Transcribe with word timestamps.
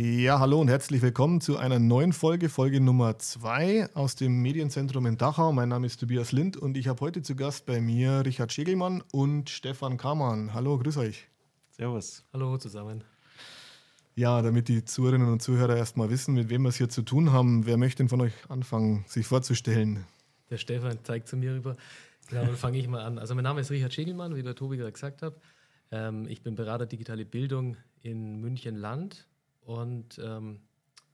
Ja, 0.00 0.38
hallo 0.38 0.60
und 0.60 0.68
herzlich 0.68 1.02
willkommen 1.02 1.40
zu 1.40 1.56
einer 1.56 1.80
neuen 1.80 2.12
Folge, 2.12 2.48
Folge 2.48 2.80
Nummer 2.80 3.18
2 3.18 3.96
aus 3.96 4.14
dem 4.14 4.40
Medienzentrum 4.42 5.06
in 5.06 5.16
Dachau. 5.16 5.50
Mein 5.50 5.70
Name 5.70 5.88
ist 5.88 5.98
Tobias 5.98 6.30
Lind 6.30 6.56
und 6.56 6.76
ich 6.76 6.86
habe 6.86 7.00
heute 7.00 7.20
zu 7.20 7.34
Gast 7.34 7.66
bei 7.66 7.80
mir 7.80 8.22
Richard 8.24 8.52
Schegelmann 8.52 9.02
und 9.10 9.50
Stefan 9.50 9.96
Kamann. 9.96 10.54
Hallo, 10.54 10.78
grüß 10.78 10.98
euch. 10.98 11.26
Servus. 11.72 12.22
Hallo 12.32 12.56
zusammen. 12.58 13.02
Ja, 14.14 14.40
damit 14.40 14.68
die 14.68 14.84
Zuhörerinnen 14.84 15.32
und 15.32 15.42
Zuhörer 15.42 15.76
erstmal 15.76 16.10
wissen, 16.10 16.34
mit 16.34 16.48
wem 16.48 16.62
wir 16.62 16.68
es 16.68 16.76
hier 16.76 16.88
zu 16.88 17.02
tun 17.02 17.32
haben, 17.32 17.66
wer 17.66 17.76
möchte 17.76 17.96
denn 17.96 18.08
von 18.08 18.20
euch 18.20 18.34
anfangen, 18.48 19.04
sich 19.08 19.26
vorzustellen? 19.26 20.04
Der 20.48 20.58
Stefan 20.58 20.96
zeigt 21.02 21.26
zu 21.26 21.36
mir 21.36 21.54
rüber. 21.54 21.76
Ja, 22.30 22.44
dann 22.44 22.54
fange 22.54 22.78
ich 22.78 22.86
mal 22.86 23.02
an. 23.02 23.18
Also 23.18 23.34
mein 23.34 23.42
Name 23.42 23.62
ist 23.62 23.72
Richard 23.72 23.92
Schegelmann, 23.92 24.36
wie 24.36 24.44
der 24.44 24.54
Tobi 24.54 24.76
gerade 24.76 24.92
gesagt 24.92 25.22
hat. 25.22 25.34
Ähm, 25.90 26.28
ich 26.28 26.44
bin 26.44 26.54
Berater 26.54 26.86
Digitale 26.86 27.24
Bildung 27.24 27.76
in 28.00 28.40
München 28.40 28.76
Land 28.76 29.26
und 29.68 30.18
ähm, 30.24 30.60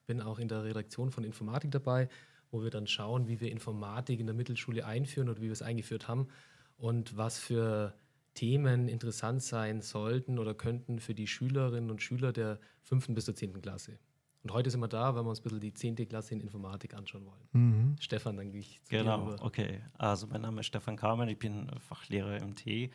bin 0.06 0.20
auch 0.20 0.38
in 0.38 0.46
der 0.46 0.62
Redaktion 0.62 1.10
von 1.10 1.24
Informatik 1.24 1.72
dabei, 1.72 2.08
wo 2.52 2.62
wir 2.62 2.70
dann 2.70 2.86
schauen, 2.86 3.26
wie 3.26 3.40
wir 3.40 3.50
Informatik 3.50 4.20
in 4.20 4.26
der 4.26 4.34
Mittelschule 4.34 4.86
einführen 4.86 5.28
oder 5.28 5.40
wie 5.40 5.46
wir 5.46 5.52
es 5.52 5.62
eingeführt 5.62 6.06
haben 6.06 6.28
und 6.76 7.16
was 7.16 7.40
für 7.40 7.94
Themen 8.34 8.88
interessant 8.88 9.42
sein 9.42 9.80
sollten 9.80 10.38
oder 10.38 10.54
könnten 10.54 11.00
für 11.00 11.16
die 11.16 11.26
Schülerinnen 11.26 11.90
und 11.90 12.00
Schüler 12.00 12.32
der 12.32 12.60
fünften 12.82 13.14
bis 13.14 13.24
zur 13.24 13.34
zehnten 13.34 13.60
Klasse. 13.60 13.98
Und 14.44 14.52
heute 14.52 14.70
sind 14.70 14.78
wir 14.78 14.88
da, 14.88 15.16
weil 15.16 15.24
wir 15.24 15.30
uns 15.30 15.40
ein 15.40 15.42
bisschen 15.42 15.60
die 15.60 15.74
zehnte 15.74 16.06
Klasse 16.06 16.34
in 16.34 16.40
Informatik 16.40 16.94
anschauen 16.94 17.26
wollen. 17.26 17.48
Mhm. 17.52 17.96
Stefan, 17.98 18.36
dann 18.36 18.52
gehe 18.52 18.60
ich 18.60 18.80
zu 18.84 18.90
Genau, 18.90 19.32
dir 19.32 19.42
okay. 19.42 19.80
Also 19.98 20.28
mein 20.28 20.42
Name 20.42 20.60
ist 20.60 20.66
Stefan 20.66 20.96
Kamen, 20.96 21.28
ich 21.28 21.40
bin 21.40 21.68
Fachlehrer 21.80 22.36
im 22.36 22.54
T, 22.54 22.92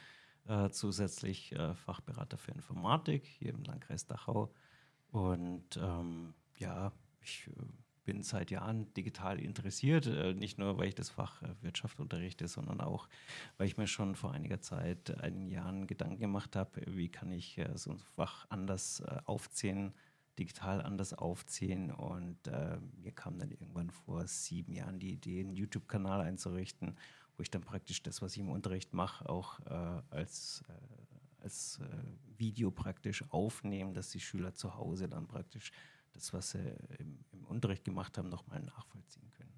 äh, 0.47 0.69
zusätzlich 0.69 1.51
äh, 1.51 1.73
Fachberater 1.73 2.37
für 2.37 2.51
Informatik 2.51 3.25
hier 3.25 3.49
im 3.49 3.63
Landkreis 3.63 4.05
Dachau. 4.05 4.53
Und 5.11 5.77
ähm, 5.77 6.33
ja, 6.57 6.91
ich 7.21 7.47
äh, 7.47 7.51
bin 8.05 8.21
seit 8.23 8.51
Jahren 8.51 8.93
digital 8.93 9.39
interessiert, 9.39 10.05
äh, 10.05 10.33
nicht 10.33 10.57
nur 10.57 10.77
weil 10.77 10.89
ich 10.89 10.95
das 10.95 11.09
Fach 11.09 11.41
äh, 11.41 11.47
Wirtschaft 11.61 11.99
unterrichte, 11.99 12.47
sondern 12.47 12.81
auch, 12.81 13.07
weil 13.57 13.67
ich 13.67 13.77
mir 13.77 13.87
schon 13.87 14.15
vor 14.15 14.31
einiger 14.31 14.61
Zeit, 14.61 15.19
einigen 15.21 15.49
Jahren 15.49 15.87
Gedanken 15.87 16.19
gemacht 16.19 16.55
habe, 16.55 16.81
wie 16.87 17.09
kann 17.09 17.31
ich 17.31 17.59
so 17.75 17.91
ein 17.91 17.99
Fach 18.15 18.45
anders 18.49 19.03
aufziehen, 19.25 19.93
digital 20.37 20.81
anders 20.81 21.13
aufziehen. 21.13 21.91
Und 21.91 22.47
äh, 22.47 22.77
mir 23.01 23.11
kam 23.11 23.39
dann 23.39 23.51
irgendwann 23.51 23.89
vor 23.89 24.27
sieben 24.27 24.73
Jahren 24.73 24.99
die 24.99 25.13
Idee, 25.13 25.41
einen 25.41 25.55
YouTube-Kanal 25.55 26.21
einzurichten, 26.21 26.97
wo 27.35 27.41
ich 27.41 27.51
dann 27.51 27.61
praktisch 27.61 28.03
das, 28.03 28.21
was 28.21 28.33
ich 28.33 28.39
im 28.39 28.49
Unterricht 28.49 28.93
mache, 28.93 29.27
auch 29.27 29.59
äh, 29.61 30.01
als 30.11 30.63
als 31.41 31.79
äh, 31.81 32.37
Video 32.37 32.71
praktisch 32.71 33.23
aufnehmen, 33.29 33.93
dass 33.93 34.09
die 34.09 34.19
Schüler 34.19 34.53
zu 34.53 34.75
Hause 34.75 35.07
dann 35.07 35.27
praktisch 35.27 35.71
das, 36.13 36.33
was 36.33 36.51
sie 36.51 36.59
im, 36.99 37.19
im 37.31 37.45
Unterricht 37.45 37.83
gemacht 37.83 38.17
haben, 38.17 38.29
nochmal 38.29 38.61
nachvollziehen 38.61 39.29
können. 39.31 39.53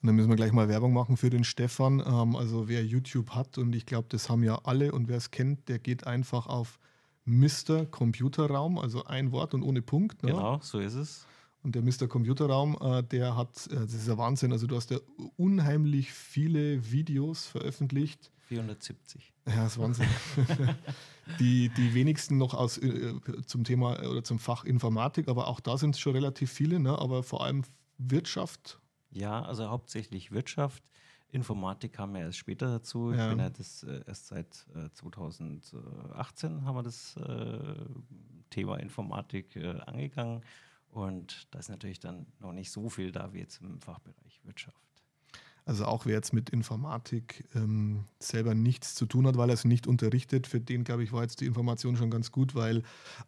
Und 0.00 0.06
dann 0.06 0.14
müssen 0.14 0.28
wir 0.28 0.36
gleich 0.36 0.52
mal 0.52 0.68
Werbung 0.68 0.92
machen 0.92 1.16
für 1.16 1.30
den 1.30 1.44
Stefan. 1.44 2.00
Ähm, 2.00 2.36
also 2.36 2.68
wer 2.68 2.84
YouTube 2.84 3.30
hat, 3.30 3.58
und 3.58 3.74
ich 3.74 3.86
glaube, 3.86 4.06
das 4.10 4.28
haben 4.28 4.42
ja 4.42 4.60
alle, 4.64 4.92
und 4.92 5.08
wer 5.08 5.16
es 5.16 5.30
kennt, 5.30 5.68
der 5.68 5.78
geht 5.78 6.06
einfach 6.06 6.46
auf 6.46 6.78
Mr. 7.24 7.84
Computerraum, 7.86 8.78
also 8.78 9.04
ein 9.04 9.32
Wort 9.32 9.54
und 9.54 9.62
ohne 9.62 9.82
Punkt. 9.82 10.22
Ne? 10.22 10.30
Genau, 10.30 10.60
so 10.62 10.78
ist 10.78 10.94
es. 10.94 11.26
Und 11.62 11.74
der 11.74 11.82
Mr. 11.82 12.06
Computerraum, 12.06 12.78
äh, 12.80 13.02
der 13.02 13.36
hat, 13.36 13.66
äh, 13.66 13.74
das 13.74 13.94
ist 13.94 14.08
ja 14.08 14.16
Wahnsinn, 14.16 14.52
also 14.52 14.66
du 14.66 14.76
hast 14.76 14.90
ja 14.90 14.98
unheimlich 15.36 16.12
viele 16.12 16.90
Videos 16.90 17.46
veröffentlicht 17.46 18.30
470. 18.48 19.34
Ja, 19.46 19.56
das 19.64 19.72
ist 19.72 19.78
Wahnsinn. 19.78 20.08
die, 21.38 21.68
die 21.68 21.94
wenigsten 21.94 22.38
noch 22.38 22.54
aus, 22.54 22.78
äh, 22.78 23.14
zum 23.46 23.64
Thema 23.64 24.00
oder 24.08 24.24
zum 24.24 24.38
Fach 24.38 24.64
Informatik, 24.64 25.28
aber 25.28 25.48
auch 25.48 25.60
da 25.60 25.76
sind 25.76 25.94
es 25.94 26.00
schon 26.00 26.14
relativ 26.14 26.50
viele, 26.50 26.80
ne? 26.80 26.98
aber 26.98 27.22
vor 27.22 27.44
allem 27.44 27.64
Wirtschaft. 27.98 28.80
Ja, 29.10 29.42
also 29.42 29.68
hauptsächlich 29.68 30.32
Wirtschaft. 30.32 30.82
Informatik 31.30 31.92
kam 31.92 32.16
ja 32.16 32.22
erst 32.22 32.38
später 32.38 32.68
dazu. 32.68 33.12
Ich 33.12 33.18
ja. 33.18 33.28
bin 33.28 33.38
ja 33.38 33.50
das 33.50 33.82
äh, 33.82 34.00
erst 34.06 34.28
seit 34.28 34.66
äh, 34.74 34.88
2018 34.94 36.64
haben 36.64 36.76
wir 36.76 36.82
das 36.82 37.16
äh, 37.16 37.74
Thema 38.48 38.78
Informatik 38.78 39.56
äh, 39.56 39.78
angegangen. 39.80 40.42
Und 40.90 41.48
da 41.50 41.58
ist 41.58 41.68
natürlich 41.68 42.00
dann 42.00 42.26
noch 42.38 42.52
nicht 42.52 42.70
so 42.70 42.88
viel 42.88 43.12
da 43.12 43.30
wie 43.34 43.40
jetzt 43.40 43.60
im 43.60 43.78
Fachbereich 43.78 44.40
Wirtschaft. 44.44 44.87
Also 45.68 45.84
auch 45.84 46.06
wer 46.06 46.14
jetzt 46.14 46.32
mit 46.32 46.48
Informatik 46.48 47.44
ähm, 47.54 48.04
selber 48.20 48.54
nichts 48.54 48.94
zu 48.94 49.04
tun 49.04 49.26
hat, 49.26 49.36
weil 49.36 49.50
er 49.50 49.52
es 49.52 49.66
nicht 49.66 49.86
unterrichtet, 49.86 50.46
für 50.46 50.60
den, 50.60 50.82
glaube 50.82 51.04
ich, 51.04 51.12
war 51.12 51.20
jetzt 51.20 51.42
die 51.42 51.44
Information 51.44 51.94
schon 51.94 52.10
ganz 52.10 52.32
gut, 52.32 52.54
weil 52.54 52.82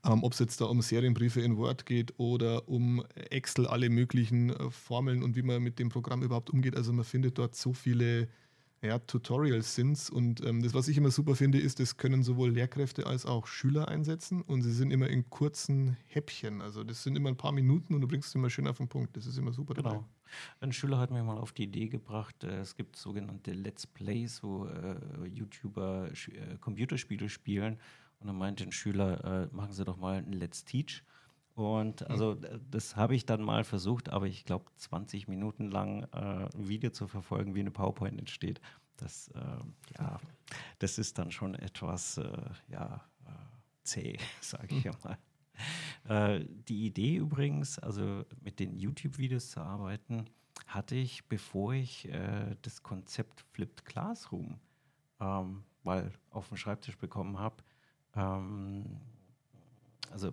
ähm, 0.06 0.24
ob 0.24 0.32
es 0.32 0.38
jetzt 0.38 0.58
da 0.58 0.64
um 0.64 0.80
Serienbriefe 0.80 1.42
in 1.42 1.58
Word 1.58 1.84
geht 1.84 2.18
oder 2.18 2.66
um 2.66 3.04
Excel, 3.28 3.66
alle 3.66 3.90
möglichen 3.90 4.48
äh, 4.48 4.70
Formeln 4.70 5.22
und 5.22 5.36
wie 5.36 5.42
man 5.42 5.62
mit 5.62 5.78
dem 5.78 5.90
Programm 5.90 6.22
überhaupt 6.22 6.48
umgeht, 6.48 6.76
also 6.76 6.94
man 6.94 7.04
findet 7.04 7.36
dort 7.36 7.54
so 7.56 7.74
viele 7.74 8.26
ja, 8.82 8.98
Tutorials 8.98 9.74
sind 9.74 10.10
Und 10.10 10.44
ähm, 10.44 10.62
das, 10.62 10.72
was 10.72 10.88
ich 10.88 10.96
immer 10.96 11.10
super 11.10 11.36
finde, 11.36 11.58
ist, 11.58 11.80
das 11.80 11.96
können 11.96 12.22
sowohl 12.22 12.50
Lehrkräfte 12.50 13.06
als 13.06 13.26
auch 13.26 13.46
Schüler 13.46 13.88
einsetzen 13.88 14.41
und 14.42 14.62
sie 14.62 14.72
sind 14.72 14.91
immer 14.91 15.08
in 15.08 15.28
kurzen 15.28 15.96
Häppchen. 16.06 16.62
Also 16.62 16.82
das 16.82 17.02
sind 17.02 17.16
immer 17.16 17.28
ein 17.28 17.36
paar 17.36 17.52
Minuten 17.52 17.94
und 17.94 18.00
du 18.00 18.08
bringst 18.08 18.28
es 18.28 18.34
immer 18.34 18.48
schön 18.48 18.66
auf 18.66 18.78
den 18.78 18.88
Punkt. 18.88 19.16
Das 19.16 19.26
ist 19.26 19.36
immer 19.36 19.52
super 19.52 19.74
genau. 19.74 19.90
dabei. 19.90 20.04
Ein 20.60 20.72
Schüler 20.72 20.98
hat 20.98 21.10
mir 21.10 21.22
mal 21.22 21.38
auf 21.38 21.52
die 21.52 21.64
Idee 21.64 21.88
gebracht, 21.88 22.44
äh, 22.44 22.60
es 22.60 22.74
gibt 22.76 22.96
sogenannte 22.96 23.52
Let's 23.52 23.86
Plays, 23.86 24.42
wo 24.42 24.66
äh, 24.66 25.26
YouTuber 25.26 26.10
äh, 26.10 26.56
Computerspiele 26.58 27.28
spielen. 27.28 27.78
Und 28.20 28.28
dann 28.28 28.36
meinte 28.36 28.64
ein 28.64 28.72
Schüler, 28.72 29.48
äh, 29.50 29.54
machen 29.54 29.72
Sie 29.72 29.84
doch 29.84 29.96
mal 29.96 30.19
ein 30.19 30.32
Let's 30.32 30.64
Teach. 30.64 31.02
Und 31.55 32.09
also 32.09 32.37
das 32.71 32.97
habe 32.97 33.15
ich 33.15 33.27
dann 33.27 33.43
mal 33.43 33.65
versucht, 33.65 34.09
aber 34.09 34.27
ich 34.27 34.44
glaube 34.44 34.65
20 34.77 35.28
Minuten 35.28 35.71
lang 35.71 36.05
äh, 36.12 36.49
ein 36.55 36.69
Video 36.69 36.91
zu 36.91 37.06
verfolgen, 37.06 37.55
wie 37.55 37.61
eine 37.61 37.71
PowerPoint 37.71 38.19
entsteht, 38.19 38.61
das, 39.00 39.28
äh, 39.28 39.41
ja, 39.99 40.21
das 40.78 40.99
ist 40.99 41.19
dann 41.19 41.31
schon 41.31 41.55
etwas 41.55 42.19
äh, 42.19 42.50
ja, 42.69 43.05
äh, 43.27 43.31
zäh, 43.83 44.19
sage 44.41 44.77
ich 44.77 44.84
ja 44.84 44.93
mal. 45.03 45.19
Äh, 46.09 46.47
die 46.69 46.87
Idee 46.87 47.16
übrigens, 47.16 47.78
also 47.78 48.25
mit 48.41 48.61
den 48.61 48.78
YouTube-Videos 48.78 49.50
zu 49.50 49.61
arbeiten, 49.61 50.27
hatte 50.67 50.94
ich, 50.94 51.27
bevor 51.28 51.75
ich 51.75 52.09
äh, 52.09 52.56
das 52.62 52.82
Konzept 52.82 53.41
Flipped 53.53 53.84
Classroom 53.84 54.61
ähm, 55.21 55.65
mal 55.82 56.12
auf 56.31 56.49
dem 56.49 56.56
Schreibtisch 56.56 56.97
bekommen 56.97 57.38
habe. 57.38 57.56
Ähm, 58.15 59.00
also 60.11 60.32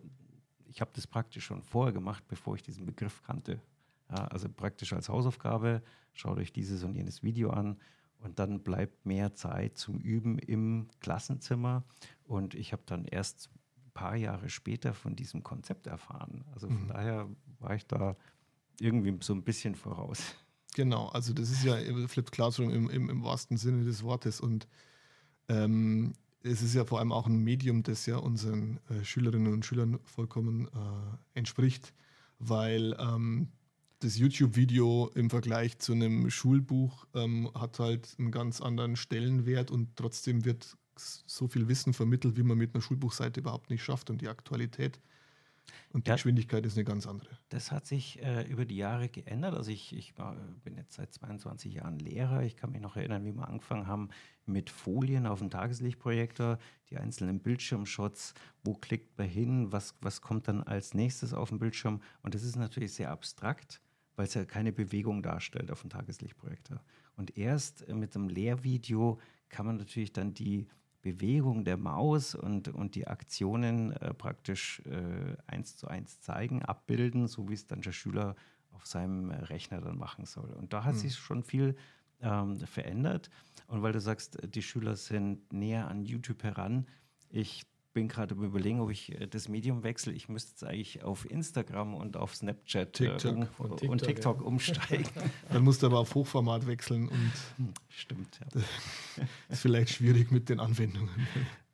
ich 0.70 0.82
habe 0.82 0.92
das 0.94 1.08
praktisch 1.08 1.46
schon 1.46 1.62
vorher 1.62 1.94
gemacht, 1.94 2.24
bevor 2.28 2.56
ich 2.56 2.64
diesen 2.64 2.86
Begriff 2.86 3.22
kannte. 3.24 3.62
Ja, 4.10 4.26
also 4.28 4.48
praktisch 4.50 4.94
als 4.94 5.10
Hausaufgabe, 5.10 5.82
schaut 6.14 6.38
euch 6.38 6.54
dieses 6.54 6.84
und 6.84 6.96
jenes 6.96 7.24
Video 7.24 7.50
an 7.50 7.78
und 8.20 8.40
dann 8.40 8.62
bleibt 8.62 9.06
mehr 9.06 9.34
Zeit 9.34 9.78
zum 9.78 10.00
Üben 10.00 10.40
im 10.40 10.88
Klassenzimmer. 11.00 11.84
Und 12.24 12.56
ich 12.56 12.72
habe 12.74 12.84
dann 12.86 13.06
erst 13.06 13.50
ein 13.78 13.92
paar 13.94 14.16
Jahre 14.16 14.50
später 14.50 14.94
von 14.94 15.16
diesem 15.16 15.44
Konzept 15.44 15.88
erfahren. 15.88 16.44
Also 16.54 16.68
von 16.68 16.84
mhm. 16.84 16.88
daher 16.88 17.30
war 17.60 17.76
ich 17.76 17.86
da 17.86 18.16
irgendwie 18.80 19.18
so 19.22 19.34
ein 19.34 19.44
bisschen 19.44 19.76
voraus. 19.76 20.36
Genau, 20.76 21.08
also 21.08 21.34
das 21.34 21.50
ist 21.50 21.64
ja 21.64 21.76
Flipped 22.08 22.32
Classroom 22.32 22.70
im, 22.70 22.90
im, 22.90 23.10
im 23.10 23.24
wahrsten 23.24 23.58
Sinne 23.58 23.84
des 23.84 24.04
Wortes. 24.04 24.40
Und 24.40 24.68
ähm, 25.50 26.14
es 26.44 26.62
ist 26.62 26.76
ja 26.76 26.86
vor 26.86 27.00
allem 27.00 27.12
auch 27.12 27.28
ein 27.28 27.44
Medium, 27.44 27.84
das 27.84 28.06
ja 28.06 28.18
unseren 28.18 28.80
äh, 28.90 29.04
Schülerinnen 29.04 29.54
und 29.54 29.66
Schülern 29.66 30.00
vollkommen 30.04 30.68
äh, 30.68 31.40
entspricht, 31.40 31.94
weil 32.40 32.96
ähm, 33.00 33.50
das 34.00 34.18
YouTube-Video 34.18 35.10
im 35.16 35.30
Vergleich 35.30 35.80
zu 35.80 35.94
einem 35.94 36.30
Schulbuch 36.30 37.08
ähm, 37.16 37.50
hat 37.56 37.80
halt 37.80 38.16
einen 38.20 38.32
ganz 38.32 38.62
anderen 38.62 38.96
Stellenwert 38.96 39.72
und 39.72 39.96
trotzdem 39.96 40.46
wird 40.46 40.78
so 40.96 41.48
viel 41.48 41.68
Wissen 41.68 41.94
vermittelt, 41.94 42.38
wie 42.38 42.44
man 42.44 42.58
mit 42.58 42.74
einer 42.74 42.82
Schulbuchseite 42.82 43.40
überhaupt 43.40 43.70
nicht 43.70 43.84
schafft. 43.84 44.10
Und 44.10 44.22
die 44.22 44.30
Aktualität 44.30 45.00
und 45.94 46.06
die 46.06 46.10
ja, 46.10 46.16
Geschwindigkeit 46.16 46.66
ist 46.66 46.76
eine 46.78 46.86
ganz 46.86 47.08
andere. 47.08 47.38
Das 47.50 47.72
hat 47.72 47.86
sich 47.86 48.22
äh, 48.22 48.44
über 48.44 48.66
die 48.66 48.78
Jahre 48.78 49.10
geändert. 49.10 49.56
Also 49.56 49.72
ich, 49.72 49.96
ich 49.96 50.18
war, 50.18 50.36
bin 50.64 50.76
jetzt 50.76 50.94
seit 50.94 51.14
22 51.14 51.74
Jahren 51.74 52.00
Lehrer. 52.00 52.44
Ich 52.44 52.56
kann 52.56 52.72
mich 52.72 52.82
noch 52.82 52.96
erinnern, 52.96 53.26
wie 53.26 53.34
wir 53.34 53.48
angefangen 53.48 53.88
haben 53.88 54.10
mit 54.46 54.70
Folien 54.70 55.26
auf 55.26 55.40
dem 55.40 55.50
Tageslichtprojektor, 55.50 56.58
die 56.90 56.98
einzelnen 56.98 57.40
Bildschirmshots, 57.40 58.34
wo 58.64 58.74
klickt 58.74 59.18
man 59.18 59.28
hin, 59.28 59.72
was, 59.72 59.96
was 60.02 60.22
kommt 60.22 60.48
dann 60.48 60.64
als 60.64 60.94
nächstes 60.94 61.34
auf 61.34 61.50
dem 61.50 61.60
Bildschirm. 61.60 62.02
Und 62.22 62.36
das 62.36 62.44
ist 62.44 62.56
natürlich 62.56 62.94
sehr 62.94 63.12
abstrakt, 63.12 63.82
weil 64.16 64.26
es 64.28 64.34
ja 64.34 64.46
keine 64.46 64.72
Bewegung 64.72 65.22
darstellt 65.22 65.72
auf 65.72 65.82
dem 65.82 65.90
Tageslichtprojektor. 65.90 66.82
Und 67.16 67.38
erst 67.38 67.88
mit 67.90 68.16
einem 68.16 68.30
Lehrvideo 68.30 69.20
kann 69.50 69.66
man 69.66 69.78
natürlich 69.78 70.14
dann 70.14 70.34
die 70.34 70.68
Bewegung 71.02 71.64
der 71.64 71.78
Maus 71.78 72.36
und, 72.36 72.68
und 72.70 72.96
die 72.96 73.08
Aktionen 73.08 73.92
äh, 73.94 74.14
praktisch 74.14 74.82
äh, 74.86 75.36
eins 75.46 75.78
zu 75.78 75.88
eins 75.88 76.22
zeigen, 76.22 76.64
abbilden, 76.64 77.28
so 77.28 77.50
wie 77.50 77.54
es 77.54 77.68
dann 77.68 77.82
der 77.82 77.92
Schüler 77.92 78.36
auf 78.72 78.86
seinem 78.86 79.32
Rechner 79.32 79.82
dann 79.82 79.98
machen 79.98 80.26
soll. 80.26 80.52
Und 80.52 80.74
da 80.74 80.84
hat 80.84 80.96
mhm. 80.96 81.00
sich 81.00 81.16
schon 81.16 81.44
viel 81.44 81.76
ähm, 82.22 82.56
verändert. 82.58 83.30
Und 83.68 83.82
weil 83.82 83.94
du 83.94 84.00
sagst, 84.00 84.38
die 84.44 84.62
Schüler 84.62 84.96
sind 84.96 85.52
näher 85.54 85.88
an 85.88 86.06
YouTube 86.06 86.44
heran, 86.44 86.88
ich 87.30 87.66
bin 87.98 88.08
gerade 88.10 88.36
überlegen, 88.36 88.80
ob 88.80 88.92
ich 88.92 89.12
äh, 89.20 89.26
das 89.26 89.50
Medium 89.50 89.82
wechsle. 89.82 90.14
Ich 90.14 90.30
müsste 90.30 90.52
jetzt 90.52 90.64
eigentlich 90.64 91.02
auf 91.02 91.28
Instagram 91.32 91.96
und 91.96 92.16
auf 92.16 92.36
Snapchat 92.36 92.94
TikTok. 92.94 93.26
Äh, 93.26 93.30
um, 93.30 93.48
Und 93.58 93.82
und 93.82 93.82
TikTok, 93.82 94.06
TikTok, 94.06 94.38
ja. 94.42 94.46
umsteigen. 94.46 95.10
Dann 95.50 95.64
musst 95.64 95.82
du 95.82 95.88
aber 95.88 95.98
auf 95.98 96.14
Hochformat 96.14 96.68
wechseln 96.68 97.08
und 97.08 97.32
Hm, 97.58 97.74
Stimmt, 97.90 98.40
ja. 98.40 98.62
ist 99.50 99.62
vielleicht 99.64 99.90
schwierig 99.90 100.30
mit 100.30 100.48
den 100.50 100.60
Anwendungen. 100.60 101.10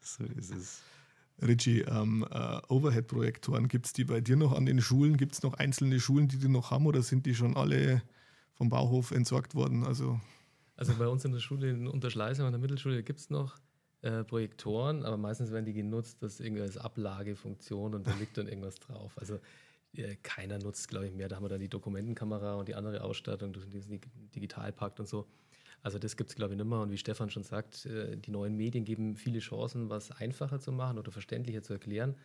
So 0.06 0.24
ist 0.25 0.54
es. 0.54 0.81
Richie, 1.42 1.80
ähm, 1.81 2.25
äh, 2.30 2.60
Overhead-Projektoren, 2.70 3.70
gibt 3.70 3.86
es 3.86 3.94
die 3.94 4.04
bei 4.06 4.20
dir 4.22 4.36
noch 4.36 4.52
an 4.54 4.66
den 4.66 4.81
Schulen? 4.81 5.16
Gibt 5.16 5.34
es 5.34 5.44
noch 5.44 5.54
einzelne 5.56 6.00
Schulen, 6.02 6.28
die 6.30 6.38
die 6.38 6.50
noch 6.50 6.72
haben 6.72 6.86
oder 6.86 7.02
sind 7.04 7.25
die 7.25 7.36
schon 7.36 7.56
alle 7.56 8.02
vom 8.54 8.68
Bauhof 8.70 9.12
entsorgt 9.12 9.56
worden? 9.56 9.86
Also 9.86 10.20
Also 10.75 10.94
bei 10.96 11.08
uns 11.08 11.24
in 11.25 11.31
der 11.34 11.40
Schule 11.40 11.70
in 11.70 11.88
Unterschleißheim 11.88 12.46
an 12.46 12.52
der 12.54 12.60
Mittelschule 12.62 13.02
gibt 13.04 13.20
es 13.20 13.30
noch 13.30 13.56
äh, 14.03 14.23
Projektoren, 14.23 15.03
aber 15.03 15.17
meistens 15.17 15.51
werden 15.51 15.65
die 15.65 15.73
genutzt, 15.73 16.17
das 16.21 16.39
irgendwie 16.39 16.61
als 16.61 16.77
Ablagefunktion 16.77 17.95
und 17.95 18.05
da 18.05 18.11
liegt 18.19 18.38
dann 18.38 18.47
irgendwas 18.47 18.75
drauf. 18.75 19.17
Also 19.17 19.39
äh, 19.95 20.15
keiner 20.21 20.59
nutzt, 20.59 20.88
glaube 20.89 21.07
ich, 21.07 21.13
mehr. 21.13 21.27
Da 21.27 21.38
haben 21.38 21.44
wir 21.44 21.50
dann 21.50 21.59
die 21.59 21.69
Dokumentenkamera 21.69 22.55
und 22.55 22.67
die 22.67 22.75
andere 22.75 23.03
Ausstattung, 23.03 23.53
diesen 23.53 23.91
Dig- 23.91 24.09
Digitalpakt 24.35 25.00
und 25.00 25.07
so. 25.07 25.25
Also 25.81 26.00
das 26.00 26.15
gibt 26.15 26.29
es, 26.29 26.35
glaube 26.35 26.53
ich, 26.53 26.57
nicht 26.57 26.67
mehr. 26.67 26.79
Und 26.79 26.91
wie 26.91 26.97
Stefan 26.97 27.29
schon 27.29 27.44
sagt, 27.44 27.85
äh, 27.85 28.17
die 28.17 28.31
neuen 28.31 28.55
Medien 28.55 28.85
geben 28.85 29.15
viele 29.15 29.39
Chancen, 29.39 29.89
was 29.89 30.11
einfacher 30.11 30.59
zu 30.59 30.71
machen 30.71 30.97
oder 30.97 31.11
verständlicher 31.11 31.61
zu 31.61 31.73
erklären. 31.73 32.15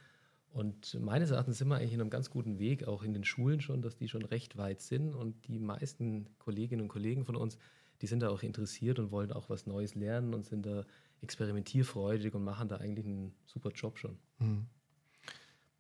Und 0.51 0.99
meines 1.01 1.31
Erachtens 1.31 1.59
sind 1.59 1.69
wir 1.69 1.77
eigentlich 1.77 1.93
in 1.93 2.01
einem 2.01 2.11
ganz 2.11 2.31
guten 2.31 2.59
Weg, 2.59 2.89
auch 2.89 3.03
in 3.03 3.13
den 3.13 3.25
Schulen 3.25 3.61
schon, 3.61 3.83
dass 3.83 3.97
die 3.97 4.09
schon 4.09 4.25
recht 4.25 4.57
weit 4.57 4.81
sind. 4.81 5.15
Und 5.15 5.47
die 5.47 5.59
meisten 5.59 6.27
Kolleginnen 6.39 6.83
und 6.83 6.89
Kollegen 6.89 7.25
von 7.25 7.37
uns, 7.37 7.59
die 8.01 8.07
sind 8.07 8.21
da 8.21 8.31
auch 8.31 8.43
interessiert 8.43 8.99
und 8.99 9.11
wollen 9.11 9.33
auch 9.33 9.51
was 9.51 9.67
Neues 9.67 9.95
lernen 9.95 10.35
und 10.35 10.47
sind 10.47 10.65
da 10.65 10.85
experimentierfreudig 11.23 12.35
und 12.35 12.45
machen 12.45 12.69
da 12.69 12.77
eigentlich 12.77 13.07
einen 13.07 13.35
super 13.47 13.71
Job 13.71 13.99
schon. 13.99 14.19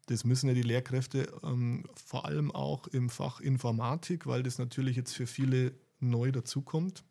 das 0.09 0.25
müssen 0.25 0.49
ja 0.49 0.55
die 0.55 0.63
Lehrkräfte 0.63 1.31
ähm, 1.43 1.85
vor 1.95 2.25
allem 2.25 2.51
auch 2.51 2.87
im 2.89 3.11
Fach 3.11 3.41
Informatik, 3.41 4.27
weil 4.27 4.43
das 4.43 4.59
natürlich 4.59 4.97
jetzt 4.97 5.15
für 5.15 5.27
viele 5.27 5.75
neu 6.01 6.33
dazukommt. 6.33 7.05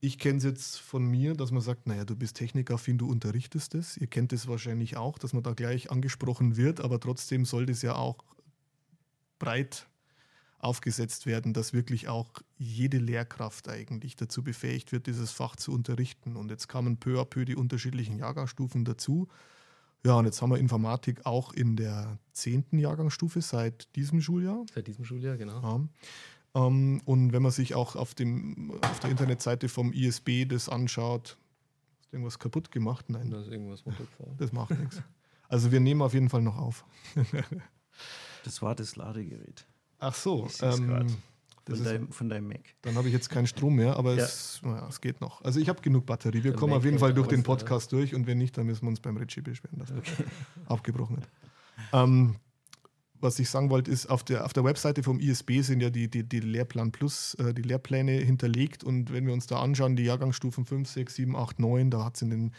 Ich 0.00 0.18
kenne 0.18 0.38
es 0.38 0.44
jetzt 0.44 0.80
von 0.80 1.04
mir, 1.04 1.34
dass 1.34 1.50
man 1.50 1.62
sagt, 1.62 1.86
naja, 1.86 2.04
du 2.04 2.16
bist 2.16 2.36
technikaffin, 2.36 2.98
du 2.98 3.08
unterrichtest 3.08 3.74
es. 3.74 3.96
Ihr 3.96 4.06
kennt 4.06 4.32
es 4.32 4.48
wahrscheinlich 4.48 4.96
auch, 4.96 5.18
dass 5.18 5.32
man 5.32 5.42
da 5.42 5.52
gleich 5.52 5.90
angesprochen 5.90 6.56
wird, 6.56 6.80
aber 6.80 7.00
trotzdem 7.00 7.44
soll 7.44 7.66
das 7.66 7.82
ja 7.82 7.94
auch 7.94 8.24
breit 9.38 9.86
aufgesetzt 10.64 11.26
werden, 11.26 11.52
dass 11.52 11.72
wirklich 11.72 12.08
auch 12.08 12.30
jede 12.56 12.98
Lehrkraft 12.98 13.68
eigentlich 13.68 14.16
dazu 14.16 14.42
befähigt 14.42 14.92
wird, 14.92 15.06
dieses 15.06 15.30
Fach 15.30 15.56
zu 15.56 15.72
unterrichten. 15.72 16.36
Und 16.36 16.50
jetzt 16.50 16.68
kamen 16.68 16.96
peu 16.96 17.20
à 17.20 17.24
peu 17.24 17.44
die 17.44 17.54
unterschiedlichen 17.54 18.18
Jahrgangsstufen 18.18 18.84
dazu. 18.84 19.28
Ja, 20.04 20.14
und 20.14 20.24
jetzt 20.24 20.40
haben 20.42 20.50
wir 20.50 20.58
Informatik 20.58 21.24
auch 21.24 21.52
in 21.52 21.76
der 21.76 22.18
zehnten 22.32 22.78
Jahrgangsstufe 22.78 23.40
seit 23.40 23.94
diesem 23.96 24.20
Schuljahr. 24.20 24.64
Seit 24.74 24.86
diesem 24.86 25.04
Schuljahr, 25.04 25.36
genau. 25.36 25.60
Ja. 26.54 26.66
Ähm, 26.66 27.00
und 27.04 27.32
wenn 27.32 27.42
man 27.42 27.52
sich 27.52 27.74
auch 27.74 27.96
auf, 27.96 28.14
dem, 28.14 28.72
auf 28.82 29.00
der 29.00 29.10
Internetseite 29.10 29.68
vom 29.68 29.92
ISB 29.92 30.46
das 30.46 30.68
anschaut, 30.68 31.38
ist 32.00 32.12
irgendwas 32.12 32.38
kaputt 32.38 32.70
gemacht? 32.70 33.08
Nein, 33.08 33.30
Da 33.30 33.40
ist 33.40 33.48
irgendwas 33.48 33.84
runtergefallen. 33.84 34.36
das 34.38 34.52
macht 34.52 34.70
nichts. 34.78 35.02
Also 35.48 35.70
wir 35.72 35.80
nehmen 35.80 36.00
auf 36.00 36.14
jeden 36.14 36.30
Fall 36.30 36.42
noch 36.42 36.56
auf. 36.56 36.84
Das 38.44 38.60
war 38.60 38.74
das 38.74 38.96
Ladegerät 38.96 39.66
Ach 40.04 40.14
so, 40.14 40.46
Ich 40.50 40.62
ähm, 40.62 41.08
von, 41.66 41.74
ist, 41.74 41.86
deinem, 41.86 42.12
von 42.12 42.28
deinem 42.28 42.48
Mac. 42.48 42.60
dann 42.82 42.94
habe 42.96 43.08
ich 43.08 43.14
jetzt 43.14 43.30
keinen 43.30 43.46
Strom 43.46 43.76
mehr, 43.76 43.96
aber 43.96 44.14
Ja. 44.14 44.24
es, 44.24 44.60
naja, 44.62 44.86
es 44.88 45.00
geht 45.00 45.20
noch. 45.22 45.42
Also 45.42 45.60
ich 45.60 45.68
habe 45.70 45.80
genug 45.80 46.04
Batterie. 46.04 46.44
Wir 46.44 46.50
Der 46.50 46.60
kommen 46.60 46.72
Mac 46.72 46.78
auf 46.78 46.84
jeden 46.84 46.98
Fall 46.98 47.14
durch 47.14 47.28
den. 47.28 47.42
Podcast 47.42 47.90
durch 47.92 48.14
und 48.14 48.26
wenn 48.26 48.36
nicht, 48.38 48.56
dann 48.58 48.66
müssen 48.66 48.82
wir 48.82 48.88
uns 48.90 49.00
beim 49.00 49.16
Ritchie 49.16 49.40
beschweren, 49.40 49.78
dass 49.78 49.88
der 49.88 50.02
abgebrochen 50.66 51.16
hat. 51.20 51.28
Ähm, 51.92 52.36
was 53.20 53.38
ich 53.38 53.48
sagen 53.48 53.70
wollte, 53.70 53.90
ist, 53.90 54.06
auf 54.10 54.22
der, 54.24 54.44
auf 54.44 54.52
der 54.52 54.64
Webseite 54.64 55.02
vom 55.02 55.18
ISB 55.18 55.62
sind 55.62 55.80
ja 55.80 55.88
die, 55.88 56.10
die, 56.10 56.22
die 56.28 56.40
Lehrplan 56.40 56.92
Plus, 56.92 57.32
äh, 57.34 57.54
die 57.54 57.62
Lehrpläne 57.62 58.12
hinterlegt. 58.12 58.84
Und 58.84 59.10
wenn 59.14 59.26
wir 59.26 59.32
uns 59.32 59.46
da 59.46 59.60
anschauen, 59.60 59.96
die 59.96 60.04
Jahrgangsstufen 60.04 60.66
5, 60.66 60.86
6, 60.86 61.14
7, 61.14 61.34
8, 61.36 61.58
9, 61.58 61.90
da 61.90 62.04
hat 62.04 62.16
es 62.16 62.22
in 62.22 62.28
den 62.28 62.52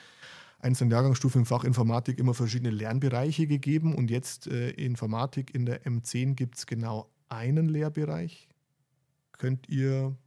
einzelnen 0.59 0.89
Jahrgangsstufen 0.89 1.41
im 1.41 1.45
Fach 1.45 1.63
Informatik 1.63 2.17
immer 2.17 2.33
verschiedene 2.33 2.71
Lernbereiche 2.71 3.45
gegeben. 3.45 3.93
Und 3.93 4.09
jetzt 4.09 4.47
äh, 4.47 4.71
Informatik 4.71 5.53
in 5.53 5.67
der 5.67 5.83
M10 5.85 6.33
gibt 6.33 6.57
es 6.57 6.65
genau 6.65 7.11
einen 7.29 7.69
Lehrbereich. 7.69 8.49
Könnt 9.33 9.67
ihr 9.69 10.17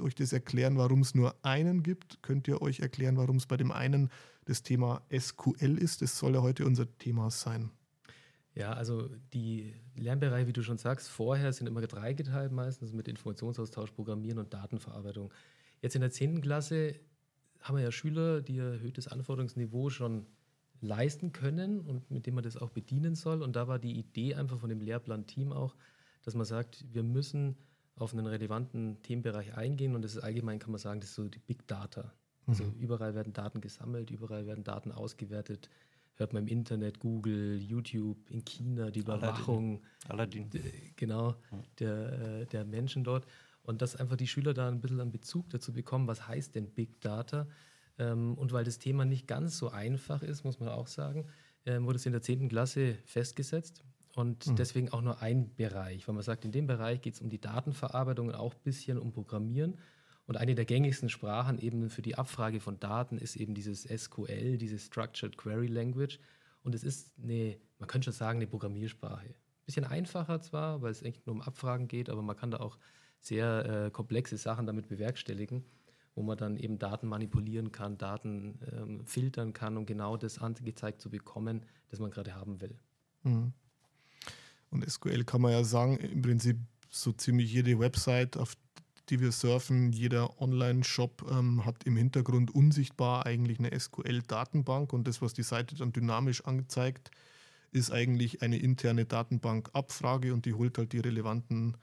euch 0.00 0.14
das 0.14 0.32
erklären, 0.32 0.76
warum 0.76 1.00
es 1.00 1.14
nur 1.14 1.34
einen 1.44 1.82
gibt? 1.82 2.22
Könnt 2.22 2.46
ihr 2.48 2.62
euch 2.62 2.80
erklären, 2.80 3.16
warum 3.16 3.36
es 3.36 3.46
bei 3.46 3.56
dem 3.56 3.72
einen 3.72 4.10
das 4.44 4.62
Thema 4.62 5.02
SQL 5.16 5.78
ist? 5.78 6.02
Das 6.02 6.18
soll 6.18 6.34
ja 6.34 6.42
heute 6.42 6.66
unser 6.66 6.86
Thema 6.98 7.30
sein. 7.30 7.70
Ja, 8.54 8.72
also 8.72 9.08
die 9.32 9.72
Lernbereiche, 9.94 10.48
wie 10.48 10.52
du 10.52 10.62
schon 10.62 10.78
sagst, 10.78 11.08
vorher 11.08 11.52
sind 11.52 11.68
immer 11.68 11.80
dreigeteilt 11.80 12.50
meistens 12.50 12.92
mit 12.92 13.06
Informationsaustausch, 13.06 13.92
Programmieren 13.92 14.38
und 14.38 14.52
Datenverarbeitung. 14.52 15.32
Jetzt 15.80 15.94
in 15.94 16.00
der 16.00 16.10
10. 16.10 16.40
Klasse 16.40 16.96
haben 17.60 17.76
wir 17.76 17.84
ja 17.84 17.92
Schüler, 17.92 18.40
die 18.40 18.58
erhöhtes 18.58 19.08
Anforderungsniveau 19.08 19.90
schon 19.90 20.26
leisten 20.80 21.32
können 21.32 21.80
und 21.80 22.10
mit 22.10 22.26
dem 22.26 22.34
man 22.34 22.44
das 22.44 22.56
auch 22.56 22.70
bedienen 22.70 23.14
soll. 23.14 23.42
Und 23.42 23.56
da 23.56 23.68
war 23.68 23.78
die 23.78 23.96
Idee 23.98 24.34
einfach 24.34 24.58
von 24.58 24.68
dem 24.68 24.80
Lehrplan-Team 24.80 25.52
auch, 25.52 25.76
dass 26.28 26.34
man 26.34 26.44
sagt, 26.44 26.84
wir 26.92 27.02
müssen 27.02 27.56
auf 27.96 28.12
einen 28.12 28.26
relevanten 28.26 29.02
Themenbereich 29.02 29.56
eingehen 29.56 29.94
und 29.94 30.02
das 30.02 30.14
ist 30.14 30.22
allgemein, 30.22 30.58
kann 30.58 30.70
man 30.70 30.78
sagen, 30.78 31.00
das 31.00 31.08
ist 31.08 31.16
so 31.16 31.26
die 31.26 31.38
Big 31.38 31.66
Data. 31.66 32.12
Also 32.46 32.64
überall 32.78 33.14
werden 33.14 33.32
Daten 33.32 33.62
gesammelt, 33.62 34.10
überall 34.10 34.46
werden 34.46 34.62
Daten 34.62 34.92
ausgewertet. 34.92 35.70
Hört 36.16 36.34
man 36.34 36.42
im 36.42 36.48
Internet, 36.48 36.98
Google, 36.98 37.58
YouTube, 37.58 38.28
in 38.30 38.44
China, 38.44 38.90
die. 38.90 39.00
Überwachung, 39.00 39.82
Aladdin. 40.06 40.50
genau, 40.96 41.34
der, 41.78 42.40
äh, 42.40 42.46
der 42.46 42.66
Menschen 42.66 43.04
dort. 43.04 43.26
Und 43.62 43.80
dass 43.80 43.96
einfach 43.96 44.16
die 44.16 44.26
Schüler 44.26 44.52
da 44.52 44.68
ein 44.68 44.80
bisschen 44.80 45.00
einen 45.00 45.12
Bezug 45.12 45.48
dazu 45.48 45.72
bekommen, 45.72 46.08
was 46.08 46.28
heißt 46.28 46.54
denn 46.54 46.70
Big 46.70 47.00
Data? 47.00 47.46
Ähm, 47.98 48.36
und 48.36 48.52
weil 48.52 48.64
das 48.64 48.78
Thema 48.78 49.06
nicht 49.06 49.26
ganz 49.26 49.56
so 49.56 49.70
einfach 49.70 50.22
ist, 50.22 50.44
muss 50.44 50.60
man 50.60 50.68
auch 50.68 50.88
sagen, 50.88 51.26
ähm, 51.64 51.86
wurde 51.86 51.96
es 51.96 52.04
in 52.06 52.12
der 52.12 52.22
10. 52.22 52.48
Klasse 52.48 52.98
festgesetzt. 53.04 53.82
Und 54.18 54.58
deswegen 54.58 54.88
auch 54.88 55.00
nur 55.00 55.22
ein 55.22 55.54
Bereich, 55.54 56.08
weil 56.08 56.14
man 56.16 56.24
sagt, 56.24 56.44
in 56.44 56.50
dem 56.50 56.66
Bereich 56.66 57.00
geht 57.02 57.14
es 57.14 57.20
um 57.20 57.30
die 57.30 57.40
Datenverarbeitung 57.40 58.26
und 58.26 58.34
auch 58.34 58.52
ein 58.52 58.60
bisschen 58.64 58.98
um 58.98 59.12
Programmieren. 59.12 59.78
Und 60.26 60.36
eine 60.36 60.56
der 60.56 60.64
gängigsten 60.64 61.08
Sprachen 61.08 61.56
eben 61.60 61.88
für 61.88 62.02
die 62.02 62.16
Abfrage 62.16 62.58
von 62.58 62.80
Daten 62.80 63.18
ist 63.18 63.36
eben 63.36 63.54
dieses 63.54 63.84
SQL, 63.84 64.58
diese 64.58 64.76
Structured 64.76 65.38
Query 65.38 65.68
Language. 65.68 66.18
Und 66.64 66.74
es 66.74 66.82
ist 66.82 67.12
eine, 67.22 67.58
man 67.78 67.86
könnte 67.86 68.06
schon 68.06 68.12
sagen, 68.12 68.38
eine 68.38 68.48
Programmiersprache. 68.48 69.36
Bisschen 69.66 69.84
einfacher 69.84 70.40
zwar, 70.40 70.82
weil 70.82 70.90
es 70.90 71.02
echt 71.02 71.24
nur 71.28 71.36
um 71.36 71.40
Abfragen 71.40 71.86
geht, 71.86 72.10
aber 72.10 72.22
man 72.22 72.34
kann 72.34 72.50
da 72.50 72.58
auch 72.58 72.76
sehr 73.20 73.84
äh, 73.86 73.90
komplexe 73.92 74.36
Sachen 74.36 74.66
damit 74.66 74.88
bewerkstelligen, 74.88 75.64
wo 76.16 76.24
man 76.24 76.36
dann 76.36 76.56
eben 76.56 76.80
Daten 76.80 77.06
manipulieren 77.06 77.70
kann, 77.70 77.98
Daten 77.98 78.58
ähm, 78.72 79.06
filtern 79.06 79.52
kann, 79.52 79.76
um 79.76 79.86
genau 79.86 80.16
das 80.16 80.40
angezeigt 80.40 81.00
zu 81.00 81.08
bekommen, 81.08 81.64
das 81.88 82.00
man 82.00 82.10
gerade 82.10 82.34
haben 82.34 82.60
will. 82.60 82.76
Mhm. 83.22 83.52
Und 84.70 84.88
SQL 84.88 85.24
kann 85.24 85.40
man 85.40 85.52
ja 85.52 85.64
sagen, 85.64 85.96
im 85.96 86.22
Prinzip 86.22 86.58
so 86.90 87.12
ziemlich 87.12 87.52
jede 87.52 87.78
Website, 87.78 88.36
auf 88.36 88.54
die 89.08 89.20
wir 89.20 89.32
surfen, 89.32 89.92
jeder 89.92 90.40
Online-Shop 90.40 91.26
ähm, 91.30 91.64
hat 91.64 91.84
im 91.84 91.96
Hintergrund 91.96 92.54
unsichtbar 92.54 93.26
eigentlich 93.26 93.58
eine 93.58 93.78
SQL-Datenbank 93.78 94.92
und 94.92 95.08
das, 95.08 95.22
was 95.22 95.32
die 95.32 95.42
Seite 95.42 95.74
dann 95.76 95.92
dynamisch 95.92 96.44
anzeigt, 96.44 97.10
ist 97.70 97.90
eigentlich 97.90 98.42
eine 98.42 98.58
interne 98.58 99.04
Datenbank-Abfrage 99.04 100.32
und 100.32 100.44
die 100.44 100.54
holt 100.54 100.78
halt 100.78 100.92
die 100.92 101.00
relevanten 101.00 101.76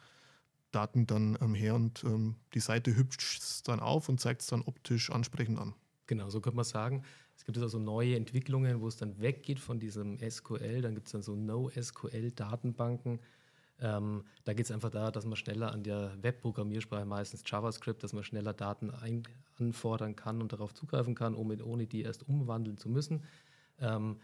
Daten 0.72 1.08
dann 1.08 1.38
ähm, 1.42 1.56
her 1.56 1.76
und 1.76 2.04
ähm, 2.04 2.36
die 2.54 2.60
Seite 2.60 2.96
hübscht 2.96 3.42
es 3.42 3.64
dann 3.64 3.80
auf 3.80 4.10
und 4.10 4.20
zeigt 4.20 4.42
es 4.42 4.48
dann 4.48 4.62
optisch 4.62 5.10
ansprechend 5.10 5.60
an. 5.60 5.74
Genau, 6.08 6.30
so 6.30 6.42
könnte 6.42 6.58
man 6.58 6.66
sagen. 6.66 7.04
Es 7.36 7.46
gibt 7.46 7.58
also 7.58 7.80
neue 7.80 8.16
Entwicklungen, 8.16 8.82
wo 8.82 8.88
es 8.88 8.98
dann 8.98 9.20
weggeht 9.20 9.60
von 9.60 9.80
diesem 9.80 10.18
SQL. 10.20 10.82
Dann 10.82 10.96
gibt 10.96 11.08
es 11.08 11.14
dann 11.14 11.24
so 11.24 11.36
No-SQL-Datenbanken. 11.36 13.20
Ähm, 13.80 14.24
da 14.46 14.54
geht 14.54 14.66
es 14.66 14.72
einfach 14.72 14.90
da, 14.90 15.12
dass 15.12 15.26
man 15.26 15.36
schneller 15.36 15.72
an 15.72 15.84
der 15.84 16.12
Webprogrammiersprache, 16.22 17.06
meistens 17.06 17.44
JavaScript, 17.46 18.04
dass 18.04 18.14
man 18.14 18.24
schneller 18.24 18.54
Daten 18.54 18.92
anfordern 19.60 20.16
kann 20.16 20.42
und 20.42 20.54
darauf 20.54 20.74
zugreifen 20.74 21.14
kann, 21.14 21.36
ohne, 21.36 21.64
ohne 21.64 21.86
die 21.86 22.04
erst 22.04 22.28
umwandeln 22.28 22.78
zu 22.78 22.88
müssen. 22.88 23.24
Ähm, 23.80 24.18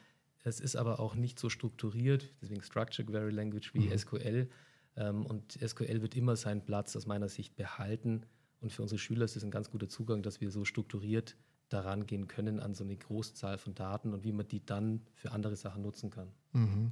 es 0.43 0.59
ist 0.59 0.75
aber 0.75 0.99
auch 0.99 1.15
nicht 1.15 1.37
so 1.37 1.49
strukturiert, 1.49 2.33
deswegen 2.41 2.63
Structured 2.63 3.07
Query 3.07 3.31
Language 3.31 3.73
wie 3.73 3.95
SQL. 3.95 4.49
Ähm, 4.95 5.25
und 5.25 5.53
SQL 5.53 6.01
wird 6.01 6.15
immer 6.15 6.35
seinen 6.35 6.63
Platz 6.63 6.95
aus 6.95 7.05
meiner 7.05 7.27
Sicht 7.27 7.55
behalten. 7.55 8.25
Und 8.61 8.71
für 8.71 8.81
unsere 8.83 8.99
Schüler 8.99 9.25
ist 9.25 9.35
es 9.35 9.43
ein 9.43 9.51
ganz 9.51 9.69
guter 9.69 9.89
Zugang, 9.89 10.23
dass 10.23 10.39
wir 10.39 10.49
so 10.51 10.65
strukturiert 10.65 11.35
daran 11.73 12.05
gehen 12.05 12.27
können 12.27 12.59
an 12.59 12.73
so 12.73 12.83
eine 12.83 12.95
Großzahl 12.95 13.57
von 13.57 13.73
Daten 13.73 14.13
und 14.13 14.23
wie 14.23 14.31
man 14.31 14.47
die 14.47 14.65
dann 14.65 15.01
für 15.15 15.31
andere 15.31 15.55
Sachen 15.55 15.81
nutzen 15.81 16.09
kann. 16.09 16.27
Mhm. 16.53 16.91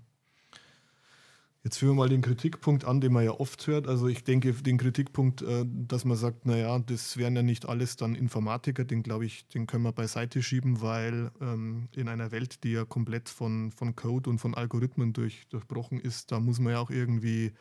Jetzt 1.62 1.78
führen 1.78 1.92
wir 1.92 2.04
mal 2.04 2.10
den 2.10 2.22
Kritikpunkt 2.22 2.86
an, 2.86 3.02
den 3.02 3.12
man 3.12 3.26
ja 3.26 3.32
oft 3.32 3.68
hört. 3.68 3.86
Also 3.86 4.08
ich 4.08 4.24
denke, 4.24 4.54
den 4.54 4.78
Kritikpunkt, 4.78 5.42
äh, 5.42 5.66
dass 5.68 6.06
man 6.06 6.16
sagt, 6.16 6.46
naja, 6.46 6.80
das 6.80 7.18
wären 7.18 7.36
ja 7.36 7.44
nicht 7.44 7.68
alles 7.68 7.98
dann 7.98 8.16
Informatiker, 8.16 8.86
den 8.86 9.04
glaube 9.04 9.26
ich, 9.26 9.46
den 9.50 9.68
können 9.68 9.84
wir 9.84 9.92
beiseite 9.92 10.42
schieben, 10.42 10.82
weil 10.82 11.32
ähm, 11.42 11.90
in 11.94 12.08
einer 12.08 12.32
Welt, 12.32 12.64
die 12.64 12.72
ja 12.72 12.86
komplett 12.86 13.28
von, 13.28 13.74
von 13.74 13.94
Code 13.94 14.30
und 14.30 14.40
von 14.40 14.56
Algorithmen 14.56 15.12
durch, 15.12 15.48
durchbrochen 15.50 16.00
ist, 16.00 16.32
da 16.32 16.40
muss 16.40 16.60
man 16.60 16.74
ja 16.74 16.80
auch 16.80 16.92
irgendwie 16.92 17.52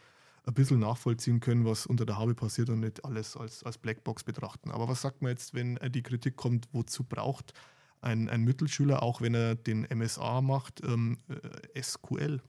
ein 0.45 0.55
bisschen 0.55 0.81
nachvollziehen 0.81 1.41
können, 1.41 1.65
was 1.65 1.87
unter 1.87 2.07
der 2.07 2.19
Haube 2.19 2.35
passiert 2.35 2.71
und 2.71 2.81
nicht 2.81 3.05
alles 3.05 3.37
als, 3.37 3.63
als 3.63 3.79
Blackbox 3.79 4.25
betrachten. 4.25 4.71
Aber 4.71 4.89
was 4.89 5.03
sagt 5.03 5.23
man 5.23 5.31
jetzt, 5.31 5.55
wenn 5.55 5.77
äh, 5.79 5.91
die 5.91 6.03
Kritik 6.03 6.37
kommt, 6.37 6.69
wozu 6.73 7.05
braucht 7.05 7.53
ein, 8.01 8.29
ein 8.29 8.45
Mittelschüler, 8.45 9.03
auch 9.03 9.21
wenn 9.21 9.35
er 9.35 9.55
den 9.55 9.87
MSA 9.93 10.41
macht, 10.41 10.83
ähm, 10.85 11.19
äh, 11.29 11.83
SQL? 11.83 12.41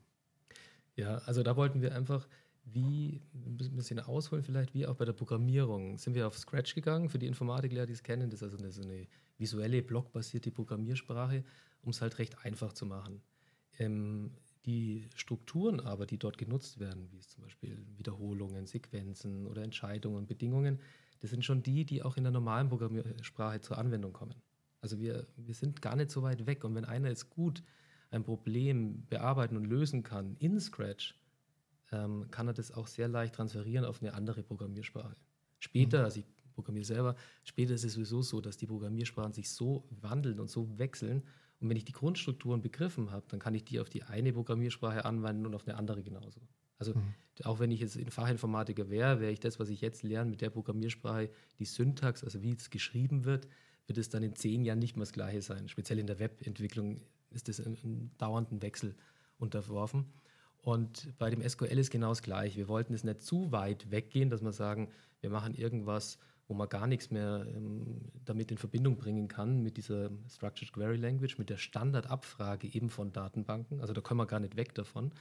Ja, 0.95 1.17
also 1.19 1.43
da 1.43 1.55
wollten 1.55 1.81
wir 1.81 1.95
einfach, 1.95 2.27
wie, 2.65 3.21
ein 3.33 3.57
bisschen 3.75 3.99
ausholen 3.99 4.43
vielleicht, 4.43 4.73
wie 4.73 4.85
auch 4.85 4.95
bei 4.95 5.05
der 5.05 5.13
Programmierung, 5.13 5.97
sind 5.97 6.13
wir 6.13 6.27
auf 6.27 6.37
Scratch 6.37 6.75
gegangen, 6.75 7.09
für 7.09 7.19
die 7.19 7.27
Informatiklehrer, 7.27 7.85
die 7.85 7.93
es 7.93 8.03
kennen, 8.03 8.29
das 8.29 8.41
ist 8.41 8.43
also 8.43 8.57
eine, 8.57 8.71
so 8.71 8.81
eine 8.83 9.07
visuelle, 9.37 9.81
blockbasierte 9.81 10.51
Programmiersprache, 10.51 11.43
um 11.81 11.91
es 11.91 12.01
halt 12.01 12.19
recht 12.19 12.45
einfach 12.45 12.73
zu 12.73 12.85
machen. 12.85 13.21
Ähm, 13.79 14.31
die 14.65 15.07
Strukturen 15.15 15.79
aber, 15.79 16.05
die 16.05 16.17
dort 16.17 16.37
genutzt 16.37 16.79
werden, 16.79 17.09
wie 17.11 17.17
es 17.17 17.29
zum 17.29 17.43
Beispiel 17.43 17.85
Wiederholungen, 17.97 18.65
Sequenzen 18.65 19.47
oder 19.47 19.63
Entscheidungen, 19.63 20.27
Bedingungen, 20.27 20.79
das 21.21 21.31
sind 21.31 21.43
schon 21.43 21.63
die, 21.63 21.85
die 21.85 22.03
auch 22.03 22.17
in 22.17 22.23
der 22.23 22.31
normalen 22.31 22.69
Programmiersprache 22.69 23.61
zur 23.61 23.77
Anwendung 23.77 24.13
kommen. 24.13 24.35
Also 24.81 24.99
wir, 24.99 25.27
wir 25.35 25.53
sind 25.53 25.81
gar 25.81 25.95
nicht 25.95 26.11
so 26.11 26.21
weit 26.21 26.45
weg. 26.45 26.63
Und 26.63 26.75
wenn 26.75 26.85
einer 26.85 27.09
jetzt 27.09 27.29
gut 27.29 27.63
ein 28.11 28.23
Problem 28.23 29.05
bearbeiten 29.09 29.57
und 29.57 29.65
lösen 29.65 30.03
kann 30.03 30.35
in 30.39 30.59
Scratch, 30.59 31.15
ähm, 31.91 32.29
kann 32.31 32.47
er 32.47 32.53
das 32.53 32.71
auch 32.71 32.87
sehr 32.87 33.07
leicht 33.07 33.35
transferieren 33.35 33.85
auf 33.85 34.01
eine 34.01 34.13
andere 34.13 34.43
Programmiersprache. 34.43 35.15
Später, 35.59 35.99
mhm. 35.99 36.05
also 36.05 36.19
ich 36.19 36.25
programmiere 36.53 36.85
selber, 36.85 37.15
später 37.43 37.73
ist 37.73 37.83
es 37.83 37.93
sowieso 37.93 38.21
so, 38.21 38.41
dass 38.41 38.57
die 38.57 38.67
Programmiersprachen 38.67 39.33
sich 39.33 39.49
so 39.49 39.87
wandeln 39.89 40.39
und 40.39 40.49
so 40.49 40.77
wechseln. 40.77 41.23
Und 41.59 41.69
wenn 41.69 41.77
ich 41.77 41.85
die 41.85 41.91
Grundstrukturen 41.91 42.61
begriffen 42.61 43.11
habe, 43.11 43.25
dann 43.29 43.39
kann 43.39 43.53
ich 43.53 43.65
die 43.65 43.79
auf 43.79 43.89
die 43.89 44.03
eine 44.03 44.31
Programmiersprache 44.33 45.05
anwenden 45.05 45.45
und 45.45 45.55
auf 45.55 45.67
eine 45.67 45.77
andere 45.77 46.03
genauso. 46.03 46.41
Also 46.77 46.93
mhm. 46.95 47.13
auch 47.43 47.59
wenn 47.59 47.71
ich 47.71 47.81
jetzt 47.81 47.99
Fachinformatiker 48.09 48.89
wäre, 48.89 49.19
wäre 49.19 49.31
ich 49.31 49.41
das, 49.41 49.59
was 49.59 49.69
ich 49.69 49.81
jetzt 49.81 50.03
lerne 50.03 50.29
mit 50.29 50.41
der 50.41 50.49
Programmiersprache, 50.49 51.29
die 51.59 51.65
Syntax, 51.65 52.23
also 52.23 52.41
wie 52.41 52.53
es 52.53 52.69
geschrieben 52.69 53.25
wird, 53.25 53.47
wird 53.87 53.97
es 53.97 54.09
dann 54.09 54.23
in 54.23 54.35
zehn 54.35 54.63
Jahren 54.63 54.79
nicht 54.79 54.95
mehr 54.95 55.01
das 55.01 55.13
Gleiche 55.13 55.41
sein. 55.41 55.67
Speziell 55.67 55.99
in 55.99 56.07
der 56.07 56.19
Webentwicklung 56.19 57.01
ist 57.31 57.49
das 57.49 57.59
einem 57.59 58.11
dauernden 58.17 58.61
Wechsel 58.61 58.95
unterworfen. 59.37 60.05
Und 60.61 61.17
bei 61.17 61.29
dem 61.29 61.47
SQL 61.47 61.77
ist 61.77 61.89
genau 61.89 62.09
das 62.09 62.21
Gleiche. 62.21 62.57
Wir 62.57 62.67
wollten 62.67 62.93
es 62.93 63.03
nicht 63.03 63.21
zu 63.21 63.51
weit 63.51 63.91
weggehen, 63.91 64.29
dass 64.29 64.41
wir 64.41 64.51
sagen, 64.51 64.89
wir 65.21 65.29
machen 65.29 65.55
irgendwas, 65.55 66.17
wo 66.49 66.55
man 66.55 66.67
gar 66.67 66.87
nichts 66.87 67.11
mehr 67.11 67.45
ähm, 67.55 68.01
damit 68.25 68.51
in 68.51 68.57
Verbindung 68.57 68.97
bringen 68.97 69.27
kann, 69.27 69.61
mit 69.61 69.77
dieser 69.77 70.09
Structured 70.29 70.73
Query 70.73 70.97
Language, 70.97 71.37
mit 71.37 71.49
der 71.49 71.57
Standardabfrage 71.57 72.67
eben 72.67 72.89
von 72.89 73.13
Datenbanken. 73.13 73.79
Also 73.79 73.93
da 73.93 74.01
können 74.01 74.19
wir 74.19 74.25
gar 74.25 74.39
nicht 74.39 74.57
weg 74.57 74.73
davon. 74.73 75.11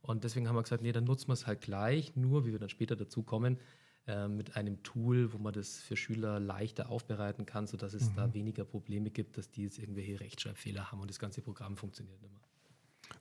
Und 0.00 0.22
deswegen 0.22 0.48
haben 0.48 0.54
wir 0.54 0.62
gesagt, 0.62 0.82
nee, 0.82 0.92
dann 0.92 1.04
nutzen 1.04 1.28
wir 1.28 1.32
es 1.32 1.48
halt 1.48 1.60
gleich, 1.60 2.14
nur 2.14 2.46
wie 2.46 2.52
wir 2.52 2.60
dann 2.60 2.68
später 2.68 2.94
dazu 2.94 3.24
kommen, 3.24 3.58
äh, 4.06 4.28
mit 4.28 4.56
einem 4.56 4.80
Tool, 4.84 5.32
wo 5.32 5.38
man 5.38 5.52
das 5.52 5.78
für 5.78 5.96
Schüler 5.96 6.38
leichter 6.38 6.90
aufbereiten 6.90 7.44
kann, 7.44 7.66
sodass 7.66 7.92
es 7.92 8.10
mhm. 8.10 8.14
da 8.14 8.34
weniger 8.34 8.64
Probleme 8.64 9.10
gibt, 9.10 9.36
dass 9.36 9.50
die 9.50 9.64
jetzt 9.64 9.80
irgendwelche 9.80 10.20
Rechtschreibfehler 10.20 10.92
haben 10.92 11.00
und 11.00 11.10
das 11.10 11.18
ganze 11.18 11.42
Programm 11.42 11.76
funktioniert 11.76 12.22
nicht 12.22 12.32
mehr. 12.32 12.40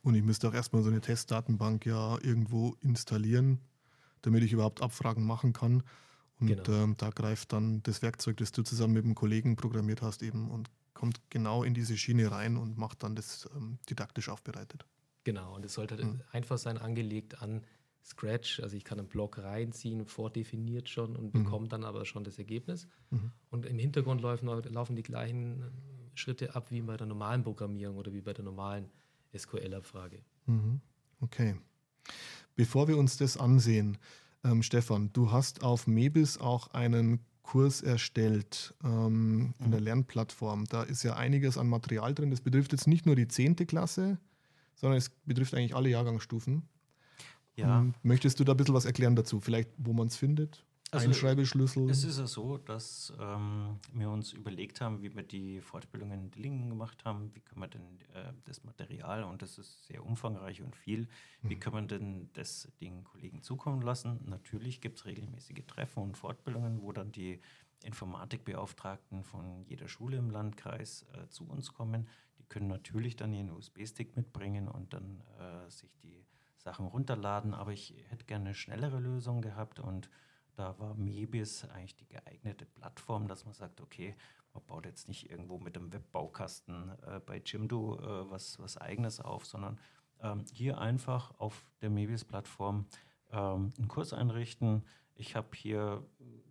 Und 0.03 0.13
ich 0.13 0.23
müsste 0.23 0.47
auch 0.47 0.53
erstmal 0.53 0.83
so 0.83 0.89
eine 0.89 1.01
Testdatenbank 1.01 1.87
ja 1.87 2.19
irgendwo 2.21 2.75
installieren, 2.81 3.59
damit 4.21 4.43
ich 4.43 4.53
überhaupt 4.53 4.83
Abfragen 4.83 5.25
machen 5.25 5.53
kann. 5.53 5.81
Und 6.39 6.47
genau. 6.47 6.83
ähm, 6.83 6.95
da 6.97 7.09
greift 7.09 7.53
dann 7.53 7.81
das 7.83 8.01
Werkzeug, 8.01 8.37
das 8.37 8.51
du 8.51 8.61
zusammen 8.63 8.93
mit 8.93 9.05
einem 9.05 9.15
Kollegen 9.15 9.55
programmiert 9.55 10.01
hast, 10.01 10.21
eben 10.21 10.51
und 10.51 10.69
kommt 10.93 11.19
genau 11.29 11.63
in 11.63 11.73
diese 11.73 11.97
Schiene 11.97 12.31
rein 12.31 12.57
und 12.57 12.77
macht 12.77 13.03
dann 13.03 13.15
das 13.15 13.49
ähm, 13.55 13.79
didaktisch 13.89 14.29
aufbereitet. 14.29 14.85
Genau, 15.23 15.55
und 15.55 15.65
es 15.65 15.73
sollte 15.73 16.03
mhm. 16.03 16.21
einfach 16.31 16.57
sein, 16.57 16.77
angelegt 16.77 17.41
an 17.41 17.63
Scratch, 18.03 18.61
also 18.61 18.77
ich 18.77 18.85
kann 18.85 18.99
einen 18.99 19.09
Block 19.09 19.37
reinziehen, 19.37 20.05
vordefiniert 20.05 20.87
schon 20.87 21.15
und 21.15 21.33
mhm. 21.33 21.43
bekomme 21.43 21.67
dann 21.67 21.83
aber 21.83 22.05
schon 22.05 22.23
das 22.23 22.39
Ergebnis. 22.39 22.87
Mhm. 23.09 23.31
Und 23.49 23.65
im 23.65 23.77
Hintergrund 23.77 24.21
laufen, 24.21 24.47
laufen 24.47 24.95
die 24.95 25.03
gleichen 25.03 25.65
Schritte 26.15 26.55
ab 26.55 26.71
wie 26.71 26.81
bei 26.81 26.95
der 26.95 27.05
normalen 27.05 27.43
Programmierung 27.43 27.97
oder 27.97 28.13
wie 28.13 28.21
bei 28.21 28.33
der 28.33 28.45
normalen 28.45 28.89
SQL-Abfrage. 29.37 30.23
Mhm. 30.45 30.79
Okay. 31.19 31.55
Bevor 32.55 32.87
wir 32.87 32.97
uns 32.97 33.17
das 33.17 33.37
ansehen, 33.37 33.97
ähm, 34.43 34.63
Stefan, 34.63 35.11
du 35.13 35.31
hast 35.31 35.63
auf 35.63 35.87
Mebis 35.87 36.37
auch 36.37 36.67
einen 36.67 37.19
Kurs 37.43 37.81
erstellt 37.81 38.75
ähm, 38.83 39.53
in 39.59 39.71
der 39.71 39.79
mhm. 39.79 39.85
Lernplattform. 39.85 40.65
Da 40.65 40.83
ist 40.83 41.03
ja 41.03 41.15
einiges 41.15 41.57
an 41.57 41.67
Material 41.67 42.13
drin. 42.13 42.29
Das 42.29 42.41
betrifft 42.41 42.73
jetzt 42.73 42.87
nicht 42.87 43.05
nur 43.05 43.15
die 43.15 43.27
10. 43.27 43.55
Klasse, 43.67 44.19
sondern 44.75 44.97
es 44.97 45.09
betrifft 45.25 45.53
eigentlich 45.53 45.75
alle 45.75 45.89
Jahrgangsstufen. 45.89 46.63
Ja. 47.55 47.79
Ähm, 47.79 47.93
möchtest 48.03 48.39
du 48.39 48.43
da 48.43 48.51
ein 48.51 48.57
bisschen 48.57 48.75
was 48.75 48.85
erklären 48.85 49.15
dazu? 49.15 49.39
Vielleicht, 49.39 49.69
wo 49.77 49.93
man 49.93 50.07
es 50.07 50.17
findet? 50.17 50.65
Also 50.91 51.07
Einschreibeschlüssel? 51.07 51.89
Es 51.89 52.05
ist 52.05 52.17
ja 52.17 52.27
so, 52.27 52.57
dass 52.57 53.11
ähm, 53.19 53.79
wir 53.91 54.09
uns 54.09 54.31
überlegt 54.31 54.79
haben, 54.79 55.01
wie 55.01 55.13
wir 55.13 55.23
die 55.23 55.59
Fortbildung 55.59 56.11
in 56.11 56.31
Dillingen 56.31 56.69
gemacht 56.69 57.03
haben. 57.03 57.35
Wie 57.35 57.41
können 57.41 57.61
wir 57.61 57.67
denn 57.67 57.99
äh, 58.13 58.31
das 58.45 58.63
Material, 58.63 59.25
und 59.25 59.41
das 59.41 59.57
ist 59.57 59.85
sehr 59.87 60.05
umfangreich 60.05 60.61
und 60.61 60.77
viel, 60.77 61.09
wie 61.41 61.55
mhm. 61.55 61.59
können 61.59 61.75
wir 61.75 61.97
denn 61.97 62.29
das 62.33 62.69
den 62.79 63.03
Kollegen 63.03 63.41
zukommen 63.41 63.81
lassen? 63.81 64.21
Natürlich 64.25 64.79
gibt 64.79 64.99
es 64.99 65.05
regelmäßige 65.05 65.65
Treffen 65.67 66.03
und 66.03 66.17
Fortbildungen, 66.17 66.81
wo 66.81 66.93
dann 66.93 67.11
die 67.11 67.41
Informatikbeauftragten 67.83 69.23
von 69.23 69.65
jeder 69.65 69.89
Schule 69.89 70.17
im 70.17 70.29
Landkreis 70.29 71.05
äh, 71.13 71.27
zu 71.27 71.43
uns 71.45 71.73
kommen. 71.73 72.07
Die 72.39 72.45
können 72.45 72.67
natürlich 72.67 73.17
dann 73.17 73.33
ihren 73.33 73.51
USB-Stick 73.51 74.15
mitbringen 74.15 74.69
und 74.69 74.93
dann 74.93 75.21
äh, 75.37 75.69
sich 75.69 75.97
die 75.97 76.25
Sachen 76.55 76.87
runterladen, 76.87 77.53
aber 77.53 77.73
ich 77.73 77.93
hätte 78.09 78.25
gerne 78.25 78.45
eine 78.45 78.55
schnellere 78.55 78.99
Lösung 78.99 79.41
gehabt 79.41 79.79
und 79.79 80.09
da 80.57 80.77
war 80.79 80.95
Mebis 80.95 81.65
eigentlich 81.69 81.95
die 81.95 82.07
geeignete 82.07 82.65
Plattform, 82.65 83.27
dass 83.27 83.45
man 83.45 83.53
sagt, 83.53 83.79
okay, 83.79 84.15
man 84.53 84.65
baut 84.65 84.85
jetzt 84.85 85.07
nicht 85.07 85.29
irgendwo 85.29 85.59
mit 85.59 85.75
dem 85.75 85.93
Webbaukasten 85.93 86.91
äh, 87.05 87.19
bei 87.19 87.41
Jimdo 87.45 87.99
äh, 87.99 88.31
was, 88.31 88.59
was 88.59 88.77
eigenes 88.77 89.19
auf, 89.19 89.45
sondern 89.45 89.79
ähm, 90.21 90.45
hier 90.51 90.79
einfach 90.79 91.39
auf 91.39 91.69
der 91.81 91.91
Mebis-Plattform 91.91 92.87
ähm, 93.31 93.71
einen 93.77 93.87
Kurs 93.87 94.13
einrichten. 94.13 94.83
Ich 95.13 95.35
habe 95.35 95.49
hier 95.55 96.03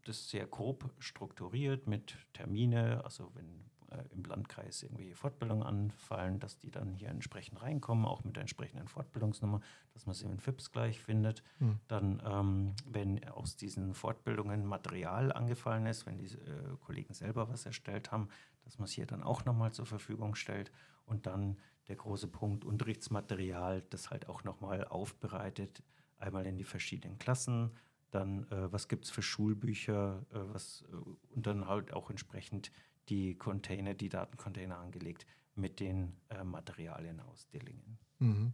das 0.05 0.31
sehr 0.31 0.47
grob 0.47 0.89
strukturiert 1.01 1.89
mit 1.89 2.17
Termine, 2.33 3.03
also 3.05 3.33
wenn 3.35 3.69
im 4.13 4.25
Landkreis 4.25 4.83
irgendwie 4.83 5.15
Fortbildungen 5.15 5.63
anfallen, 5.63 6.39
dass 6.39 6.59
die 6.59 6.71
dann 6.71 6.95
hier 6.95 7.09
entsprechend 7.09 7.63
reinkommen, 7.63 8.05
auch 8.05 8.25
mit 8.25 8.37
der 8.37 8.43
entsprechenden 8.43 8.89
Fortbildungsnummer, 8.89 9.61
dass 9.95 10.07
man 10.07 10.15
sie 10.15 10.27
in 10.27 10.39
FIPS 10.39 10.73
gleich 10.73 11.01
findet. 11.01 11.43
Mhm. 11.59 11.81
Dann, 11.89 12.23
ähm, 12.25 12.75
wenn 12.87 13.27
aus 13.29 13.57
diesen 13.57 13.95
Fortbildungen 13.95 14.67
Material 14.67 15.33
angefallen 15.33 15.87
ist, 15.87 16.07
wenn 16.07 16.19
die 16.19 16.27
äh, 16.27 16.77
Kollegen 16.81 17.15
selber 17.15 17.49
was 17.49 17.67
erstellt 17.67 18.13
haben, 18.13 18.29
dass 18.65 18.79
man 18.79 18.87
es 18.87 18.93
hier 18.93 19.07
dann 19.07 19.23
auch 19.23 19.45
nochmal 19.45 19.73
zur 19.73 19.87
Verfügung 19.87 20.35
stellt. 20.35 20.73
Und 21.05 21.27
dann 21.27 21.57
der 21.89 21.97
große 21.97 22.27
Punkt 22.27 22.65
Unterrichtsmaterial, 22.65 23.83
das 23.91 24.11
halt 24.11 24.29
auch 24.29 24.45
nochmal 24.45 24.85
aufbereitet, 24.85 25.83
einmal 26.19 26.47
in 26.47 26.57
die 26.57 26.65
verschiedenen 26.65 27.19
Klassen, 27.19 27.73
dann 28.11 28.51
äh, 28.51 28.73
was 28.73 28.89
gibt 28.89 29.05
es 29.05 29.11
für 29.11 29.23
Schulbücher, 29.23 30.25
äh, 30.31 30.39
was, 30.53 30.85
äh, 30.91 30.97
und 31.35 31.47
dann 31.47 31.67
halt 31.67 31.93
auch 31.93 32.11
entsprechend 32.11 32.71
die 33.09 33.35
Container, 33.35 33.95
die 33.95 34.09
Datencontainer 34.09 34.79
angelegt 34.79 35.27
mit 35.55 35.81
den 35.81 36.13
äh, 36.29 36.45
Materialien 36.45 37.21
aus 37.21 37.49
Dillingen. 37.49 37.99
Mhm. 38.19 38.53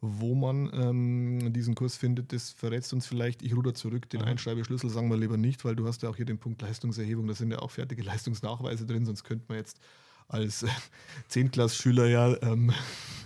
Wo 0.00 0.34
man 0.34 0.70
ähm, 0.74 1.52
diesen 1.52 1.74
Kurs 1.74 1.96
findet, 1.96 2.32
das 2.32 2.50
verrätst 2.50 2.92
uns 2.92 3.06
vielleicht. 3.06 3.42
Ich 3.42 3.56
ruder 3.56 3.74
zurück, 3.74 4.08
den 4.10 4.20
mhm. 4.20 4.28
Einschreibeschlüssel 4.28 4.90
sagen 4.90 5.08
wir 5.10 5.16
lieber 5.16 5.36
nicht, 5.36 5.64
weil 5.64 5.76
du 5.76 5.86
hast 5.86 6.02
ja 6.02 6.10
auch 6.10 6.16
hier 6.16 6.26
den 6.26 6.38
Punkt 6.38 6.62
Leistungserhebung, 6.62 7.26
da 7.26 7.34
sind 7.34 7.50
ja 7.50 7.58
auch 7.60 7.70
fertige 7.70 8.02
Leistungsnachweise 8.04 8.86
drin, 8.86 9.06
sonst 9.06 9.24
könnte 9.24 9.46
man 9.48 9.58
jetzt 9.58 9.80
als 10.28 10.62
äh, 10.62 10.68
Zehntklasschüler 11.28 12.06
ja 12.06 12.42
ähm, 12.42 12.72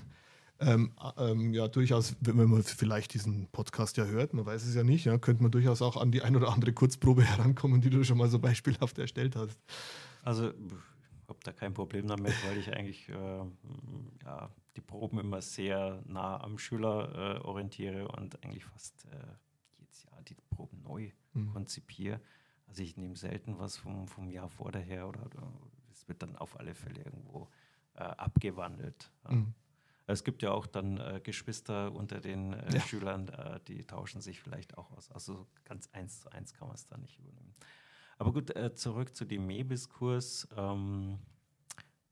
ähm, 0.61 0.93
ähm, 1.17 1.53
ja, 1.53 1.69
durchaus, 1.69 2.15
wenn 2.21 2.37
man 2.37 2.63
vielleicht 2.63 3.15
diesen 3.15 3.49
Podcast 3.49 3.97
ja 3.97 4.05
hört, 4.05 4.35
man 4.35 4.47
weiß 4.47 4.65
es 4.65 4.75
ja 4.75 4.85
nicht, 4.85 5.05
ja, 5.05 5.19
könnte 5.19 5.43
man 5.43 5.53
durchaus 5.53 5.83
auch 5.83 5.97
an 5.97 6.13
die 6.13 6.23
ein 6.23 6.37
oder 6.37 6.53
andere 6.53 6.73
Kurzprobe 6.73 7.25
herankommen, 7.25 7.81
die 7.81 7.91
du 7.91 8.05
schon 8.05 8.19
mal 8.19 8.29
so 8.29 8.39
beispielhaft 8.39 8.99
erstellt 8.99 9.37
hast. 9.37 9.59
Also 10.29 10.51
ich 10.51 11.29
habe 11.29 11.39
da 11.43 11.53
kein 11.53 11.73
Problem 11.73 12.07
damit, 12.07 12.35
weil 12.45 12.59
ich 12.59 12.71
eigentlich 12.71 13.09
äh, 13.09 13.45
ja, 14.25 14.51
die 14.77 14.83
Proben 14.83 15.21
immer 15.21 15.41
sehr 15.41 16.03
nah 16.05 16.39
am 16.43 16.59
Schüler 16.59 17.39
äh, 17.39 17.47
orientiere 17.47 18.09
und 18.09 18.45
eigentlich 18.45 18.67
fast 18.67 19.07
äh, 19.07 19.17
jedes 19.79 20.05
Jahr 20.05 20.21
die 20.21 20.35
Proben 20.51 20.83
neu 20.83 21.13
mhm. 21.33 21.55
konzipiere. 21.55 22.21
Also 22.67 22.83
ich 22.83 22.99
nehme 22.99 23.17
selten 23.17 23.59
was 23.59 23.79
vom, 23.79 24.07
vom 24.07 24.31
Jahr 24.31 24.51
vorher 24.51 25.09
oder, 25.09 25.25
oder 25.25 25.51
es 25.91 26.07
wird 26.09 26.21
dann 26.21 26.37
auf 26.37 26.61
alle 26.61 26.75
Fälle 26.75 26.99
irgendwo 27.03 27.49
äh, 27.95 28.03
abgewandelt. 28.03 29.11
Ja. 29.25 29.33
Mhm. 29.33 29.55
Es 30.07 30.25
gibt 30.25 30.43
ja 30.43 30.51
auch 30.51 30.67
dann 30.67 30.99
äh, 30.99 31.23
Geschwister 31.25 31.91
unter 31.95 32.21
den 32.21 32.53
äh, 32.53 32.75
Ja. 32.75 32.81
Schülern, 32.83 33.29
äh, 33.29 33.61
die 33.67 33.83
tauschen 33.83 34.21
sich 34.21 34.41
vielleicht 34.41 34.77
auch 34.77 34.91
aus. 34.91 35.11
Also 35.11 35.47
ganz 35.65 35.89
eins 35.93 36.21
zu 36.21 36.31
eins 36.33 36.53
kann 36.53 36.69
man 36.69 36.75
es 36.75 36.87
da 36.87 36.99
nicht 36.99 37.19
übernehmen. 37.19 37.55
Aber 38.19 38.33
gut, 38.33 38.55
äh, 38.57 38.75
zurück 38.75 39.15
zu 39.15 39.25
dem 39.25 39.47
MEBIS-Kurs. 39.47 40.49
Ähm, 40.57 41.19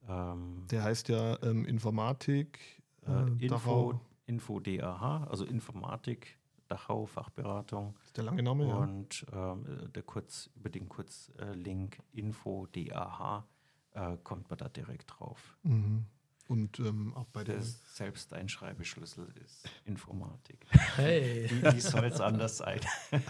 ähm, 0.09 0.67
Der 0.71 0.85
heißt 0.85 1.09
ja 1.09 1.41
ähm, 1.43 1.65
Informatik, 1.67 2.61
äh, 3.07 3.11
äh, 3.11 3.27
Info, 3.45 3.49
Dachau. 3.49 4.01
Info 4.27 4.61
DAH, 4.61 5.27
also 5.29 5.45
Informatik, 5.45 6.39
Dachau, 6.69 7.07
Fachberatung. 7.07 7.97
Ist 8.05 8.17
der 8.17 8.25
lange 8.25 8.43
Name, 8.43 8.69
ja. 8.69 8.77
Und 8.77 9.27
ähm, 9.33 9.67
äh, 9.67 9.89
der 9.89 10.03
kurz, 10.03 10.51
über 10.57 10.69
den 10.69 10.89
Kurzlink 10.89 11.99
Info 12.13 12.67
DAH 12.67 13.47
äh, 13.93 14.17
kommt 14.23 14.49
man 14.51 14.59
da 14.59 14.69
direkt 14.69 15.13
drauf. 15.19 15.57
Mhm. 15.63 16.07
Und 16.49 16.79
ähm, 16.79 17.13
auch 17.15 17.27
bei 17.27 17.43
Der 17.43 17.57
der. 17.57 17.65
Selbsteinschreibeschlüssel 17.65 19.27
ist 19.45 19.69
Informatik. 19.85 20.65
Hey. 20.95 21.51
Wie, 21.51 21.75
wie 21.75 21.81
soll 21.81 22.05
es 22.05 22.21
anders 22.21 22.59
sein? 22.59 22.81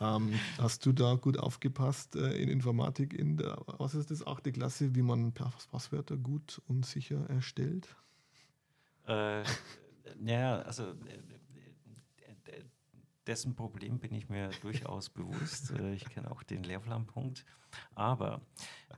Ähm, 0.00 0.38
hast 0.58 0.84
du 0.86 0.92
da 0.92 1.14
gut 1.14 1.38
aufgepasst 1.38 2.14
äh, 2.16 2.32
in 2.36 2.48
Informatik 2.48 3.14
in 3.14 3.36
der, 3.36 3.60
was 3.78 3.94
ist 3.94 4.10
das, 4.10 4.26
achte 4.26 4.52
Klasse, 4.52 4.94
wie 4.94 5.02
man 5.02 5.32
Pass- 5.32 5.66
Passwörter 5.68 6.16
gut 6.16 6.60
und 6.68 6.86
sicher 6.86 7.28
erstellt? 7.30 7.96
äh, 9.06 9.42
naja, 10.18 10.60
also 10.62 10.84
äh, 10.90 10.92
äh, 12.50 12.64
dessen 13.26 13.54
Problem 13.54 13.98
bin 13.98 14.14
ich 14.14 14.28
mir 14.28 14.54
durchaus 14.54 15.10
bewusst. 15.10 15.70
Äh, 15.72 15.94
ich 15.94 16.08
kenne 16.08 16.30
auch 16.30 16.42
den 16.42 16.62
Lehrplanpunkt. 16.62 17.44
Aber 17.94 18.40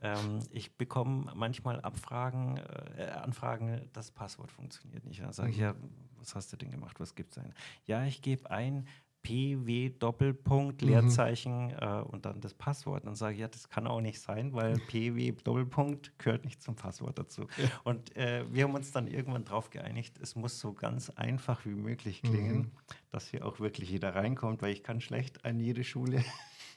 ähm, 0.01 0.39
ich 0.51 0.77
bekomme 0.77 1.31
manchmal 1.35 1.81
Abfragen, 1.81 2.57
äh, 2.95 3.11
Anfragen, 3.21 3.89
das 3.93 4.11
Passwort 4.11 4.51
funktioniert 4.51 5.05
nicht. 5.05 5.21
Dann 5.21 5.33
sage 5.33 5.51
ich, 5.51 5.57
Mhm. 5.57 5.61
ja, 5.63 5.75
was 6.17 6.35
hast 6.35 6.53
du 6.53 6.57
denn 6.57 6.71
gemacht? 6.71 6.99
Was 6.99 7.15
gibt 7.15 7.31
es 7.31 7.37
ein? 7.39 7.53
Ja, 7.85 8.05
ich 8.05 8.21
gebe 8.21 8.49
ein 8.49 8.87
PW 9.23 9.89
Doppelpunkt 9.99 10.81
Mhm. 10.81 10.87
Leerzeichen 10.89 11.69
äh, 11.71 12.01
und 12.07 12.25
dann 12.25 12.41
das 12.41 12.53
Passwort. 12.53 13.05
Dann 13.05 13.15
sage 13.15 13.35
ich, 13.35 13.39
ja, 13.41 13.47
das 13.47 13.69
kann 13.69 13.87
auch 13.87 14.01
nicht 14.01 14.19
sein, 14.19 14.53
weil 14.53 14.73
PW 14.87 15.31
Doppelpunkt 15.43 16.17
gehört 16.19 16.43
nicht 16.45 16.61
zum 16.61 16.75
Passwort 16.75 17.17
dazu. 17.19 17.47
Und 17.83 18.15
äh, 18.17 18.45
wir 18.51 18.63
haben 18.63 18.73
uns 18.73 18.91
dann 18.91 19.07
irgendwann 19.07 19.45
darauf 19.45 19.69
geeinigt, 19.69 20.17
es 20.21 20.35
muss 20.35 20.59
so 20.59 20.73
ganz 20.73 21.09
einfach 21.11 21.65
wie 21.65 21.75
möglich 21.75 22.21
klingen, 22.21 22.57
Mhm. 22.57 22.71
dass 23.11 23.27
hier 23.29 23.45
auch 23.45 23.59
wirklich 23.59 23.89
jeder 23.89 24.15
reinkommt, 24.15 24.61
weil 24.61 24.71
ich 24.73 24.83
kann 24.83 25.01
schlecht 25.01 25.45
an 25.45 25.59
jede 25.59 25.83
Schule 25.83 26.23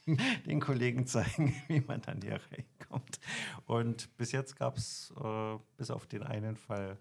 den 0.46 0.60
Kollegen 0.60 1.06
zeigen, 1.06 1.54
wie 1.68 1.80
man 1.80 2.02
dann 2.02 2.20
hier 2.20 2.38
reinkommt. 2.52 3.18
Und 3.66 4.14
bis 4.18 4.32
jetzt 4.32 4.56
gab 4.56 4.76
es 4.76 5.12
äh, 5.22 5.56
bis 5.76 5.90
auf 5.90 6.06
den 6.06 6.22
einen 6.22 6.56
Fall 6.56 6.98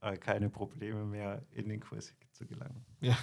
äh, 0.00 0.16
keine 0.16 0.48
Probleme 0.48 1.04
mehr, 1.04 1.42
in 1.50 1.68
den 1.68 1.80
Kurs 1.80 2.14
zu 2.32 2.46
gelangen. 2.46 2.84
Ja. 3.00 3.18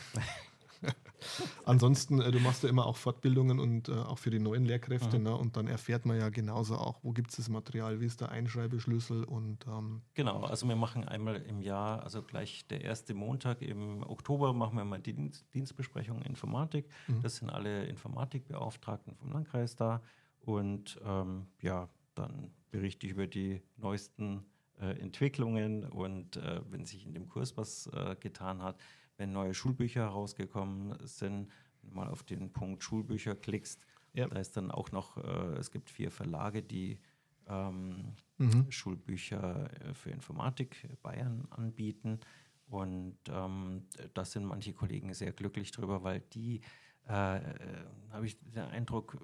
Ansonsten, 1.66 2.22
äh, 2.22 2.32
du 2.32 2.40
machst 2.40 2.64
ja 2.64 2.70
immer 2.70 2.86
auch 2.86 2.98
Fortbildungen 2.98 3.60
und 3.60 3.90
äh, 3.90 3.94
auch 3.94 4.20
für 4.20 4.30
die 4.30 4.40
neuen 4.40 4.66
Lehrkräfte, 4.66 5.18
Mhm. 5.18 5.24
ne? 5.24 5.36
und 5.36 5.58
dann 5.58 5.68
erfährt 5.68 6.06
man 6.06 6.20
ja 6.20 6.30
genauso 6.30 6.76
auch, 6.76 7.00
wo 7.04 7.12
gibt 7.12 7.32
es 7.32 7.38
das 7.38 7.50
Material, 7.50 8.00
wie 8.00 8.06
ist 8.06 8.22
der 8.22 8.30
Einschreibeschlüssel 8.30 9.24
und 9.24 9.66
ähm, 9.68 10.02
Genau, 10.14 10.44
also 10.44 10.68
wir 10.68 10.76
machen 10.76 11.04
einmal 11.08 11.38
im 11.38 11.62
Jahr, 11.62 12.04
also 12.04 12.22
gleich 12.22 12.68
der 12.68 12.82
erste 12.82 13.14
Montag 13.14 13.62
im 13.62 14.04
Oktober 14.04 14.54
machen 14.54 14.78
wir 14.78 14.86
mal 14.86 15.00
die 15.00 15.14
Dienst 15.14 15.46
Dienstbesprechung 15.54 16.22
Informatik. 16.22 16.88
Mhm. 17.08 17.22
Das 17.22 17.38
sind 17.38 17.50
alle 17.50 17.86
Informatikbeauftragten 17.86 19.16
vom 19.16 19.32
Landkreis 19.32 19.76
da. 19.76 20.02
Und 20.40 21.00
ähm, 21.04 21.48
ja, 21.62 21.90
dann 22.14 22.52
berichte 22.72 23.08
ich 23.08 23.14
über 23.14 23.26
die 23.28 23.62
neuesten 23.78 24.46
äh, 24.80 25.00
Entwicklungen 25.00 25.86
und 25.86 26.38
äh, 26.38 26.62
wenn 26.70 26.86
sich 26.86 27.06
in 27.06 27.14
dem 27.14 27.28
Kurs 27.28 27.58
was 27.58 27.88
äh, 27.88 28.16
getan 28.20 28.62
hat, 28.62 28.80
wenn 29.18 29.32
neue 29.32 29.54
Schulbücher 29.54 30.02
herausgekommen 30.02 30.96
sind, 31.08 31.50
mal 31.82 32.08
auf 32.08 32.24
den 32.24 32.52
Punkt 32.52 32.84
Schulbücher 32.84 33.36
klickst, 33.36 33.82
Ja. 34.14 34.28
da 34.28 34.40
ist 34.40 34.58
dann 34.58 34.72
auch 34.72 34.92
noch, 34.92 35.18
äh, 35.18 35.58
es 35.58 35.72
gibt 35.72 35.90
vier 35.90 36.12
Verlage, 36.12 36.64
die 36.64 37.00
ähm, 37.48 38.14
mhm. 38.38 38.72
Schulbücher 38.72 39.70
äh, 39.82 39.94
für 39.94 40.10
Informatik 40.10 40.88
Bayern 41.04 41.48
anbieten. 41.52 42.20
Und 42.68 43.18
ähm, 43.30 43.84
da 44.14 44.26
sind 44.26 44.46
manche 44.46 44.74
Kollegen 44.74 45.14
sehr 45.14 45.32
glücklich 45.32 45.72
drüber, 45.72 46.04
weil 46.04 46.22
die, 46.34 46.62
äh, 47.08 47.38
äh, 47.38 47.86
habe 48.12 48.26
ich 48.26 48.40
den 48.40 48.64
Eindruck, 48.64 49.20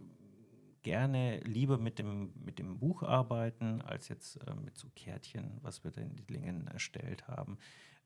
gerne 0.84 1.40
lieber 1.42 1.78
mit 1.78 2.00
dem, 2.00 2.32
mit 2.44 2.60
dem 2.60 2.80
Buch 2.80 3.04
arbeiten, 3.04 3.82
als 3.82 4.08
jetzt 4.08 4.38
äh, 4.48 4.56
mit 4.56 4.78
so 4.78 4.88
Kärtchen, 4.96 5.60
was 5.62 5.84
wir 5.84 5.92
da 5.92 6.02
in 6.02 6.16
Dillingen 6.16 6.68
erstellt 6.68 7.28
haben. 7.28 7.58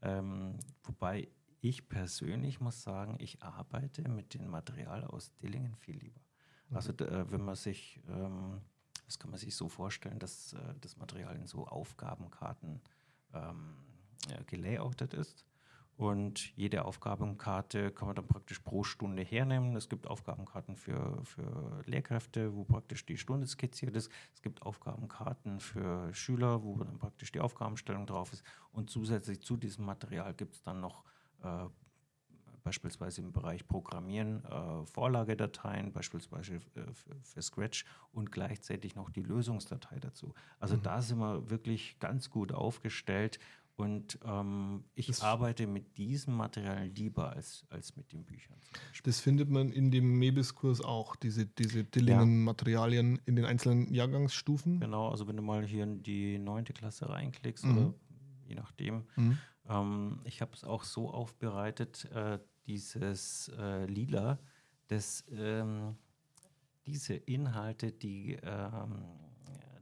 Ähm, 0.02 0.60
wobei 0.84 1.28
ich 1.70 1.90
persönlich 1.90 2.60
muss 2.60 2.84
sagen, 2.84 3.16
ich 3.20 3.42
arbeite 3.42 4.08
mit 4.08 4.34
dem 4.36 4.48
Material 4.48 5.04
aus 5.04 5.36
Dillingen 5.38 5.76
viel 5.76 5.98
lieber. 5.98 6.22
Also 6.72 6.94
d- 6.94 7.06
äh, 7.06 7.32
wenn 7.32 7.44
man 7.44 7.56
sich, 7.56 8.00
ähm, 8.08 8.62
das 9.06 9.18
kann 9.18 9.32
man 9.32 9.40
sich 9.40 9.56
so 9.56 9.68
vorstellen, 9.68 10.20
dass 10.20 10.54
äh, 10.54 10.76
das 10.82 10.98
Material 10.98 11.36
in 11.36 11.48
so 11.48 11.66
Aufgabenkarten 11.68 12.82
ähm, 13.34 13.78
ja, 14.30 14.42
gelayoutet 14.46 15.14
ist. 15.16 15.46
Und 15.98 16.56
jede 16.58 16.86
Aufgabenkarte 16.86 17.92
kann 17.92 18.08
man 18.10 18.16
dann 18.16 18.28
praktisch 18.28 18.60
pro 18.60 18.84
Stunde 18.84 19.24
hernehmen. 19.24 19.76
Es 19.76 19.88
gibt 19.88 20.08
Aufgabenkarten 20.08 20.76
für, 20.76 21.24
für 21.24 21.82
Lehrkräfte, 21.86 22.54
wo 22.54 22.66
praktisch 22.66 23.06
die 23.06 23.18
Stunde 23.18 23.48
skizziert 23.48 23.96
ist. 23.96 24.12
Es 24.34 24.42
gibt 24.42 24.62
Aufgabenkarten 24.62 25.62
für 25.62 26.14
Schüler, 26.14 26.64
wo 26.64 26.78
dann 26.78 27.00
praktisch 27.00 27.32
die 27.32 27.40
Aufgabenstellung 27.40 28.06
drauf 28.06 28.34
ist. 28.34 28.44
Und 28.72 28.90
zusätzlich 28.90 29.42
zu 29.42 29.56
diesem 29.56 29.86
Material 29.86 30.34
gibt 30.34 30.56
es 30.56 30.64
dann 30.64 30.82
noch 30.82 31.06
äh, 31.06 31.15
beispielsweise 32.64 33.22
im 33.22 33.32
Bereich 33.32 33.68
Programmieren 33.68 34.44
äh, 34.46 34.86
Vorlagedateien, 34.88 35.92
beispielsweise 35.92 36.56
äh, 36.56 36.60
für, 37.24 37.42
Scratch 37.42 37.86
und 38.12 38.32
gleichzeitig 38.32 38.96
noch 38.96 39.10
die 39.12 39.22
Lösungsdatei 39.22 40.00
dazu. 40.00 40.34
Also 40.60 40.76
Mhm. 40.78 40.82
da 40.84 41.02
sind 41.02 41.20
wir 41.20 41.50
wirklich 41.50 42.00
ganz 42.00 42.30
gut 42.32 42.52
aufgestellt 42.52 43.38
und 43.76 44.18
ähm, 44.26 44.84
ich 44.96 45.08
Das- 45.08 45.22
arbeite 45.22 45.68
mit 45.68 45.98
diesem 45.98 46.34
Material 46.34 46.88
lieber 46.88 47.34
als, 47.34 47.66
als 47.70 47.96
mit 47.98 48.12
den 48.14 48.24
Büchern. 48.26 48.56
Das 49.04 49.20
findet 49.20 49.50
man 49.50 49.72
in 49.72 49.92
dem 49.92 50.18
MEBIS-Kurs 50.18 50.82
auch, 50.82 51.16
diese, 51.18 51.46
diese 51.46 51.84
Dillingen-Materialien 51.84 53.20
in 53.26 53.36
den 53.36 53.46
einzelnen 53.46 53.94
Jahrgangsstufen. 53.94 54.80
Genau, 54.80 55.10
also 55.10 55.28
wenn 55.28 55.36
du 55.38 55.44
mal 55.44 55.64
hier 55.68 55.84
in 55.84 56.02
die 56.02 56.40
neunte 56.40 56.74
Klasse 56.74 57.10
reinklickst 57.10 57.66
Mhm. 57.66 57.78
oder 57.78 57.94
je 58.48 58.56
nachdem, 58.56 59.04
Mhm. 59.18 59.38
Ähm, 59.68 60.22
ich 60.24 60.42
habe 60.42 60.54
es 60.54 60.64
auch 60.64 60.84
so 60.84 61.12
aufbereitet, 61.12 62.06
äh, 62.12 62.40
dieses 62.68 63.50
äh, 63.58 63.86
Lila, 63.86 64.40
dass 64.88 65.24
ähm, 65.32 65.98
diese 66.86 67.16
Inhalte, 67.16 67.92
die 67.92 68.34
ähm, 68.44 69.06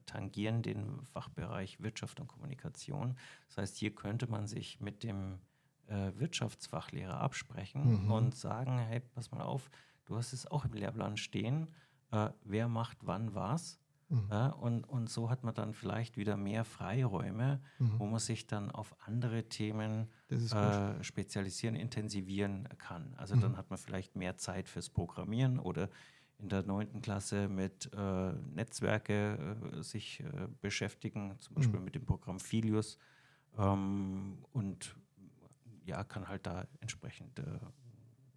tangieren 0.06 0.62
den 0.62 1.02
Fachbereich 1.06 1.82
Wirtschaft 1.82 2.20
und 2.20 2.28
Kommunikation. 2.28 3.18
Das 3.48 3.58
heißt, 3.58 3.78
hier 3.78 3.96
könnte 3.96 4.28
man 4.28 4.48
sich 4.48 4.80
mit 4.80 5.04
dem 5.04 5.40
äh, 5.88 6.12
Wirtschaftsfachlehrer 6.16 7.20
absprechen 7.20 8.06
Mhm. 8.06 8.12
und 8.12 8.36
sagen, 8.36 8.78
hey, 8.80 9.00
pass 9.00 9.32
mal 9.32 9.42
auf, 9.42 9.70
du 10.06 10.16
hast 10.16 10.34
es 10.34 10.46
auch 10.48 10.66
im 10.66 10.74
Lehrplan 10.74 11.18
stehen, 11.18 11.68
äh, 12.12 12.30
wer 12.44 12.68
macht 12.68 13.00
wann 13.02 13.34
was. 13.34 13.80
Mhm. 14.14 14.28
Ja, 14.32 14.48
und, 14.50 14.84
und 14.90 15.10
so 15.10 15.30
hat 15.30 15.44
man 15.44 15.54
dann 15.54 15.74
vielleicht 15.74 16.18
wieder 16.18 16.38
mehr 16.38 16.64
Freiräume, 16.66 17.62
Mhm. 17.80 17.98
wo 18.00 18.06
man 18.06 18.20
sich 18.20 18.48
dann 18.48 18.72
auf 18.72 18.96
andere 19.08 19.50
Themen 19.50 20.12
äh, 20.52 21.04
spezialisieren, 21.04 21.76
intensivieren 21.76 22.68
kann. 22.78 23.16
Also 23.16 23.36
Mhm. 23.36 23.40
dann 23.42 23.58
hat 23.58 23.70
man 23.70 23.78
vielleicht 23.80 24.16
mehr 24.16 24.38
Zeit 24.38 24.70
fürs 24.70 24.90
Programmieren 24.90 25.60
oder 25.60 25.90
in 26.38 26.50
der 26.50 26.64
neunten 26.64 27.02
Klasse 27.02 27.48
mit 27.48 27.92
äh, 27.94 28.34
Netzwerke 28.34 29.58
äh, 29.80 29.84
sich 29.84 30.20
äh, 30.22 30.48
beschäftigen, 30.62 31.40
zum 31.40 31.56
Beispiel 31.56 31.80
Mhm. 31.80 31.86
mit 31.86 31.96
dem 31.96 32.06
Programm 32.06 32.40
Filius 32.40 32.98
ähm, 33.58 34.46
und 34.52 34.96
ja, 35.86 36.04
kann 36.04 36.28
halt 36.28 36.46
da 36.46 36.68
entsprechend 36.82 37.40
äh, 37.40 37.60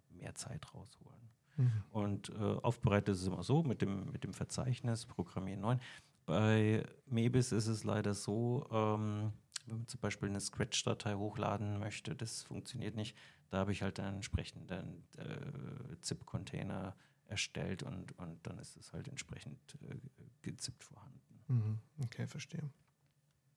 mehr 0.09 0.35
Zeit 0.35 0.73
rausholen. 0.73 1.16
Mhm. 1.57 1.83
Und 1.91 2.29
äh, 2.29 2.33
aufbereitet 2.33 3.15
ist 3.15 3.21
es 3.21 3.27
immer 3.27 3.43
so 3.43 3.63
mit 3.63 3.81
dem, 3.81 4.11
mit 4.11 4.23
dem 4.23 4.33
Verzeichnis 4.33 5.05
Programmieren 5.05 5.61
9. 5.61 5.81
Bei 6.25 6.85
Mebis 7.05 7.51
ist 7.51 7.67
es 7.67 7.83
leider 7.83 8.13
so, 8.13 8.67
ähm, 8.71 9.33
wenn 9.65 9.77
man 9.77 9.87
zum 9.87 9.99
Beispiel 9.99 10.29
eine 10.29 10.39
Scratch-Datei 10.39 11.15
hochladen 11.15 11.79
möchte, 11.79 12.15
das 12.15 12.43
funktioniert 12.43 12.95
nicht. 12.95 13.17
Da 13.49 13.59
habe 13.59 13.71
ich 13.71 13.81
halt 13.81 13.99
einen 13.99 14.15
entsprechenden 14.15 15.03
äh, 15.17 15.99
ZIP-Container 16.01 16.95
erstellt 17.25 17.83
und, 17.83 18.17
und 18.17 18.45
dann 18.45 18.57
ist 18.59 18.77
es 18.77 18.93
halt 18.93 19.07
entsprechend 19.07 19.59
äh, 19.89 19.95
gezippt 20.41 20.83
vorhanden. 20.83 21.21
Mhm. 21.47 21.79
Okay, 22.03 22.27
verstehe. 22.27 22.69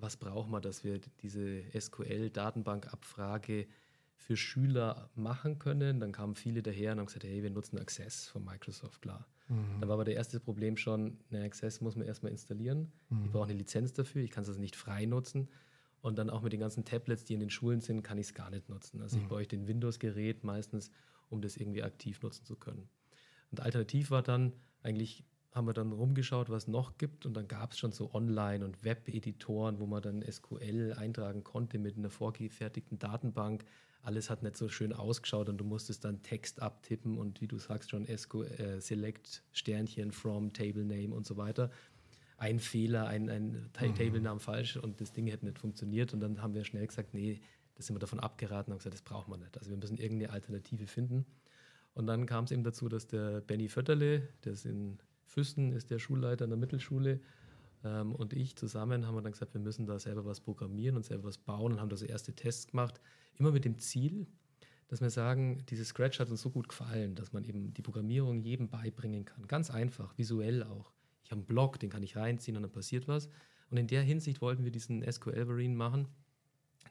was 0.00 0.16
brauchen 0.16 0.50
wir, 0.50 0.60
dass 0.60 0.84
wir 0.84 1.00
diese 1.22 1.62
SQL-Datenbankabfrage 1.78 3.66
für 4.16 4.36
Schüler 4.36 5.10
machen 5.14 5.58
können. 5.58 6.00
Dann 6.00 6.12
kamen 6.12 6.34
viele 6.34 6.62
daher 6.62 6.92
und 6.92 6.98
haben 6.98 7.06
gesagt, 7.06 7.24
hey, 7.24 7.42
wir 7.42 7.50
nutzen 7.50 7.78
Access 7.78 8.26
von 8.26 8.44
Microsoft, 8.44 9.00
klar. 9.00 9.26
Mhm. 9.48 9.80
Da 9.80 9.88
war 9.88 9.94
aber 9.94 10.04
der 10.04 10.14
erste 10.14 10.40
Problem 10.40 10.76
schon, 10.76 11.18
eine 11.30 11.44
Access 11.44 11.80
muss 11.80 11.96
man 11.96 12.06
erstmal 12.06 12.32
installieren. 12.32 12.92
Mhm. 13.08 13.24
Ich 13.24 13.30
brauche 13.30 13.44
eine 13.44 13.54
Lizenz 13.54 13.92
dafür, 13.92 14.22
ich 14.22 14.30
kann 14.30 14.42
es 14.42 14.48
also 14.48 14.60
nicht 14.60 14.76
frei 14.76 15.06
nutzen. 15.06 15.48
Und 16.00 16.18
dann 16.18 16.30
auch 16.30 16.42
mit 16.42 16.52
den 16.52 16.60
ganzen 16.60 16.84
Tablets, 16.84 17.24
die 17.24 17.34
in 17.34 17.40
den 17.40 17.50
Schulen 17.50 17.80
sind, 17.80 18.02
kann 18.02 18.18
ich 18.18 18.28
es 18.28 18.34
gar 18.34 18.50
nicht 18.50 18.68
nutzen. 18.68 19.02
Also 19.02 19.16
mhm. 19.16 19.22
ich 19.22 19.28
bräuchte 19.28 19.56
ein 19.56 19.66
Windows-Gerät 19.66 20.44
meistens, 20.44 20.90
um 21.28 21.40
das 21.40 21.56
irgendwie 21.56 21.82
aktiv 21.82 22.22
nutzen 22.22 22.44
zu 22.44 22.56
können. 22.56 22.88
Und 23.50 23.60
alternativ 23.60 24.10
war 24.10 24.22
dann 24.22 24.52
eigentlich, 24.82 25.24
haben 25.58 25.66
wir 25.66 25.74
dann 25.74 25.92
rumgeschaut, 25.92 26.48
was 26.48 26.62
es 26.62 26.68
noch 26.68 26.96
gibt. 26.96 27.26
Und 27.26 27.34
dann 27.34 27.46
gab 27.46 27.72
es 27.72 27.78
schon 27.78 27.92
so 27.92 28.14
Online- 28.14 28.64
und 28.64 28.82
Web-Editoren, 28.84 29.78
wo 29.78 29.86
man 29.86 30.00
dann 30.00 30.22
SQL 30.22 30.94
eintragen 30.96 31.44
konnte 31.44 31.78
mit 31.78 31.98
einer 31.98 32.08
vorgefertigten 32.08 32.98
Datenbank. 32.98 33.66
Alles 34.02 34.30
hat 34.30 34.42
nicht 34.42 34.56
so 34.56 34.70
schön 34.70 34.94
ausgeschaut 34.94 35.50
und 35.50 35.58
du 35.58 35.64
musstest 35.64 36.04
dann 36.04 36.22
Text 36.22 36.62
abtippen 36.62 37.18
und 37.18 37.42
wie 37.42 37.48
du 37.48 37.58
sagst 37.58 37.90
schon 37.90 38.06
SQL, 38.06 38.46
äh, 38.46 38.80
Select 38.80 39.42
Sternchen 39.52 40.12
from 40.12 40.52
Table 40.54 40.84
Name 40.84 41.14
und 41.14 41.26
so 41.26 41.36
weiter 41.36 41.70
ein 42.38 42.60
Fehler, 42.60 43.08
ein, 43.08 43.28
ein 43.28 43.50
mhm. 43.80 43.94
Table-Namen 43.94 44.40
falsch 44.40 44.76
und 44.76 45.00
das 45.00 45.12
Ding 45.12 45.26
hätte 45.26 45.44
nicht 45.44 45.58
funktioniert. 45.58 46.14
Und 46.14 46.20
dann 46.20 46.40
haben 46.40 46.54
wir 46.54 46.64
schnell 46.64 46.86
gesagt, 46.86 47.12
nee, 47.12 47.40
das 47.74 47.86
sind 47.86 47.96
wir 47.96 48.00
davon 48.00 48.20
abgeraten 48.20 48.72
und 48.72 48.78
gesagt, 48.78 48.94
das 48.94 49.02
braucht 49.02 49.28
man 49.28 49.40
nicht. 49.40 49.58
Also 49.58 49.70
wir 49.70 49.76
müssen 49.76 49.98
irgendeine 49.98 50.32
Alternative 50.32 50.86
finden. 50.86 51.26
Und 51.94 52.06
dann 52.06 52.26
kam 52.26 52.44
es 52.44 52.52
eben 52.52 52.62
dazu, 52.62 52.88
dass 52.88 53.08
der 53.08 53.40
Benny 53.40 53.68
Fötterle, 53.68 54.28
der 54.44 54.52
ist 54.52 54.66
in 54.66 54.98
Füssen, 55.28 55.72
ist 55.72 55.90
der 55.90 55.98
Schulleiter 55.98 56.44
in 56.44 56.50
der 56.50 56.58
Mittelschule, 56.58 57.20
ähm, 57.84 58.14
und 58.14 58.32
ich 58.32 58.56
zusammen 58.56 59.06
haben 59.06 59.14
wir 59.14 59.22
dann 59.22 59.32
gesagt, 59.32 59.54
wir 59.54 59.60
müssen 59.60 59.86
da 59.86 59.98
selber 59.98 60.24
was 60.24 60.40
programmieren 60.40 60.96
und 60.96 61.04
selber 61.04 61.24
was 61.24 61.38
bauen 61.38 61.72
und 61.72 61.80
haben 61.80 61.88
da 61.88 61.96
so 61.96 62.06
erste 62.06 62.34
Tests 62.34 62.66
gemacht. 62.66 63.00
Immer 63.36 63.52
mit 63.52 63.64
dem 63.64 63.78
Ziel, 63.78 64.26
dass 64.88 65.00
wir 65.00 65.10
sagen, 65.10 65.64
dieses 65.68 65.88
Scratch 65.88 66.18
hat 66.18 66.28
uns 66.30 66.40
so 66.40 66.50
gut 66.50 66.68
gefallen, 66.68 67.14
dass 67.14 67.32
man 67.32 67.44
eben 67.44 67.72
die 67.74 67.82
Programmierung 67.82 68.40
jedem 68.40 68.68
beibringen 68.68 69.24
kann. 69.24 69.46
Ganz 69.46 69.70
einfach, 69.70 70.16
visuell 70.18 70.64
auch 70.64 70.92
ich 71.28 71.32
habe 71.32 71.40
einen 71.40 71.46
Blog, 71.46 71.78
den 71.78 71.90
kann 71.90 72.02
ich 72.02 72.16
reinziehen 72.16 72.56
und 72.56 72.62
dann 72.62 72.72
passiert 72.72 73.06
was. 73.06 73.28
Und 73.68 73.76
in 73.76 73.86
der 73.86 74.00
Hinsicht 74.00 74.40
wollten 74.40 74.64
wir 74.64 74.70
diesen 74.70 75.04
SQL 75.04 75.44
Marine 75.44 75.74
machen, 75.74 76.08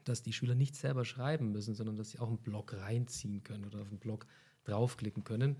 dass 0.04 0.22
die 0.22 0.32
Schüler 0.32 0.54
nicht 0.54 0.76
selber 0.76 1.04
schreiben 1.04 1.50
müssen, 1.50 1.74
sondern 1.74 1.96
dass 1.96 2.10
sie 2.10 2.20
auch 2.20 2.28
einen 2.28 2.38
Blog 2.38 2.72
reinziehen 2.72 3.42
können 3.42 3.64
oder 3.64 3.80
auf 3.80 3.88
einen 3.88 3.98
Blog 3.98 4.26
draufklicken 4.62 5.24
können. 5.24 5.56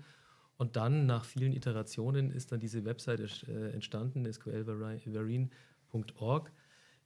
Und 0.59 0.75
dann 0.75 1.05
nach 1.05 1.23
vielen 1.23 1.53
Iterationen 1.53 2.31
ist 2.31 2.51
dann 2.51 2.59
diese 2.59 2.83
Webseite 2.83 3.29
äh, 3.47 3.71
entstanden, 3.71 4.29
sqlvarine.org, 4.29 6.51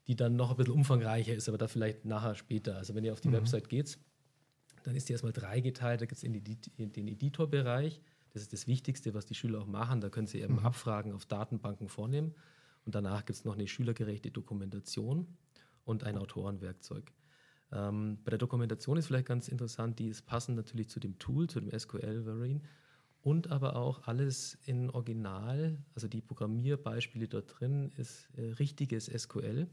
die 0.08 0.16
dann 0.16 0.36
noch 0.36 0.50
ein 0.50 0.58
bisschen 0.58 0.74
umfangreicher 0.74 1.36
ist, 1.36 1.48
aber 1.48 1.60
da 1.60 1.68
vielleicht 1.68 2.04
nachher 2.04 2.34
später. 2.34 2.78
Also 2.78 2.96
wenn 2.96 3.04
ihr 3.04 3.13
auf 3.13 3.22
die 3.22 3.28
mhm. 3.28 3.34
Website 3.34 3.70
geht, 3.70 4.00
dann 4.82 4.96
ist 4.96 5.08
die 5.08 5.13
erstmal 5.13 5.34
dreigeteilt. 5.34 6.02
Da 6.02 6.08
gibt 6.08 6.24
es 6.24 6.28
den 6.28 7.08
Editorbereich, 7.08 8.02
das 8.32 8.42
ist 8.42 8.54
das 8.54 8.66
Wichtigste, 8.66 9.13
was 9.13 9.28
die 9.28 9.36
Schüler 9.36 9.62
auch 9.62 9.68
machen. 9.68 10.02
Da 10.02 10.10
können 10.10 10.26
sie 10.26 10.42
eben 10.42 10.56
mhm. 10.56 10.66
Abfragen 10.66 11.13
auf 11.13 11.28
Datenbanken 11.28 11.89
vornehmen. 11.89 12.34
Und 12.86 12.96
danach 12.96 13.24
gibt 13.24 13.38
es 13.38 13.46
noch 13.46 13.54
eine 13.54 13.68
schülergerechte 13.68 14.32
Dokumentation 14.32 15.28
und 15.86 16.06
ein 16.06 16.18
Autorenwerkzeug. 16.18 17.13
Ähm, 17.72 18.18
bei 18.24 18.32
der 18.32 18.39
Dokumentation 18.39 18.98
ist 18.98 19.06
vielleicht 19.06 19.28
ganz 19.28 19.48
interessant, 19.48 20.00
die 20.00 20.08
ist 20.08 20.24
passend 20.24 20.58
natürlich 20.58 20.89
zu 20.89 21.00
dem 21.00 21.20
Tool, 21.20 21.48
zu 21.48 21.60
dem 21.60 21.70
SQL 21.78 22.24
Marine 22.24 22.62
und 23.24 23.50
aber 23.50 23.78
auch 23.78 24.06
alles 24.06 24.58
in 24.66 24.90
Original, 24.90 25.78
also 25.96 26.10
die 26.10 26.22
Programmierbeispiele 26.22 27.30
dort 27.30 27.58
drin 27.58 27.90
ist 27.98 28.28
äh, 28.36 28.52
richtiges 28.52 29.06
SQL, 29.06 29.68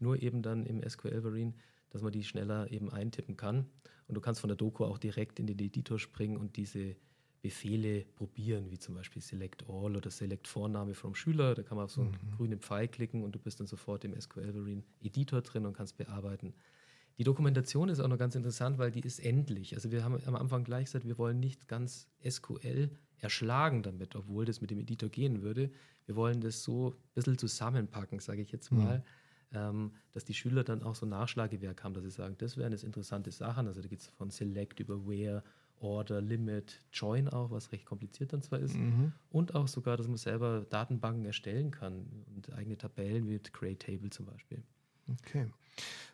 nur 0.00 0.20
eben 0.20 0.42
dann 0.42 0.66
im 0.66 0.82
SQL 0.86 1.20
Marine, 1.20 1.54
dass 1.90 2.02
man 2.02 2.10
die 2.10 2.24
schneller 2.24 2.70
eben 2.70 2.90
eintippen 2.90 3.36
kann. 3.36 3.66
Und 4.08 4.16
du 4.16 4.20
kannst 4.20 4.40
von 4.40 4.48
der 4.48 4.56
Doku 4.56 4.84
auch 4.84 4.98
direkt 4.98 5.38
in 5.38 5.46
den 5.46 5.58
Editor 5.60 6.00
springen 6.00 6.36
und 6.36 6.56
diese 6.56 6.96
Befehle 7.42 8.04
probieren, 8.16 8.70
wie 8.70 8.78
zum 8.78 8.96
Beispiel 8.96 9.22
Select 9.22 9.68
All 9.68 9.96
oder 9.96 10.10
Select 10.10 10.48
Vorname 10.48 10.94
vom 10.94 11.14
Schüler. 11.14 11.54
Da 11.54 11.62
kann 11.62 11.76
man 11.76 11.84
auf 11.84 11.92
so 11.92 12.00
einen 12.00 12.10
mhm. 12.10 12.36
grünen 12.36 12.58
Pfeil 12.58 12.88
klicken 12.88 13.22
und 13.22 13.36
du 13.36 13.38
bist 13.38 13.60
dann 13.60 13.68
sofort 13.68 14.04
im 14.04 14.20
SQL 14.20 14.52
Marine 14.52 14.82
Editor 15.00 15.42
drin 15.42 15.64
und 15.64 15.74
kannst 15.74 15.96
bearbeiten. 15.96 16.54
Die 17.18 17.24
Dokumentation 17.24 17.88
ist 17.88 18.00
auch 18.00 18.08
noch 18.08 18.18
ganz 18.18 18.34
interessant, 18.34 18.78
weil 18.78 18.90
die 18.90 19.00
ist 19.00 19.18
endlich. 19.18 19.74
Also 19.74 19.90
wir 19.90 20.04
haben 20.04 20.18
am 20.26 20.36
Anfang 20.36 20.64
gleich 20.64 20.86
gesagt, 20.86 21.06
wir 21.06 21.18
wollen 21.18 21.38
nicht 21.38 21.68
ganz 21.68 22.08
SQL 22.26 22.90
erschlagen 23.18 23.82
damit, 23.82 24.16
obwohl 24.16 24.44
das 24.44 24.60
mit 24.60 24.70
dem 24.70 24.78
Editor 24.78 25.08
gehen 25.08 25.42
würde. 25.42 25.70
Wir 26.06 26.16
wollen 26.16 26.40
das 26.40 26.62
so 26.62 26.90
ein 26.90 26.94
bisschen 27.14 27.38
zusammenpacken, 27.38 28.20
sage 28.20 28.42
ich 28.42 28.50
jetzt 28.52 28.72
mal, 28.72 28.98
mhm. 28.98 29.56
ähm, 29.56 29.92
dass 30.12 30.24
die 30.24 30.34
Schüler 30.34 30.64
dann 30.64 30.82
auch 30.82 30.94
so 30.94 31.06
Nachschlagewerk 31.06 31.84
haben, 31.84 31.94
dass 31.94 32.04
sie 32.04 32.10
sagen, 32.10 32.36
das 32.38 32.56
wären 32.56 32.72
jetzt 32.72 32.84
interessante 32.84 33.30
Sachen. 33.30 33.66
Also 33.66 33.82
da 33.82 33.88
geht 33.88 34.00
es 34.00 34.06
von 34.06 34.30
Select 34.30 34.80
über 34.80 35.06
Where 35.06 35.42
Order, 35.80 36.20
Limit, 36.20 36.80
Join 36.92 37.28
auch, 37.28 37.50
was 37.50 37.72
recht 37.72 37.86
kompliziert 37.86 38.32
dann 38.32 38.42
zwar 38.42 38.58
ist. 38.58 38.76
Mhm. 38.76 39.12
Und 39.30 39.54
auch 39.54 39.66
sogar, 39.66 39.96
dass 39.96 40.08
man 40.08 40.18
selber 40.18 40.66
Datenbanken 40.68 41.24
erstellen 41.24 41.70
kann 41.70 42.06
und 42.34 42.52
eigene 42.52 42.76
Tabellen 42.76 43.28
wie 43.28 43.38
Create 43.38 43.80
Table 43.80 44.10
zum 44.10 44.26
Beispiel. 44.26 44.62
Okay. 45.08 45.48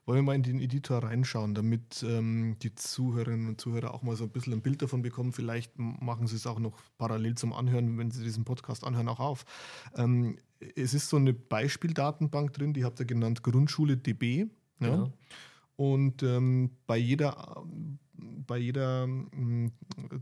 Wollen 0.05 0.19
wir 0.19 0.23
mal 0.23 0.37
in 0.37 0.45
den 0.45 0.61
Editor 0.61 1.03
reinschauen, 1.03 1.55
damit 1.55 2.05
ähm, 2.07 2.57
die 2.63 2.75
Zuhörerinnen 2.75 3.49
und 3.49 3.61
Zuhörer 3.61 3.93
auch 3.93 4.03
mal 4.03 4.15
so 4.15 4.25
ein 4.25 4.31
bisschen 4.31 4.53
ein 4.53 4.63
Bild 4.63 4.81
davon 4.81 5.03
bekommen. 5.03 5.33
Vielleicht 5.33 5.77
machen 5.79 6.29
sie 6.29 6.37
es 6.37 6.47
auch 6.47 6.61
noch 6.61 6.79
parallel 6.97 7.35
zum 7.35 7.53
Anhören, 7.53 7.99
wenn 7.99 8.13
sie 8.13 8.23
diesen 8.23 8.45
Podcast 8.45 8.85
anhören, 8.85 9.09
auch 9.09 9.19
auf. 9.19 9.45
Ähm, 9.97 10.39
es 10.77 10.95
ist 10.95 11.09
so 11.09 11.17
eine 11.17 11.33
Beispieldatenbank 11.33 12.53
drin, 12.53 12.73
die 12.73 12.85
habt 12.85 13.01
ihr 13.01 13.07
genannt 13.07 13.43
Grundschule 13.43 13.97
DB. 13.97 14.47
Ja? 14.79 14.91
Genau. 14.91 15.13
Und 15.75 16.23
ähm, 16.23 16.71
bei 16.87 16.97
jeder 16.97 17.65
bei 18.47 18.59
jeder 18.59 19.07
mm, 19.07 19.73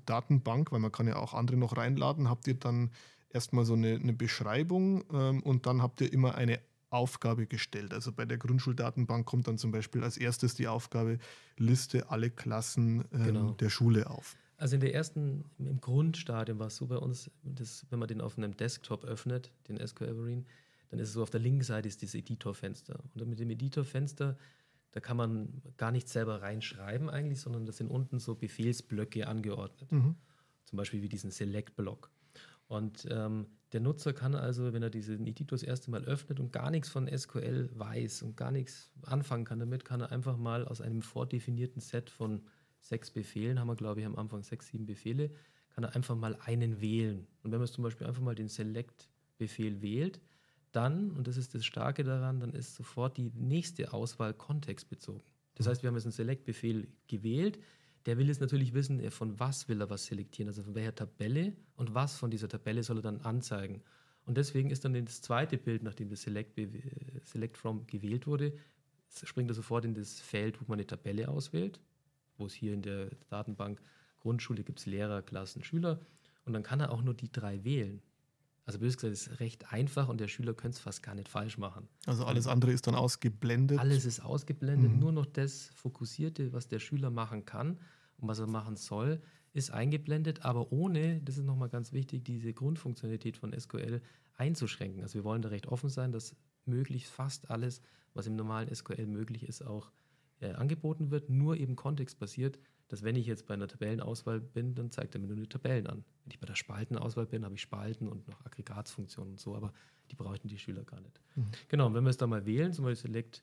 Datenbank, 0.06 0.72
weil 0.72 0.80
man 0.80 0.92
kann 0.92 1.06
ja 1.06 1.16
auch 1.16 1.34
andere 1.34 1.56
noch 1.56 1.76
reinladen, 1.76 2.28
habt 2.28 2.46
ihr 2.46 2.54
dann 2.54 2.90
erstmal 3.30 3.64
so 3.64 3.74
eine, 3.74 3.94
eine 3.94 4.12
Beschreibung 4.12 5.04
ähm, 5.12 5.42
und 5.42 5.66
dann 5.66 5.82
habt 5.82 6.00
ihr 6.00 6.12
immer 6.12 6.34
eine 6.34 6.60
Aufgabe 6.94 7.46
gestellt. 7.46 7.92
Also 7.92 8.12
bei 8.12 8.24
der 8.24 8.38
Grundschuldatenbank 8.38 9.26
kommt 9.26 9.48
dann 9.48 9.58
zum 9.58 9.70
Beispiel 9.70 10.02
als 10.02 10.16
erstes 10.16 10.54
die 10.54 10.68
Aufgabe, 10.68 11.18
liste 11.58 12.10
alle 12.10 12.30
Klassen 12.30 13.04
ähm, 13.12 13.24
genau. 13.24 13.50
der 13.52 13.70
Schule 13.70 14.08
auf. 14.08 14.36
Also 14.56 14.76
in 14.76 14.80
der 14.80 14.94
ersten, 14.94 15.44
im 15.58 15.80
Grundstadium 15.80 16.58
war 16.58 16.68
es 16.68 16.76
so 16.76 16.86
bei 16.86 16.96
uns, 16.96 17.30
dass, 17.42 17.84
wenn 17.90 17.98
man 17.98 18.08
den 18.08 18.20
auf 18.20 18.38
einem 18.38 18.56
Desktop 18.56 19.04
öffnet, 19.04 19.52
den 19.68 19.84
SQL 19.84 20.14
Marine, 20.14 20.44
dann 20.90 21.00
ist 21.00 21.08
es 21.08 21.14
so, 21.14 21.22
auf 21.22 21.30
der 21.30 21.40
linken 21.40 21.64
Seite 21.64 21.88
ist 21.88 22.00
dieses 22.00 22.14
Editorfenster. 22.14 23.00
Und 23.14 23.28
mit 23.28 23.40
dem 23.40 23.50
Editorfenster 23.50 24.38
da 24.94 25.00
kann 25.00 25.16
man 25.16 25.60
gar 25.76 25.90
nicht 25.90 26.08
selber 26.08 26.40
reinschreiben 26.40 27.10
eigentlich, 27.10 27.40
sondern 27.40 27.66
das 27.66 27.78
sind 27.78 27.90
unten 27.90 28.20
so 28.20 28.36
Befehlsblöcke 28.36 29.26
angeordnet. 29.26 29.90
Mhm. 29.90 30.14
Zum 30.62 30.76
Beispiel 30.76 31.02
wie 31.02 31.08
diesen 31.08 31.32
Select-Block. 31.32 32.10
Und 32.66 33.06
ähm, 33.10 33.46
der 33.72 33.80
Nutzer 33.80 34.12
kann 34.12 34.34
also, 34.34 34.72
wenn 34.72 34.82
er 34.82 34.90
diesen 34.90 35.26
Editor 35.26 35.56
das 35.56 35.62
erste 35.62 35.90
Mal 35.90 36.04
öffnet 36.04 36.40
und 36.40 36.52
gar 36.52 36.70
nichts 36.70 36.88
von 36.88 37.08
SQL 37.08 37.70
weiß 37.74 38.22
und 38.22 38.36
gar 38.36 38.50
nichts 38.50 38.90
anfangen 39.02 39.44
kann 39.44 39.58
damit, 39.58 39.84
kann 39.84 40.00
er 40.00 40.12
einfach 40.12 40.36
mal 40.36 40.66
aus 40.66 40.80
einem 40.80 41.02
vordefinierten 41.02 41.80
Set 41.80 42.08
von 42.10 42.42
sechs 42.80 43.10
Befehlen, 43.10 43.58
haben 43.58 43.68
wir 43.68 43.76
glaube 43.76 44.00
ich 44.00 44.06
am 44.06 44.16
Anfang 44.16 44.42
sechs, 44.42 44.68
sieben 44.68 44.86
Befehle, 44.86 45.30
kann 45.70 45.84
er 45.84 45.94
einfach 45.94 46.14
mal 46.14 46.36
einen 46.44 46.80
wählen. 46.80 47.26
Und 47.42 47.50
wenn 47.52 47.58
man 47.58 47.66
zum 47.66 47.82
Beispiel 47.84 48.06
einfach 48.06 48.22
mal 48.22 48.34
den 48.34 48.48
Select-Befehl 48.48 49.82
wählt, 49.82 50.20
dann, 50.70 51.10
und 51.12 51.26
das 51.26 51.36
ist 51.36 51.54
das 51.54 51.64
Starke 51.64 52.04
daran, 52.04 52.40
dann 52.40 52.52
ist 52.52 52.74
sofort 52.74 53.16
die 53.16 53.30
nächste 53.34 53.92
Auswahl 53.92 54.34
kontextbezogen. 54.34 55.22
Das 55.54 55.66
heißt, 55.66 55.82
wir 55.82 55.88
haben 55.88 55.94
jetzt 55.94 56.04
einen 56.04 56.12
Select-Befehl 56.12 56.88
gewählt. 57.06 57.58
Der 58.06 58.18
will 58.18 58.26
jetzt 58.26 58.40
natürlich 58.40 58.74
wissen, 58.74 59.10
von 59.10 59.38
was 59.40 59.68
will 59.68 59.80
er 59.80 59.88
was 59.88 60.06
selektieren, 60.06 60.48
also 60.48 60.62
von 60.62 60.74
welcher 60.74 60.94
Tabelle 60.94 61.54
und 61.76 61.94
was 61.94 62.16
von 62.16 62.30
dieser 62.30 62.48
Tabelle 62.48 62.82
soll 62.82 62.98
er 62.98 63.02
dann 63.02 63.20
anzeigen. 63.22 63.82
Und 64.26 64.36
deswegen 64.36 64.70
ist 64.70 64.84
dann 64.84 64.92
das 65.04 65.22
zweite 65.22 65.58
Bild, 65.58 65.82
nachdem 65.82 66.08
das 66.08 66.22
Select, 66.22 66.58
Select 67.24 67.56
From 67.56 67.86
gewählt 67.86 68.26
wurde, 68.26 68.54
springt 69.22 69.50
er 69.50 69.54
sofort 69.54 69.84
in 69.84 69.94
das 69.94 70.20
Feld, 70.20 70.60
wo 70.60 70.64
man 70.66 70.78
eine 70.78 70.86
Tabelle 70.86 71.28
auswählt, 71.28 71.80
wo 72.36 72.46
es 72.46 72.54
hier 72.54 72.74
in 72.74 72.82
der 72.82 73.10
Datenbank 73.28 73.80
Grundschule 74.20 74.64
gibt 74.64 74.80
es 74.80 74.86
Lehrer, 74.86 75.22
Klassen, 75.22 75.62
Schüler. 75.62 76.00
Und 76.46 76.54
dann 76.54 76.62
kann 76.62 76.80
er 76.80 76.90
auch 76.92 77.02
nur 77.02 77.14
die 77.14 77.30
drei 77.30 77.62
wählen. 77.64 78.02
Also 78.66 78.78
bös 78.78 78.96
gesagt, 78.96 79.12
ist 79.12 79.40
recht 79.40 79.72
einfach 79.72 80.08
und 80.08 80.20
der 80.20 80.28
Schüler 80.28 80.54
könnte 80.54 80.76
es 80.76 80.80
fast 80.80 81.02
gar 81.02 81.14
nicht 81.14 81.28
falsch 81.28 81.58
machen. 81.58 81.86
Also 82.06 82.24
alles 82.24 82.46
andere 82.46 82.72
ist 82.72 82.86
dann 82.86 82.94
ausgeblendet. 82.94 83.78
Alles 83.78 84.06
ist 84.06 84.20
ausgeblendet, 84.20 84.92
mhm. 84.92 84.98
nur 84.98 85.12
noch 85.12 85.26
das 85.26 85.70
Fokussierte, 85.74 86.52
was 86.52 86.68
der 86.68 86.78
Schüler 86.78 87.10
machen 87.10 87.44
kann 87.44 87.78
und 88.18 88.28
was 88.28 88.38
er 88.38 88.46
machen 88.46 88.76
soll, 88.76 89.20
ist 89.52 89.70
eingeblendet, 89.70 90.44
aber 90.44 90.72
ohne, 90.72 91.20
das 91.20 91.36
ist 91.36 91.44
nochmal 91.44 91.68
ganz 91.68 91.92
wichtig, 91.92 92.24
diese 92.24 92.52
Grundfunktionalität 92.52 93.36
von 93.36 93.58
SQL 93.58 94.00
einzuschränken. 94.36 95.02
Also 95.02 95.14
wir 95.14 95.24
wollen 95.24 95.42
da 95.42 95.50
recht 95.50 95.68
offen 95.68 95.90
sein, 95.90 96.10
dass 96.10 96.34
möglichst 96.64 97.10
fast 97.10 97.50
alles, 97.50 97.82
was 98.14 98.26
im 98.26 98.34
normalen 98.34 98.74
SQL 98.74 99.06
möglich 99.06 99.44
ist, 99.44 99.64
auch 99.64 99.92
äh, 100.40 100.52
angeboten 100.52 101.10
wird, 101.10 101.28
nur 101.28 101.56
eben 101.56 101.76
kontextbasiert, 101.76 102.58
dass 102.88 103.02
wenn 103.02 103.16
ich 103.16 103.26
jetzt 103.26 103.46
bei 103.46 103.54
einer 103.54 103.68
Tabellenauswahl 103.68 104.40
bin, 104.40 104.74
dann 104.74 104.90
zeigt 104.90 105.14
er 105.14 105.20
mir 105.20 105.28
nur 105.28 105.36
die 105.36 105.48
Tabellen 105.48 105.86
an. 105.86 106.04
Wenn 106.24 106.32
ich 106.32 106.40
bei 106.40 106.46
der 106.46 106.54
Spaltenauswahl 106.54 107.26
bin, 107.26 107.44
habe 107.44 107.54
ich 107.54 107.62
Spalten 107.62 108.08
und 108.08 108.28
noch 108.28 108.44
Aggregatsfunktionen 108.44 109.32
und 109.32 109.40
so, 109.40 109.54
aber 109.54 109.72
die 110.10 110.16
bräuchten 110.16 110.48
die 110.48 110.58
Schüler 110.58 110.84
gar 110.84 111.00
nicht. 111.00 111.20
Mhm. 111.34 111.46
Genau, 111.68 111.86
und 111.86 111.94
wenn 111.94 112.04
wir 112.04 112.10
es 112.10 112.16
da 112.16 112.26
mal 112.26 112.44
wählen, 112.46 112.72
zum 112.72 112.84
Beispiel 112.84 113.10
Select 113.10 113.42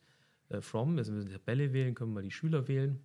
äh, 0.50 0.62
From, 0.62 0.98
also 0.98 1.12
wenn 1.12 1.20
wir 1.20 1.26
eine 1.26 1.34
Tabelle 1.34 1.74
wählen, 1.74 1.96
können 1.96 2.12
wir 2.12 2.16
mal 2.16 2.24
die 2.24 2.32
Schüler 2.32 2.68
wählen. 2.68 3.00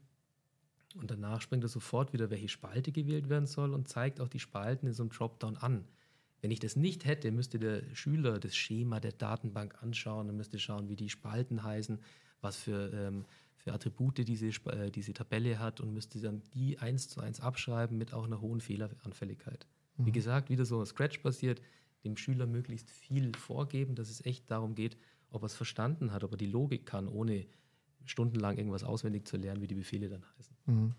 Und 0.95 1.11
danach 1.11 1.41
springt 1.41 1.65
er 1.65 1.69
sofort 1.69 2.13
wieder, 2.13 2.31
welche 2.31 2.49
Spalte 2.49 2.93
gewählt 2.93 3.29
werden 3.29 3.47
soll 3.47 3.75
und 3.75 3.89
zeigt 3.89 4.21
auch 4.21 4.29
die 4.29 4.41
Spalten 4.41 4.87
in 4.87 4.93
so 4.95 5.03
einem 5.03 5.11
Dropdown 5.11 5.57
an. 5.59 5.85
Wenn 6.41 6.51
ich 6.51 6.59
das 6.59 6.77
nicht 6.77 7.05
hätte, 7.05 7.31
müsste 7.33 7.59
der 7.59 7.83
Schüler 7.95 8.39
das 8.39 8.57
Schema 8.57 9.01
der 9.01 9.13
Datenbank 9.13 9.83
anschauen 9.83 10.29
und 10.29 10.37
müsste 10.37 10.59
schauen, 10.59 10.89
wie 10.89 10.97
die 10.97 11.11
Spalten 11.11 11.63
heißen, 11.63 11.99
was 12.41 12.57
für 12.57 12.93
ähm, 12.93 13.25
für 13.67 13.73
Attribute 13.73 14.19
diese, 14.29 14.47
äh, 14.47 14.93
diese 14.93 15.13
Tabelle 15.13 15.59
hat 15.59 15.81
und 15.81 15.93
müsste 15.93 16.21
dann 16.21 16.41
die 16.55 16.79
eins 16.79 17.09
zu 17.09 17.21
eins 17.21 17.41
abschreiben 17.41 17.99
mit 17.99 18.15
auch 18.15 18.25
einer 18.25 18.41
hohen 18.41 18.61
Fehleranfälligkeit. 18.61 19.67
Mhm. 19.97 20.07
Wie 20.07 20.13
gesagt, 20.13 20.51
wieder 20.51 20.65
so 20.65 20.85
Scratch 20.85 21.21
basiert, 21.21 21.61
dem 22.05 22.17
Schüler 22.17 22.47
möglichst 22.47 22.89
viel 22.89 23.33
vorgeben, 23.35 23.97
dass 23.97 24.09
es 24.09 24.25
echt 24.25 24.49
darum 24.53 24.77
geht, 24.77 24.97
ob 25.31 25.43
er 25.43 25.47
es 25.47 25.57
verstanden 25.57 26.13
hat, 26.13 26.23
ob 26.23 26.31
er 26.31 26.37
die 26.37 26.47
Logik 26.47 26.87
kann, 26.87 27.09
ohne 27.09 27.45
stundenlang 28.05 28.57
irgendwas 28.57 28.85
auswendig 28.85 29.27
zu 29.27 29.37
lernen, 29.37 29.61
wie 29.61 29.67
die 29.67 29.75
Befehle 29.75 30.09
dann 30.09 30.25
heißen. 30.39 30.56
Mhm. 30.67 30.93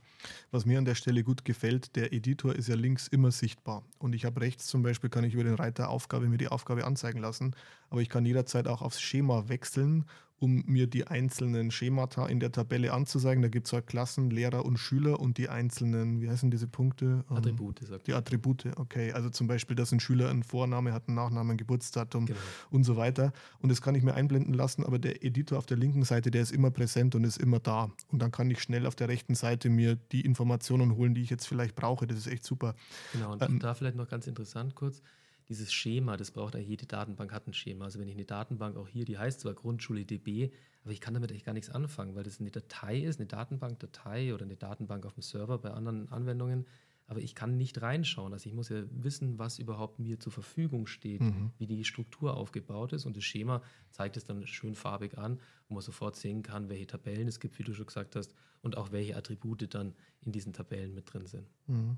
Was 0.52 0.66
mir 0.66 0.78
an 0.78 0.86
der 0.86 0.96
Stelle 0.96 1.24
gut 1.24 1.46
gefällt, 1.46 1.96
der 1.96 2.12
Editor 2.12 2.56
ist 2.56 2.68
ja 2.68 2.76
links 2.76 3.08
immer 3.08 3.32
sichtbar. 3.32 3.84
Und 4.00 4.16
ich 4.16 4.26
habe 4.26 4.42
rechts 4.42 4.68
zum 4.68 4.82
Beispiel, 4.82 5.10
kann 5.10 5.24
ich 5.24 5.34
über 5.34 5.44
den 5.44 5.56
Reiter 5.56 5.90
Aufgabe 5.90 6.28
mir 6.28 6.38
die 6.38 6.48
Aufgabe 6.48 6.86
anzeigen 6.86 7.20
lassen. 7.20 7.56
Aber 7.90 8.02
ich 8.02 8.10
kann 8.10 8.26
jederzeit 8.26 8.68
auch 8.68 8.82
aufs 8.82 9.00
Schema 9.00 9.48
wechseln 9.48 10.06
um 10.40 10.64
mir 10.68 10.88
die 10.88 11.08
einzelnen 11.08 11.72
Schemata 11.72 12.28
in 12.28 12.40
der 12.40 12.52
Tabelle 12.52 12.94
anzuzeigen. 12.94 13.42
Da 13.42 13.50
gibt 13.50 13.68
es 13.68 13.74
halt 13.74 13.88
Klassen, 13.88 14.30
Lehrer 14.30 14.66
und 14.66 14.78
Schüler 14.78 15.20
und 15.20 15.38
die 15.38 15.50
einzelnen, 15.50 16.22
wie 16.22 16.30
heißen 16.30 16.52
diese 16.52 16.68
Punkte? 16.68 17.26
Ähm, 17.30 17.38
Attribute, 17.38 17.80
sagt 17.80 18.08
Die 18.08 18.14
Attribute, 18.14 18.68
okay. 18.76 19.12
Also 19.14 19.30
zum 19.30 19.48
Beispiel, 19.48 19.76
dass 19.76 19.92
ein 19.92 20.00
Schüler 20.00 20.30
einen 20.30 20.44
Vorname 20.44 20.94
hat, 20.94 21.08
einen 21.08 21.16
Nachnamen, 21.16 21.52
ein 21.52 21.58
Geburtsdatum 21.58 22.28
genau. 22.28 22.40
und 22.70 22.84
so 22.84 22.98
weiter. 22.98 23.34
Und 23.60 23.70
das 23.70 23.82
kann 23.82 23.96
ich 23.96 24.04
mir 24.04 24.14
einblenden 24.14 24.54
lassen, 24.54 24.86
aber 24.86 25.00
der 25.00 25.24
Editor 25.24 25.58
auf 25.58 25.66
der 25.66 25.78
linken 25.78 26.04
Seite, 26.04 26.30
der 26.30 26.44
ist 26.44 26.52
immer 26.52 26.70
präsent 26.70 27.16
und 27.16 27.24
ist 27.24 27.38
immer 27.38 27.60
da. 27.60 27.90
Und 28.12 28.22
dann 28.22 28.32
kann 28.32 28.52
ich 28.52 28.62
schnell 28.62 28.86
auf 28.86 28.96
der 28.96 29.08
rechten 29.08 29.34
Seite 29.34 29.57
mir 29.66 29.96
die 29.96 30.22
Informationen 30.22 30.96
holen, 30.96 31.14
die 31.14 31.22
ich 31.22 31.30
jetzt 31.30 31.48
vielleicht 31.48 31.76
brauche. 31.76 32.08
Das 32.08 32.18
ist 32.18 32.28
echt 32.28 32.44
super. 32.44 32.76
Genau, 33.14 33.34
und 33.34 33.42
ähm, 33.42 33.60
da 33.60 33.74
vielleicht 33.74 33.96
noch 33.96 34.08
ganz 34.08 34.28
interessant 34.28 34.76
kurz 34.76 35.02
dieses 35.50 35.72
Schema, 35.72 36.18
das 36.18 36.32
braucht 36.32 36.56
ja 36.56 36.60
jede 36.60 36.86
Datenbank 36.86 37.32
hat 37.32 37.48
ein 37.48 37.54
Schema. 37.54 37.86
Also 37.86 38.00
wenn 38.00 38.08
ich 38.08 38.16
eine 38.16 38.26
Datenbank 38.26 38.76
auch 38.78 38.88
hier, 38.88 39.06
die 39.06 39.18
heißt 39.18 39.40
zwar 39.40 39.54
Grundschule 39.54 40.04
DB, 40.04 40.52
aber 40.84 40.92
ich 40.92 41.02
kann 41.02 41.14
damit 41.14 41.32
echt 41.32 41.46
gar 41.46 41.54
nichts 41.54 41.70
anfangen, 41.70 42.16
weil 42.16 42.24
das 42.24 42.40
eine 42.40 42.52
Datei 42.52 43.00
ist, 43.00 43.20
eine 43.20 43.28
Datenbankdatei 43.28 44.34
oder 44.34 44.44
eine 44.44 44.56
Datenbank 44.56 45.06
auf 45.06 45.14
dem 45.14 45.22
Server 45.22 45.58
bei 45.58 45.72
anderen 45.72 46.10
Anwendungen. 46.12 46.66
Aber 47.08 47.22
ich 47.22 47.36
kann 47.36 47.58
nicht 47.58 47.82
reinschauen. 47.82 48.34
Also 48.34 48.48
ich 48.48 48.54
muss 48.54 48.70
ja 48.70 48.84
wissen, 48.92 49.40
was 49.40 49.60
überhaupt 49.60 49.98
mir 50.00 50.20
zur 50.20 50.32
Verfügung 50.32 50.88
steht, 50.88 51.22
mhm. 51.22 51.52
wie 51.58 51.66
die 51.66 51.86
Struktur 51.86 52.36
aufgebaut 52.36 52.92
ist. 52.92 53.06
Und 53.06 53.16
das 53.16 53.24
Schema 53.24 53.62
zeigt 53.92 54.18
es 54.18 54.26
dann 54.26 54.46
schön 54.46 54.76
farbig 54.76 55.18
an, 55.18 55.40
wo 55.70 55.76
man 55.76 55.84
sofort 55.84 56.18
sehen 56.18 56.44
kann, 56.44 56.70
welche 56.70 56.88
Tabellen 56.88 57.28
es 57.28 57.40
gibt, 57.40 57.58
wie 57.60 57.64
du 57.64 57.74
schon 57.74 57.86
gesagt 57.86 58.16
hast, 58.16 58.34
und 58.62 58.76
auch 58.76 58.92
welche 58.92 59.16
Attribute 59.16 59.74
dann 59.74 59.94
in 60.22 60.34
diesen 60.34 60.52
Tabellen 60.52 60.94
mit 60.94 61.14
drin 61.14 61.26
sind. 61.26 61.48
Mhm 61.68 61.98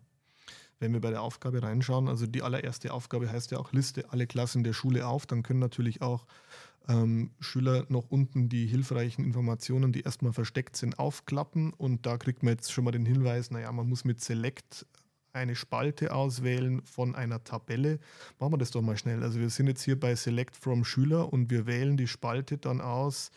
wenn 0.79 0.93
wir 0.93 1.01
bei 1.01 1.11
der 1.11 1.21
Aufgabe 1.21 1.61
reinschauen, 1.61 2.07
also 2.07 2.25
die 2.25 2.41
allererste 2.41 2.93
Aufgabe 2.93 3.29
heißt 3.31 3.51
ja 3.51 3.59
auch 3.59 3.73
Liste 3.73 4.11
alle 4.11 4.27
Klassen 4.27 4.63
der 4.63 4.73
Schule 4.73 5.05
auf, 5.05 5.25
dann 5.25 5.43
können 5.43 5.59
natürlich 5.59 6.01
auch 6.01 6.25
ähm, 6.87 7.31
Schüler 7.39 7.85
noch 7.89 8.09
unten 8.09 8.49
die 8.49 8.65
hilfreichen 8.65 9.23
Informationen, 9.23 9.91
die 9.91 10.01
erstmal 10.01 10.33
versteckt 10.33 10.75
sind, 10.75 10.97
aufklappen 10.97 11.73
und 11.73 12.05
da 12.05 12.17
kriegt 12.17 12.43
man 12.43 12.53
jetzt 12.53 12.71
schon 12.71 12.85
mal 12.85 12.91
den 12.91 13.05
Hinweis, 13.05 13.51
naja, 13.51 13.71
man 13.71 13.87
muss 13.87 14.05
mit 14.05 14.21
Select 14.21 14.85
eine 15.39 15.55
Spalte 15.55 16.13
auswählen 16.13 16.81
von 16.83 17.15
einer 17.15 17.43
Tabelle. 17.43 17.99
Machen 18.39 18.53
wir 18.53 18.57
das 18.57 18.71
doch 18.71 18.81
mal 18.81 18.97
schnell. 18.97 19.23
Also 19.23 19.39
wir 19.39 19.49
sind 19.49 19.67
jetzt 19.67 19.83
hier 19.83 19.99
bei 19.99 20.15
Select 20.15 20.55
from 20.55 20.85
Schüler 20.85 21.31
und 21.33 21.49
wir 21.49 21.65
wählen 21.65 21.97
die 21.97 22.07
Spalte 22.07 22.57
dann 22.57 22.81
aus. 22.81 23.31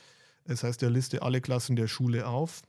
Es 0.45 0.63
heißt 0.63 0.83
der 0.83 0.91
Liste 0.91 1.23
alle 1.23 1.41
Klassen 1.41 1.77
der 1.77 1.89
Schule 1.89 2.27
auf. 2.27 2.63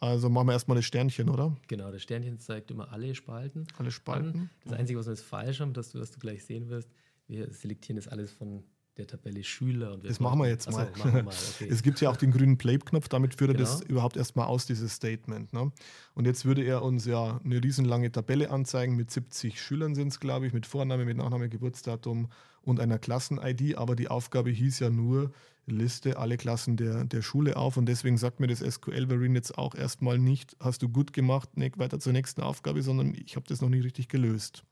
Also 0.00 0.30
machen 0.30 0.48
wir 0.48 0.54
erstmal 0.54 0.76
das 0.76 0.86
Sternchen, 0.86 1.28
oder? 1.28 1.54
Genau, 1.68 1.92
das 1.92 2.02
Sternchen 2.02 2.38
zeigt 2.38 2.70
immer 2.70 2.90
alle 2.90 3.14
Spalten. 3.14 3.66
Alle 3.76 3.90
Spalten. 3.90 4.30
An. 4.30 4.50
Das 4.64 4.72
Einzige, 4.72 4.98
was 4.98 5.06
wir 5.06 5.12
jetzt 5.12 5.24
falsch 5.24 5.60
haben, 5.60 5.74
dass 5.74 5.92
du, 5.92 6.00
was 6.00 6.10
du 6.10 6.18
gleich 6.18 6.42
sehen 6.44 6.70
wirst, 6.70 6.88
wir 7.28 7.52
selektieren 7.52 7.96
das 7.96 8.08
alles 8.08 8.32
von 8.32 8.64
der 9.00 9.06
Tabelle 9.06 9.42
Schüler. 9.42 9.94
Und 9.94 10.04
das 10.04 10.20
machen 10.20 10.38
wir 10.38 10.48
jetzt 10.48 10.70
mal. 10.70 10.86
Achso, 10.86 11.04
wir 11.12 11.22
mal. 11.22 11.34
Okay. 11.54 11.68
Es 11.70 11.82
gibt 11.82 12.00
ja 12.00 12.10
auch 12.10 12.16
den 12.16 12.30
grünen 12.30 12.58
Play-Knopf, 12.58 13.08
damit 13.08 13.34
führt 13.34 13.52
genau. 13.52 13.60
er 13.60 13.72
das 13.72 13.82
überhaupt 13.82 14.16
erstmal 14.16 14.46
aus, 14.46 14.66
dieses 14.66 14.94
Statement. 14.94 15.52
Ne? 15.52 15.72
Und 16.14 16.26
jetzt 16.26 16.44
würde 16.44 16.62
er 16.62 16.82
uns 16.82 17.06
ja 17.06 17.40
eine 17.44 17.62
riesenlange 17.62 18.12
Tabelle 18.12 18.50
anzeigen, 18.50 18.96
mit 18.96 19.10
70 19.10 19.60
Schülern 19.60 19.94
sind 19.94 20.08
es, 20.08 20.20
glaube 20.20 20.46
ich, 20.46 20.52
mit 20.52 20.66
Vorname, 20.66 21.04
mit 21.04 21.16
Nachname, 21.16 21.48
Geburtsdatum 21.48 22.28
und 22.62 22.80
einer 22.80 22.98
Klassen-ID, 22.98 23.76
aber 23.76 23.96
die 23.96 24.08
Aufgabe 24.08 24.50
hieß 24.50 24.80
ja 24.80 24.90
nur, 24.90 25.32
Liste 25.66 26.18
alle 26.18 26.36
Klassen 26.36 26.76
der, 26.76 27.04
der 27.04 27.22
Schule 27.22 27.56
auf 27.56 27.76
und 27.76 27.86
deswegen 27.86 28.16
sagt 28.16 28.40
mir 28.40 28.48
das 28.48 28.58
SQL-Variant 28.58 29.36
jetzt 29.36 29.56
auch 29.56 29.74
erstmal 29.74 30.18
nicht, 30.18 30.56
hast 30.58 30.82
du 30.82 30.88
gut 30.88 31.12
gemacht, 31.12 31.56
Nick, 31.56 31.78
weiter 31.78 32.00
zur 32.00 32.12
nächsten 32.12 32.40
Aufgabe, 32.40 32.82
sondern 32.82 33.14
ich 33.14 33.36
habe 33.36 33.46
das 33.48 33.60
noch 33.60 33.68
nicht 33.68 33.84
richtig 33.84 34.08
gelöst. 34.08 34.64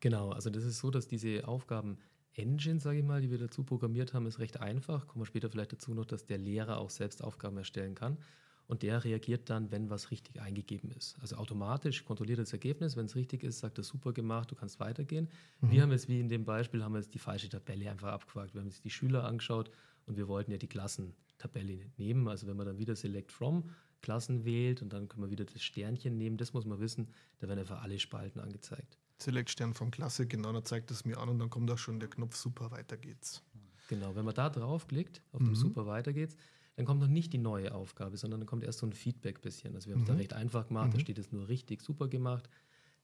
Genau, 0.00 0.30
also 0.30 0.50
das 0.50 0.64
ist 0.64 0.78
so, 0.78 0.90
dass 0.90 1.08
diese 1.08 1.46
Aufgaben 1.46 1.98
Engine, 2.36 2.80
sage 2.80 2.98
ich 2.98 3.04
mal, 3.04 3.20
die 3.22 3.30
wir 3.30 3.38
dazu 3.38 3.64
programmiert 3.64 4.12
haben, 4.12 4.26
ist 4.26 4.38
recht 4.38 4.60
einfach. 4.60 5.06
Kommen 5.06 5.22
wir 5.22 5.26
später 5.26 5.50
vielleicht 5.50 5.72
dazu 5.72 5.94
noch, 5.94 6.04
dass 6.04 6.26
der 6.26 6.38
Lehrer 6.38 6.78
auch 6.78 6.90
selbst 6.90 7.24
Aufgaben 7.24 7.56
erstellen 7.56 7.94
kann. 7.94 8.18
Und 8.68 8.82
der 8.82 9.04
reagiert 9.04 9.48
dann, 9.48 9.70
wenn 9.70 9.90
was 9.90 10.10
richtig 10.10 10.40
eingegeben 10.40 10.90
ist. 10.90 11.16
Also 11.20 11.36
automatisch 11.36 12.04
kontrolliert 12.04 12.40
das 12.40 12.52
Ergebnis. 12.52 12.96
Wenn 12.96 13.06
es 13.06 13.14
richtig 13.14 13.44
ist, 13.44 13.60
sagt 13.60 13.78
er 13.78 13.84
super 13.84 14.12
gemacht, 14.12 14.50
du 14.50 14.56
kannst 14.56 14.80
weitergehen. 14.80 15.28
Mhm. 15.60 15.70
Wir 15.70 15.82
haben 15.82 15.92
jetzt, 15.92 16.08
wie 16.08 16.20
in 16.20 16.28
dem 16.28 16.44
Beispiel, 16.44 16.82
haben 16.82 16.92
wir 16.92 16.98
jetzt 16.98 17.14
die 17.14 17.20
falsche 17.20 17.48
Tabelle 17.48 17.90
einfach 17.90 18.08
abgefragt. 18.08 18.54
Wir 18.54 18.60
haben 18.60 18.68
jetzt 18.68 18.84
die 18.84 18.90
Schüler 18.90 19.24
angeschaut 19.24 19.70
und 20.06 20.16
wir 20.16 20.26
wollten 20.26 20.50
ja 20.50 20.58
die 20.58 20.66
Klassentabelle 20.66 21.78
nehmen. 21.96 22.26
Also 22.26 22.48
wenn 22.48 22.56
man 22.56 22.66
dann 22.66 22.78
wieder 22.78 22.96
Select 22.96 23.30
From 23.30 23.70
Klassen 24.02 24.44
wählt 24.44 24.82
und 24.82 24.92
dann 24.92 25.08
können 25.08 25.24
wir 25.24 25.30
wieder 25.30 25.44
das 25.44 25.62
Sternchen 25.62 26.18
nehmen, 26.18 26.36
das 26.36 26.52
muss 26.52 26.64
man 26.64 26.80
wissen, 26.80 27.08
da 27.38 27.48
werden 27.48 27.60
einfach 27.60 27.82
alle 27.82 27.98
Spalten 27.98 28.40
angezeigt. 28.40 28.98
Select 29.18 29.50
Stern 29.50 29.74
von 29.74 29.90
Klasse, 29.90 30.26
genau, 30.26 30.52
dann 30.52 30.64
zeigt 30.64 30.90
es 30.90 31.04
mir 31.04 31.18
an 31.18 31.28
und 31.28 31.38
dann 31.38 31.50
kommt 31.50 31.70
auch 31.70 31.78
schon 31.78 32.00
der 32.00 32.10
Knopf 32.10 32.36
Super, 32.36 32.70
weiter 32.70 32.96
geht's. 32.96 33.42
Genau, 33.88 34.14
wenn 34.14 34.24
man 34.24 34.34
da 34.34 34.50
draufklickt, 34.50 35.22
auf 35.32 35.40
mhm. 35.40 35.46
dem 35.46 35.54
Super, 35.54 35.86
weiter 35.86 36.12
geht's, 36.12 36.36
dann 36.76 36.84
kommt 36.84 37.00
noch 37.00 37.08
nicht 37.08 37.32
die 37.32 37.38
neue 37.38 37.74
Aufgabe, 37.74 38.16
sondern 38.16 38.40
dann 38.40 38.46
kommt 38.46 38.64
erst 38.64 38.80
so 38.80 38.86
ein 38.86 38.92
Feedback 38.92 39.40
bisschen. 39.40 39.74
Also 39.74 39.88
wir 39.88 39.94
haben 39.94 40.02
es 40.02 40.08
mhm. 40.08 40.12
da 40.12 40.18
recht 40.18 40.32
einfach 40.34 40.68
gemacht, 40.68 40.88
mhm. 40.88 40.92
da 40.94 41.00
steht 41.00 41.18
es 41.18 41.32
nur 41.32 41.48
richtig 41.48 41.80
super 41.80 42.08
gemacht. 42.08 42.48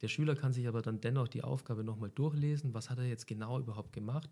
Der 0.03 0.09
Schüler 0.09 0.35
kann 0.35 0.53
sich 0.53 0.69
aber 0.69 0.83
dann 0.83 1.01
dennoch 1.01 1.29
die 1.29 1.45
Aufgabe 1.45 1.85
nochmal 1.85 2.11
durchlesen, 2.11 2.75
was 2.75 2.91
hat 2.91 2.99
er 2.99 3.07
jetzt 3.07 3.27
genau 3.27 3.59
überhaupt 3.59 3.93
gemacht 3.93 4.31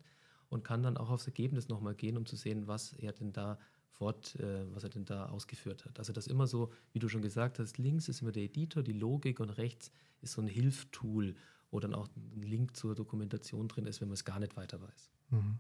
und 0.49 0.65
kann 0.65 0.83
dann 0.83 0.97
auch 0.97 1.11
aufs 1.11 1.27
Ergebnis 1.27 1.69
nochmal 1.69 1.95
gehen, 1.95 2.17
um 2.17 2.27
zu 2.27 2.37
sehen, 2.37 2.67
was 2.67 2.93
er 2.95 3.13
denn 3.13 3.33
da 3.33 3.59
fort, 3.89 4.37
äh, 4.37 4.65
was 4.75 4.83
er 4.83 4.91
denn 4.91 5.05
da 5.05 5.27
ausgeführt 5.27 5.85
hat. 5.85 5.99
Also 5.99 6.13
das 6.13 6.27
immer 6.27 6.47
so, 6.47 6.73
wie 6.93 6.99
du 6.99 7.09
schon 7.09 7.23
gesagt 7.23 7.59
hast, 7.59 7.79
links 7.79 8.09
ist 8.09 8.21
immer 8.21 8.33
der 8.33 8.43
Editor, 8.43 8.83
die 8.83 8.93
Logik 8.93 9.41
und 9.41 9.51
rechts 9.51 9.93
ist 10.23 10.33
so 10.33 10.43
ein 10.43 10.49
Hilftool, 10.49 11.35
wo 11.71 11.81
dann 11.81 11.95
auch 11.95 12.09
ein 12.17 12.43
Link 12.43 12.77
zur 12.77 12.95
Dokumentation 12.95 13.69
drin 13.69 13.87
ist, 13.87 14.01
wenn 14.01 14.09
man 14.09 14.15
es 14.15 14.25
gar 14.25 14.41
nicht 14.41 14.57
weiter 14.57 14.81
weiß. 14.81 15.11
Mhm. 15.31 15.59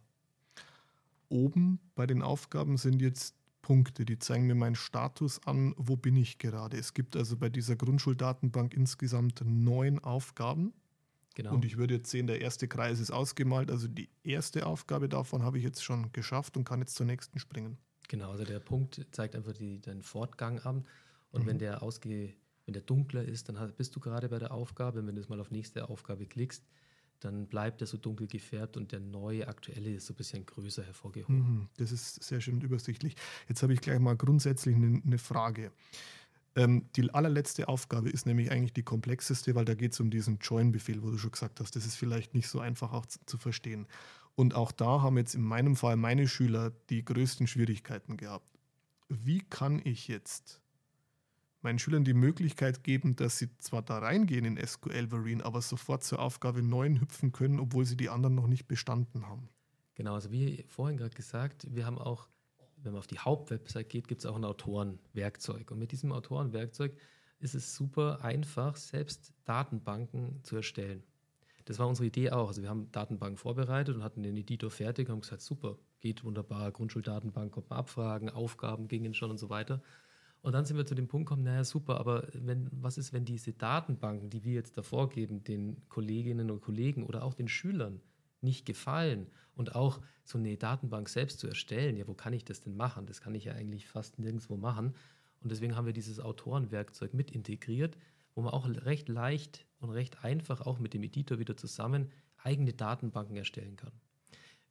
Oben 1.28 1.80
bei 1.94 2.06
den 2.06 2.22
Aufgaben 2.22 2.76
sind 2.76 3.00
jetzt 3.00 3.36
Punkte, 3.62 4.04
die 4.04 4.18
zeigen 4.18 4.46
mir 4.46 4.54
meinen 4.54 4.74
Status 4.74 5.46
an, 5.46 5.74
wo 5.76 5.96
bin 5.96 6.16
ich 6.16 6.38
gerade. 6.38 6.76
Es 6.76 6.94
gibt 6.94 7.14
also 7.14 7.36
bei 7.36 7.48
dieser 7.48 7.76
Grundschuldatenbank 7.76 8.74
insgesamt 8.74 9.42
neun 9.44 9.98
Aufgaben. 10.00 10.72
Genau. 11.34 11.54
Und 11.54 11.64
ich 11.64 11.76
würde 11.76 11.94
jetzt 11.94 12.10
sehen, 12.10 12.26
der 12.26 12.40
erste 12.40 12.66
Kreis 12.66 12.98
ist 12.98 13.10
ausgemalt. 13.10 13.70
Also 13.70 13.86
die 13.86 14.10
erste 14.24 14.66
Aufgabe 14.66 15.08
davon 15.08 15.42
habe 15.42 15.58
ich 15.58 15.64
jetzt 15.64 15.84
schon 15.84 16.10
geschafft 16.12 16.56
und 16.56 16.64
kann 16.64 16.80
jetzt 16.80 16.96
zur 16.96 17.06
nächsten 17.06 17.38
springen. 17.38 17.78
Genau, 18.08 18.32
also 18.32 18.44
der 18.44 18.58
Punkt 18.58 19.06
zeigt 19.12 19.36
einfach 19.36 19.52
die, 19.52 19.80
den 19.80 20.02
Fortgang 20.02 20.58
an. 20.60 20.84
Und 21.30 21.44
mhm. 21.44 21.46
wenn 21.46 21.58
der 21.58 21.82
ausge, 21.82 22.34
wenn 22.70 22.74
der 22.74 22.82
dunkler 22.82 23.24
ist, 23.24 23.48
dann 23.48 23.72
bist 23.76 23.96
du 23.96 24.00
gerade 24.00 24.28
bei 24.28 24.38
der 24.38 24.52
Aufgabe. 24.52 25.00
Und 25.00 25.08
wenn 25.08 25.16
du 25.16 25.22
mal 25.28 25.40
auf 25.40 25.50
nächste 25.50 25.88
Aufgabe 25.88 26.24
klickst, 26.26 26.64
dann 27.18 27.48
bleibt 27.48 27.80
er 27.80 27.88
so 27.88 27.98
dunkel 27.98 28.28
gefärbt 28.28 28.76
und 28.76 28.92
der 28.92 29.00
neue, 29.00 29.48
aktuelle 29.48 29.92
ist 29.92 30.06
so 30.06 30.14
ein 30.14 30.16
bisschen 30.16 30.46
größer 30.46 30.84
hervorgehoben. 30.84 31.36
Mhm, 31.36 31.68
das 31.78 31.90
ist 31.90 32.22
sehr 32.22 32.40
schön 32.40 32.54
und 32.54 32.62
übersichtlich. 32.62 33.16
Jetzt 33.48 33.64
habe 33.64 33.72
ich 33.72 33.80
gleich 33.80 33.98
mal 33.98 34.16
grundsätzlich 34.16 34.76
eine, 34.76 35.18
Frage. 35.18 35.72
Ähm, 36.54 36.86
die 36.94 37.12
allerletzte 37.12 37.66
Aufgabe 37.66 38.08
ist 38.08 38.24
nämlich 38.24 38.52
eigentlich 38.52 38.72
die 38.72 38.84
komplexeste, 38.84 39.56
weil 39.56 39.64
da 39.64 39.74
geht 39.74 39.92
es 39.92 40.00
um 40.00 40.08
diesen 40.08 40.38
Join-Befehl, 40.38 41.02
wo 41.02 41.10
du 41.10 41.18
schon 41.18 41.32
gesagt 41.32 41.58
hast, 41.58 41.74
das 41.74 41.84
ist 41.84 41.96
vielleicht 41.96 42.34
nicht 42.34 42.46
so 42.46 42.60
einfach 42.60 42.92
auch 42.92 43.04
zu 43.04 43.36
verstehen. 43.36 43.88
Und 44.36 44.54
auch 44.54 44.70
da 44.70 45.02
haben 45.02 45.18
jetzt 45.18 45.34
in 45.34 45.42
meinem 45.42 45.74
Fall 45.74 45.96
meine 45.96 46.28
Schüler 46.28 46.72
die 46.88 47.04
größten 47.04 47.48
Schwierigkeiten 47.48 48.16
gehabt. 48.16 48.48
Wie 49.08 49.40
kann 49.40 49.82
ich 49.84 50.06
jetzt 50.06 50.60
meinen 51.62 51.78
Schülern 51.78 52.04
die 52.04 52.14
Möglichkeit 52.14 52.84
geben, 52.84 53.16
dass 53.16 53.38
sie 53.38 53.48
zwar 53.58 53.82
da 53.82 53.98
reingehen 53.98 54.44
in 54.44 54.66
SQL 54.66 55.06
Marine, 55.08 55.44
aber 55.44 55.62
sofort 55.62 56.02
zur 56.04 56.20
Aufgabe 56.20 56.62
9 56.62 57.00
hüpfen 57.00 57.32
können, 57.32 57.60
obwohl 57.60 57.84
sie 57.84 57.96
die 57.96 58.08
anderen 58.08 58.34
noch 58.34 58.46
nicht 58.46 58.66
bestanden 58.66 59.26
haben? 59.26 59.48
Genau, 59.94 60.14
also 60.14 60.30
wie 60.32 60.64
vorhin 60.68 60.96
gerade 60.96 61.14
gesagt, 61.14 61.66
wir 61.70 61.84
haben 61.84 61.98
auch, 61.98 62.28
wenn 62.76 62.92
man 62.92 63.00
auf 63.00 63.06
die 63.06 63.18
Hauptwebsite 63.18 63.84
geht, 63.84 64.08
gibt 64.08 64.22
es 64.22 64.26
auch 64.26 64.36
ein 64.36 64.44
Autorenwerkzeug. 64.44 65.70
Und 65.70 65.78
mit 65.78 65.92
diesem 65.92 66.12
Autorenwerkzeug 66.12 66.96
ist 67.38 67.54
es 67.54 67.74
super 67.74 68.22
einfach, 68.22 68.76
selbst 68.76 69.34
Datenbanken 69.44 70.42
zu 70.42 70.56
erstellen. 70.56 71.02
Das 71.66 71.78
war 71.78 71.86
unsere 71.86 72.06
Idee 72.06 72.30
auch. 72.30 72.48
Also 72.48 72.62
wir 72.62 72.68
haben 72.68 72.90
Datenbanken 72.90 73.36
vorbereitet 73.36 73.94
und 73.94 74.02
hatten 74.02 74.22
den 74.22 74.36
Editor 74.36 74.70
fertig 74.70 75.08
und 75.08 75.12
haben 75.12 75.20
gesagt, 75.20 75.42
super, 75.42 75.78
geht 76.00 76.24
wunderbar, 76.24 76.72
Grundschuldatenbank, 76.72 77.52
konnte 77.52 77.70
man 77.70 77.78
abfragen, 77.78 78.30
Aufgaben 78.30 78.88
gingen 78.88 79.14
schon 79.14 79.30
und 79.30 79.38
so 79.38 79.50
weiter. 79.50 79.82
Und 80.42 80.52
dann 80.52 80.64
sind 80.64 80.76
wir 80.76 80.86
zu 80.86 80.94
dem 80.94 81.06
Punkt 81.06 81.28
gekommen, 81.28 81.44
naja, 81.44 81.64
super, 81.64 82.00
aber 82.00 82.26
wenn, 82.32 82.68
was 82.72 82.96
ist, 82.96 83.12
wenn 83.12 83.26
diese 83.26 83.52
Datenbanken, 83.52 84.30
die 84.30 84.42
wir 84.44 84.54
jetzt 84.54 84.78
davor 84.78 85.10
geben, 85.10 85.44
den 85.44 85.86
Kolleginnen 85.88 86.50
und 86.50 86.62
Kollegen 86.62 87.04
oder 87.04 87.24
auch 87.24 87.34
den 87.34 87.48
Schülern 87.48 88.00
nicht 88.40 88.64
gefallen 88.64 89.26
und 89.54 89.74
auch 89.74 90.00
so 90.24 90.38
eine 90.38 90.56
Datenbank 90.56 91.10
selbst 91.10 91.40
zu 91.40 91.46
erstellen, 91.46 91.96
ja, 91.96 92.06
wo 92.06 92.14
kann 92.14 92.32
ich 92.32 92.44
das 92.44 92.62
denn 92.62 92.74
machen? 92.74 93.04
Das 93.06 93.20
kann 93.20 93.34
ich 93.34 93.44
ja 93.44 93.52
eigentlich 93.52 93.86
fast 93.86 94.18
nirgendwo 94.18 94.56
machen. 94.56 94.94
Und 95.42 95.52
deswegen 95.52 95.76
haben 95.76 95.86
wir 95.86 95.92
dieses 95.92 96.20
Autorenwerkzeug 96.20 97.12
mit 97.12 97.30
integriert, 97.30 97.98
wo 98.34 98.40
man 98.40 98.52
auch 98.52 98.66
recht 98.66 99.08
leicht 99.08 99.66
und 99.78 99.90
recht 99.90 100.24
einfach 100.24 100.62
auch 100.62 100.78
mit 100.78 100.94
dem 100.94 101.02
Editor 101.02 101.38
wieder 101.38 101.56
zusammen 101.56 102.10
eigene 102.38 102.72
Datenbanken 102.72 103.36
erstellen 103.36 103.76
kann. 103.76 103.92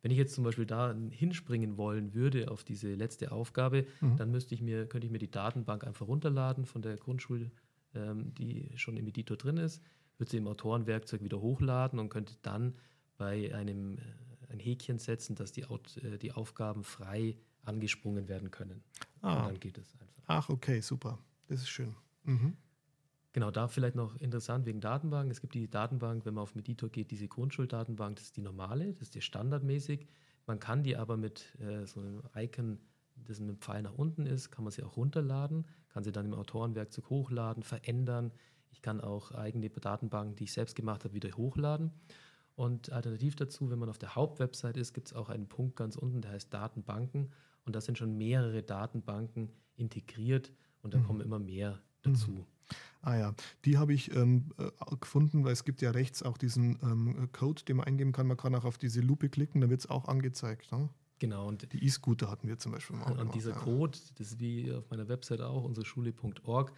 Wenn 0.01 0.11
ich 0.11 0.17
jetzt 0.17 0.33
zum 0.33 0.43
Beispiel 0.43 0.65
da 0.65 0.95
hinspringen 1.11 1.77
wollen 1.77 2.13
würde 2.13 2.51
auf 2.51 2.63
diese 2.63 2.93
letzte 2.93 3.31
Aufgabe, 3.31 3.85
mhm. 3.99 4.15
dann 4.17 4.31
müsste 4.31 4.55
ich 4.55 4.61
mir, 4.61 4.87
könnte 4.87 5.05
ich 5.07 5.11
mir 5.11 5.19
die 5.19 5.31
Datenbank 5.31 5.83
einfach 5.83 6.07
runterladen 6.07 6.65
von 6.65 6.81
der 6.81 6.95
Grundschule, 6.95 7.51
ähm, 7.93 8.33
die 8.35 8.71
schon 8.75 8.95
im 8.97 9.07
Editor 9.07 9.35
drin 9.35 9.57
ist, 9.57 9.81
würde 10.17 10.31
sie 10.31 10.37
im 10.37 10.47
Autorenwerkzeug 10.47 11.21
wieder 11.23 11.41
hochladen 11.41 11.99
und 11.99 12.09
könnte 12.09 12.35
dann 12.41 12.75
bei 13.17 13.53
einem 13.53 13.97
äh, 13.97 14.01
ein 14.51 14.59
Häkchen 14.59 14.99
setzen, 14.99 15.35
dass 15.35 15.51
die, 15.51 15.61
äh, 15.61 16.17
die 16.17 16.31
Aufgaben 16.31 16.83
frei 16.83 17.37
angesprungen 17.63 18.27
werden 18.27 18.51
können. 18.51 18.83
Ah. 19.21 19.41
Und 19.41 19.47
dann 19.47 19.59
geht 19.59 19.77
es 19.77 19.93
einfach. 19.99 20.23
Ach, 20.27 20.49
okay, 20.49 20.81
super. 20.81 21.19
Das 21.47 21.61
ist 21.61 21.69
schön. 21.69 21.95
Mhm. 22.23 22.55
Genau, 23.31 23.51
da 23.51 23.67
vielleicht 23.67 23.95
noch 23.95 24.15
interessant 24.17 24.65
wegen 24.65 24.81
Datenbank. 24.81 25.29
Es 25.31 25.39
gibt 25.39 25.53
die 25.53 25.69
Datenbank, 25.69 26.25
wenn 26.25 26.33
man 26.33 26.43
auf 26.43 26.55
Meditor 26.55 26.89
geht, 26.89 27.11
diese 27.11 27.27
Grundschuldatenbank, 27.27 28.15
das 28.15 28.25
ist 28.25 28.37
die 28.37 28.41
normale, 28.41 28.93
das 28.93 29.03
ist 29.03 29.15
die 29.15 29.21
standardmäßig. 29.21 30.07
Man 30.47 30.59
kann 30.59 30.81
die 30.81 30.97
aber 30.97 31.15
mit 31.15 31.55
äh, 31.59 31.85
so 31.85 31.99
einem 31.99 32.23
Icon, 32.35 32.79
das 33.15 33.39
mit 33.39 33.49
dem 33.49 33.57
Pfeil 33.59 33.83
nach 33.83 33.93
unten 33.93 34.25
ist, 34.25 34.49
kann 34.49 34.63
man 34.63 34.71
sie 34.71 34.81
auch 34.81 34.97
runterladen, 34.97 35.67
kann 35.89 36.03
sie 36.03 36.11
dann 36.11 36.25
im 36.25 36.33
Autorenwerkzeug 36.33 37.09
hochladen, 37.11 37.61
verändern. 37.61 38.31
Ich 38.71 38.81
kann 38.81 38.99
auch 38.99 39.31
eigene 39.31 39.69
Datenbanken, 39.69 40.35
die 40.35 40.45
ich 40.45 40.53
selbst 40.53 40.75
gemacht 40.75 41.03
habe, 41.03 41.13
wieder 41.13 41.29
hochladen. 41.31 41.91
Und 42.55 42.91
alternativ 42.91 43.35
dazu, 43.35 43.69
wenn 43.69 43.79
man 43.79 43.89
auf 43.89 43.99
der 43.99 44.15
Hauptwebsite 44.15 44.79
ist, 44.79 44.93
gibt 44.93 45.07
es 45.07 45.13
auch 45.13 45.29
einen 45.29 45.47
Punkt 45.47 45.75
ganz 45.75 45.95
unten, 45.95 46.21
der 46.21 46.31
heißt 46.31 46.51
Datenbanken. 46.51 47.31
Und 47.65 47.75
da 47.75 47.81
sind 47.81 47.97
schon 47.97 48.17
mehrere 48.17 48.63
Datenbanken 48.63 49.51
integriert 49.75 50.51
und 50.81 50.93
da 50.93 50.97
mhm. 50.97 51.03
kommen 51.03 51.21
immer 51.21 51.39
mehr 51.39 51.79
dazu. 52.01 52.31
Mhm. 52.31 52.45
Ah 53.01 53.17
ja, 53.17 53.33
die 53.65 53.77
habe 53.77 53.93
ich 53.93 54.13
ähm, 54.15 54.51
äh, 54.57 54.95
gefunden, 54.99 55.45
weil 55.45 55.53
es 55.53 55.63
gibt 55.63 55.81
ja 55.81 55.91
rechts 55.91 56.21
auch 56.21 56.37
diesen 56.37 56.77
ähm, 56.83 57.29
Code, 57.31 57.63
den 57.63 57.77
man 57.77 57.87
eingeben 57.87 58.11
kann. 58.11 58.27
Man 58.27 58.37
kann 58.37 58.53
auch 58.55 58.65
auf 58.65 58.77
diese 58.77 59.01
Lupe 59.01 59.29
klicken, 59.29 59.61
dann 59.61 59.69
wird 59.69 59.79
es 59.79 59.89
auch 59.89 60.07
angezeigt. 60.07 60.71
Ne? 60.71 60.89
Genau. 61.19 61.47
Und 61.47 61.71
die 61.71 61.83
E-Scooter 61.85 62.29
hatten 62.29 62.47
wir 62.47 62.57
zum 62.57 62.71
Beispiel 62.71 62.97
mal. 62.97 63.11
Und 63.11 63.17
gemacht, 63.17 63.35
dieser 63.35 63.51
ja. 63.51 63.57
Code, 63.57 63.97
das 64.17 64.31
ist 64.31 64.39
wie 64.39 64.73
auf 64.73 64.89
meiner 64.89 65.07
Website 65.07 65.41
auch, 65.41 65.63
unsere 65.63 65.85
Schule.org, 65.85 66.73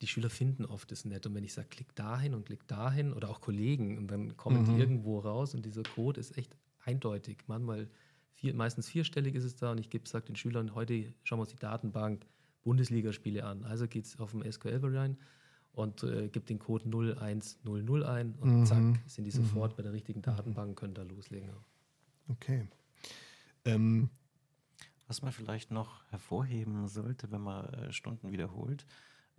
die 0.00 0.06
Schüler 0.06 0.30
finden 0.30 0.64
oft 0.64 0.90
das 0.90 1.04
nett. 1.04 1.26
Und 1.26 1.34
wenn 1.34 1.44
ich 1.44 1.54
sage, 1.54 1.68
klick 1.68 1.94
dahin 1.94 2.34
und 2.34 2.46
klick 2.46 2.66
dahin 2.66 3.12
oder 3.12 3.30
auch 3.30 3.40
Kollegen 3.40 3.98
und 3.98 4.08
dann 4.08 4.36
kommen 4.36 4.62
mhm. 4.62 4.64
die 4.66 4.80
irgendwo 4.80 5.20
raus 5.20 5.54
und 5.54 5.64
dieser 5.64 5.84
Code 5.84 6.20
ist 6.20 6.36
echt 6.36 6.56
eindeutig. 6.84 7.44
Manchmal 7.46 7.88
vier, 8.34 8.54
meistens 8.54 8.88
vierstellig 8.88 9.34
ist 9.34 9.44
es 9.44 9.56
da 9.56 9.70
und 9.70 9.78
ich 9.78 9.90
gebe, 9.90 10.08
sage 10.08 10.26
den 10.26 10.36
Schülern, 10.36 10.74
heute 10.74 11.14
schauen 11.22 11.38
wir 11.38 11.42
uns 11.42 11.52
die 11.52 11.56
Datenbank 11.56 12.26
Bundesligaspiele 12.64 13.44
an. 13.44 13.64
Also 13.64 13.86
geht 13.86 14.04
es 14.04 14.18
auf 14.18 14.32
dem 14.32 14.50
SQL 14.50 14.80
rein 14.96 15.16
und 15.72 16.02
äh, 16.02 16.28
gibt 16.28 16.48
den 16.48 16.58
Code 16.58 16.84
0100 16.84 18.06
ein 18.06 18.34
und 18.40 18.60
mhm. 18.60 18.66
zack, 18.66 19.00
sind 19.06 19.24
die 19.24 19.30
sofort 19.30 19.72
mhm. 19.72 19.76
bei 19.76 19.82
der 19.82 19.92
richtigen 19.92 20.22
Datenbank 20.22 20.68
und 20.70 20.76
können 20.76 20.94
da 20.94 21.02
loslegen. 21.02 21.50
Okay. 22.28 22.68
Ähm. 23.64 24.10
Was 25.08 25.20
man 25.20 25.32
vielleicht 25.32 25.70
noch 25.70 26.06
hervorheben 26.10 26.88
sollte, 26.88 27.30
wenn 27.32 27.42
man 27.42 27.66
äh, 27.66 27.92
Stunden 27.92 28.32
wiederholt, 28.32 28.86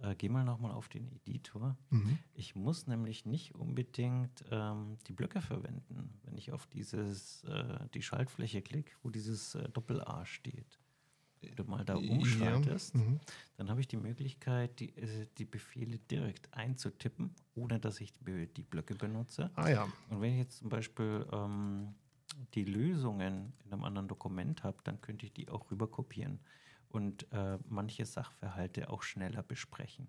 äh, 0.03 0.13
geh 0.15 0.29
mal 0.29 0.43
nochmal 0.43 0.71
auf 0.71 0.87
den 0.89 1.11
Editor. 1.11 1.75
Mhm. 1.89 2.19
Ich 2.35 2.55
muss 2.55 2.85
nämlich 2.85 3.25
nicht 3.25 3.55
unbedingt 3.55 4.43
ähm, 4.51 4.97
die 5.07 5.13
Blöcke 5.13 5.41
verwenden, 5.41 6.19
wenn 6.25 6.37
ich 6.37 6.51
auf 6.51 6.67
dieses, 6.67 7.43
äh, 7.45 7.87
die 7.93 8.03
Schaltfläche 8.03 8.61
klicke, 8.61 8.91
wo 9.01 9.09
dieses 9.09 9.55
äh, 9.55 9.67
Doppel-A 9.69 10.25
steht 10.25 10.79
du 11.55 11.63
mal 11.65 11.83
da 11.83 11.95
umschaltest, 11.95 12.95
ja. 12.95 13.01
mhm. 13.01 13.19
dann 13.57 13.69
habe 13.69 13.81
ich 13.81 13.87
die 13.87 13.97
Möglichkeit, 13.97 14.79
die, 14.79 14.95
äh, 14.97 15.27
die 15.37 15.45
Befehle 15.45 15.99
direkt 15.99 16.53
einzutippen, 16.53 17.33
ohne 17.55 17.79
dass 17.79 18.01
ich 18.01 18.13
die, 18.13 18.47
die 18.47 18.63
Blöcke 18.63 18.95
benutze. 18.95 19.51
Ah 19.55 19.69
ja. 19.69 19.87
Und 20.09 20.21
wenn 20.21 20.33
ich 20.33 20.39
jetzt 20.39 20.59
zum 20.59 20.69
Beispiel 20.69 21.25
ähm, 21.31 21.93
die 22.53 22.65
Lösungen 22.65 23.53
in 23.65 23.73
einem 23.73 23.83
anderen 23.83 24.07
Dokument 24.07 24.63
habe, 24.63 24.77
dann 24.83 25.01
könnte 25.01 25.25
ich 25.25 25.33
die 25.33 25.49
auch 25.49 25.69
rüber 25.71 25.87
kopieren 25.87 26.39
und 26.89 27.31
äh, 27.31 27.57
manche 27.67 28.05
Sachverhalte 28.05 28.89
auch 28.89 29.03
schneller 29.03 29.43
besprechen. 29.43 30.07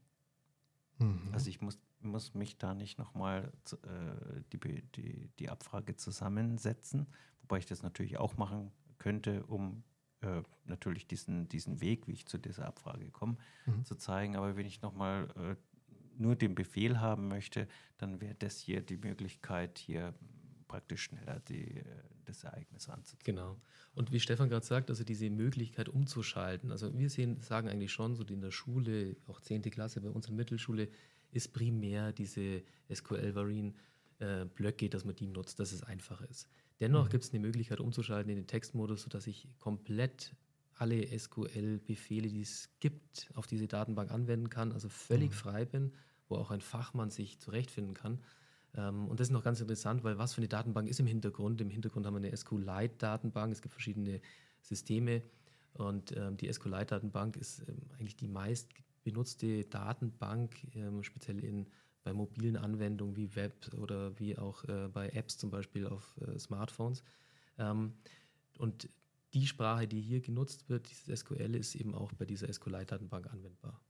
Mhm. 0.98 1.30
Also 1.32 1.48
ich 1.48 1.60
muss, 1.60 1.78
muss 2.00 2.34
mich 2.34 2.58
da 2.58 2.74
nicht 2.74 2.98
nochmal 2.98 3.52
äh, 3.72 4.42
die, 4.52 4.82
die, 4.92 5.30
die 5.38 5.48
Abfrage 5.48 5.96
zusammensetzen, 5.96 7.06
wobei 7.42 7.58
ich 7.58 7.66
das 7.66 7.82
natürlich 7.82 8.18
auch 8.18 8.36
machen 8.36 8.70
könnte, 8.98 9.44
um 9.46 9.82
äh, 10.24 10.42
natürlich 10.66 11.06
diesen, 11.06 11.48
diesen 11.48 11.80
Weg, 11.80 12.08
wie 12.08 12.12
ich 12.12 12.26
zu 12.26 12.38
dieser 12.38 12.66
Abfrage 12.66 13.10
komme, 13.10 13.36
mhm. 13.66 13.84
zu 13.84 13.94
zeigen. 13.96 14.36
Aber 14.36 14.56
wenn 14.56 14.66
ich 14.66 14.82
nochmal 14.82 15.28
äh, 15.36 15.56
nur 16.16 16.36
den 16.36 16.54
Befehl 16.54 17.00
haben 17.00 17.28
möchte, 17.28 17.68
dann 17.98 18.20
wäre 18.20 18.34
das 18.34 18.58
hier 18.58 18.80
die 18.80 18.96
Möglichkeit, 18.96 19.78
hier 19.78 20.14
praktisch 20.68 21.02
schneller 21.04 21.40
die, 21.48 21.78
äh, 21.78 21.84
das 22.24 22.44
Ereignis 22.44 22.88
anzuzeigen. 22.88 23.36
Genau. 23.36 23.60
Und 23.94 24.12
wie 24.12 24.20
Stefan 24.20 24.48
gerade 24.48 24.64
sagt, 24.64 24.90
also 24.90 25.04
diese 25.04 25.28
Möglichkeit 25.30 25.88
umzuschalten. 25.88 26.72
Also 26.72 26.96
wir 26.98 27.10
sehen, 27.10 27.40
sagen 27.40 27.68
eigentlich 27.68 27.92
schon, 27.92 28.16
so 28.16 28.24
in 28.24 28.40
der 28.40 28.50
Schule, 28.50 29.16
auch 29.26 29.40
10. 29.40 29.62
Klasse 29.62 30.00
bei 30.00 30.10
uns 30.10 30.26
in 30.26 30.36
der 30.36 30.44
Mittelschule, 30.44 30.88
ist 31.30 31.52
primär 31.52 32.12
diese 32.12 32.62
SQL-Varien-Blöcke, 32.92 34.86
äh, 34.86 34.88
dass 34.88 35.04
man 35.04 35.14
die 35.16 35.26
nutzt, 35.26 35.60
dass 35.60 35.72
es 35.72 35.82
einfacher 35.82 36.28
ist. 36.30 36.48
Dennoch 36.80 37.06
mhm. 37.06 37.10
gibt 37.10 37.24
es 37.24 37.30
eine 37.32 37.40
Möglichkeit 37.40 37.80
umzuschalten 37.80 38.30
in 38.30 38.36
den 38.36 38.46
Textmodus, 38.46 39.02
sodass 39.02 39.26
ich 39.26 39.48
komplett 39.58 40.34
alle 40.76 41.06
SQL-Befehle, 41.16 42.28
die 42.28 42.42
es 42.42 42.70
gibt, 42.80 43.30
auf 43.34 43.46
diese 43.46 43.68
Datenbank 43.68 44.10
anwenden 44.10 44.50
kann, 44.50 44.72
also 44.72 44.88
völlig 44.88 45.30
mhm. 45.30 45.34
frei 45.34 45.64
bin, 45.64 45.92
wo 46.28 46.36
auch 46.36 46.50
ein 46.50 46.60
Fachmann 46.60 47.10
sich 47.10 47.38
zurechtfinden 47.38 47.94
kann. 47.94 48.20
Ähm, 48.76 49.06
und 49.06 49.20
das 49.20 49.28
ist 49.28 49.32
noch 49.32 49.44
ganz 49.44 49.60
interessant, 49.60 50.02
weil 50.02 50.18
was 50.18 50.34
für 50.34 50.38
eine 50.38 50.48
Datenbank 50.48 50.88
ist 50.88 50.98
im 50.98 51.06
Hintergrund? 51.06 51.60
Im 51.60 51.70
Hintergrund 51.70 52.06
haben 52.06 52.14
wir 52.14 52.26
eine 52.26 52.36
SQLite-Datenbank, 52.36 53.52
es 53.52 53.62
gibt 53.62 53.72
verschiedene 53.72 54.20
Systeme 54.62 55.22
und 55.74 56.16
ähm, 56.16 56.36
die 56.36 56.52
SQLite-Datenbank 56.52 57.36
ist 57.36 57.60
ähm, 57.68 57.82
eigentlich 57.92 58.16
die 58.16 58.28
meist 58.28 58.70
benutzte 59.04 59.64
Datenbank, 59.64 60.66
speziell 61.02 61.44
in 61.44 61.66
bei 62.04 62.12
mobilen 62.12 62.56
Anwendungen 62.56 63.16
wie 63.16 63.34
Web 63.34 63.72
oder 63.78 64.18
wie 64.18 64.38
auch 64.38 64.62
äh, 64.64 64.88
bei 64.88 65.08
Apps 65.10 65.38
zum 65.38 65.50
Beispiel 65.50 65.86
auf 65.86 66.16
äh, 66.20 66.38
Smartphones. 66.38 67.02
Ähm, 67.58 67.94
und 68.58 68.88
die 69.32 69.46
Sprache, 69.46 69.88
die 69.88 70.00
hier 70.00 70.20
genutzt 70.20 70.68
wird, 70.68 70.88
dieses 70.88 71.20
SQL, 71.20 71.56
ist 71.56 71.74
eben 71.74 71.94
auch 71.94 72.12
bei 72.12 72.24
dieser 72.24 72.52
SQLite-Datenbank 72.52 73.32
anwendbar. 73.32 73.80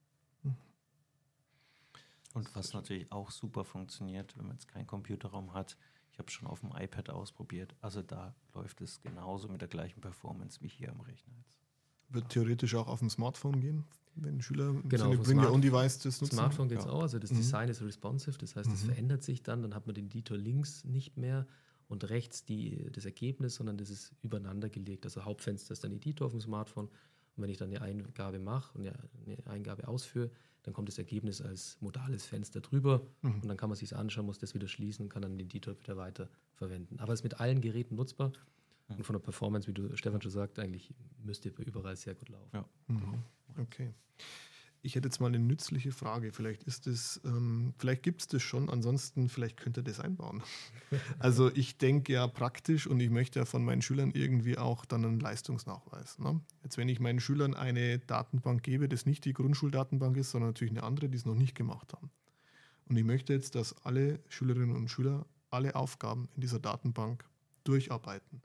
Und 2.35 2.53
was 2.57 2.73
natürlich 2.73 3.11
auch 3.13 3.31
super 3.31 3.65
funktioniert, 3.65 4.37
wenn 4.37 4.47
man 4.47 4.57
jetzt 4.57 4.67
keinen 4.67 4.89
Computerraum 4.89 5.55
hat, 5.55 5.77
ich 6.11 6.19
habe 6.19 6.27
es 6.27 6.33
schon 6.33 6.49
auf 6.49 6.61
dem 6.61 6.73
iPad 6.77 7.11
ausprobiert, 7.11 7.75
also 7.81 8.03
da 8.03 8.35
läuft 8.55 8.81
es 8.81 9.01
genauso 9.03 9.49
mit 9.49 9.61
der 9.61 9.69
gleichen 9.69 10.01
Performance 10.01 10.61
wie 10.61 10.69
hier 10.69 10.91
am 10.91 11.01
Rechner 11.01 11.33
jetzt. 11.39 11.59
Wird 12.09 12.29
theoretisch 12.31 12.75
auch 12.75 12.89
auf 12.89 12.99
dem 12.99 13.11
Smartphone 13.11 13.61
gehen? 13.61 13.85
Wenn 14.17 14.41
Schüler 14.41 14.75
genau, 14.89 15.11
Sinne 15.11 15.23
Bring 15.23 15.39
Your 15.39 15.53
Own 15.53 15.61
Device 15.61 15.99
das 15.99 16.21
nutzen. 16.21 16.37
Smartphone 16.37 16.69
geht 16.69 16.79
es 16.79 16.85
ja. 16.85 16.91
auch, 16.91 17.03
also 17.03 17.19
das 17.19 17.31
mhm. 17.33 17.37
Design 17.37 17.69
ist 17.69 17.83
responsive, 17.83 18.39
das 18.39 18.57
heißt, 18.57 18.71
es 18.71 18.83
mhm. 18.83 18.89
verändert 18.89 19.23
sich 19.23 19.43
dann, 19.43 19.63
dann 19.63 19.75
hat 19.75 19.87
man 19.87 19.95
den 19.95 20.07
Editor 20.07 20.37
links 20.37 20.85
nicht 20.85 21.17
mehr 21.17 21.47
und 21.89 22.09
rechts 22.09 22.45
die, 22.45 22.91
das 22.93 23.05
Ergebnis, 23.05 23.57
sondern 23.57 23.77
das 23.77 23.91
ist 23.91 24.13
übereinander 24.23 24.71
gelegt. 24.71 25.05
Also 25.05 25.25
Hauptfenster 25.25 25.73
ist 25.73 25.85
dann 25.85 25.93
Editor 25.93 26.27
auf 26.27 26.33
dem 26.33 26.41
Smartphone 26.41 26.89
und 27.37 27.43
wenn 27.43 27.51
ich 27.51 27.59
dann 27.59 27.69
eine 27.69 27.83
Eingabe 27.83 28.39
mache 28.39 28.77
und 28.79 28.87
eine 28.87 29.47
Eingabe 29.47 29.89
ausführe, 29.89 30.31
dann 30.63 30.73
kommt 30.73 30.89
das 30.89 30.97
Ergebnis 30.97 31.43
als 31.43 31.77
modales 31.81 32.25
Fenster 32.25 32.61
drüber 32.61 33.07
mhm. 33.23 33.35
und 33.43 33.47
dann 33.47 33.57
kann 33.57 33.69
man 33.69 33.77
sich 33.77 33.95
anschauen, 33.95 34.27
muss 34.27 34.39
das 34.39 34.55
wieder 34.55 34.69
schließen 34.69 35.05
und 35.05 35.09
kann 35.11 35.23
dann 35.23 35.37
den 35.37 35.47
Editor 35.47 35.79
wieder 35.79 35.97
weiter 35.97 36.29
verwenden. 36.55 36.99
Aber 37.01 37.13
es 37.13 37.21
ist 37.21 37.25
mit 37.25 37.41
allen 37.41 37.61
Geräten 37.61 37.97
nutzbar 37.97 38.33
und 38.89 39.05
von 39.05 39.15
der 39.15 39.21
Performance, 39.21 39.69
wie 39.69 39.73
du 39.73 39.97
Stefan 39.97 40.21
schon 40.21 40.31
sagt, 40.31 40.59
eigentlich 40.59 40.95
müsste 41.23 41.49
überall 41.49 41.97
sehr 41.97 42.15
gut 42.15 42.29
laufen. 42.29 42.51
Ja. 42.53 42.69
Mhm. 42.89 43.23
Okay. 43.59 43.95
Ich 44.83 44.95
hätte 44.95 45.09
jetzt 45.09 45.19
mal 45.19 45.29
eine 45.29 45.39
nützliche 45.39 45.93
Frage. 45.93 46.31
Vielleicht 46.31 46.65
ist 46.65 46.87
es, 46.87 47.19
ähm, 47.25 47.73
vielleicht 47.79 48.03
gibt 48.03 48.21
es 48.21 48.29
das 48.29 48.43
schon, 48.43 48.69
ansonsten 48.69 49.31
vielleicht 49.31 49.57
könnt 49.57 49.79
ihr 49.79 49.83
das 49.83 49.99
einbauen. 49.99 50.43
also 51.19 51.51
ich 51.55 51.79
denke 51.79 52.13
ja 52.13 52.27
praktisch 52.27 52.87
und 52.87 53.01
ich 53.01 53.09
möchte 53.09 53.39
ja 53.39 53.45
von 53.47 53.65
meinen 53.65 53.81
Schülern 53.81 54.11
irgendwie 54.11 54.59
auch 54.59 54.85
dann 54.85 55.07
einen 55.07 55.21
Leistungsnachweis. 55.21 56.19
Ne? 56.19 56.39
Jetzt, 56.63 56.77
wenn 56.77 56.91
ich 56.91 57.01
meinen 57.01 57.19
Schülern 57.19 57.55
eine 57.55 57.99
Datenbank 57.99 58.63
gebe, 58.63 58.87
das 58.87 59.07
nicht 59.07 59.25
die 59.25 59.33
Grundschuldatenbank 59.33 60.19
ist, 60.19 60.33
sondern 60.33 60.51
natürlich 60.51 60.73
eine 60.73 60.83
andere, 60.83 61.09
die 61.09 61.17
es 61.17 61.25
noch 61.25 61.35
nicht 61.35 61.55
gemacht 61.55 61.95
haben. 61.95 62.11
Und 62.87 62.97
ich 62.97 63.05
möchte 63.05 63.33
jetzt, 63.33 63.55
dass 63.55 63.75
alle 63.87 64.21
Schülerinnen 64.29 64.77
und 64.77 64.91
Schüler 64.91 65.25
alle 65.51 65.77
Aufgaben 65.77 66.29
in 66.35 66.43
dieser 66.43 66.59
Datenbank 66.59 67.25
durcharbeiten 67.65 68.43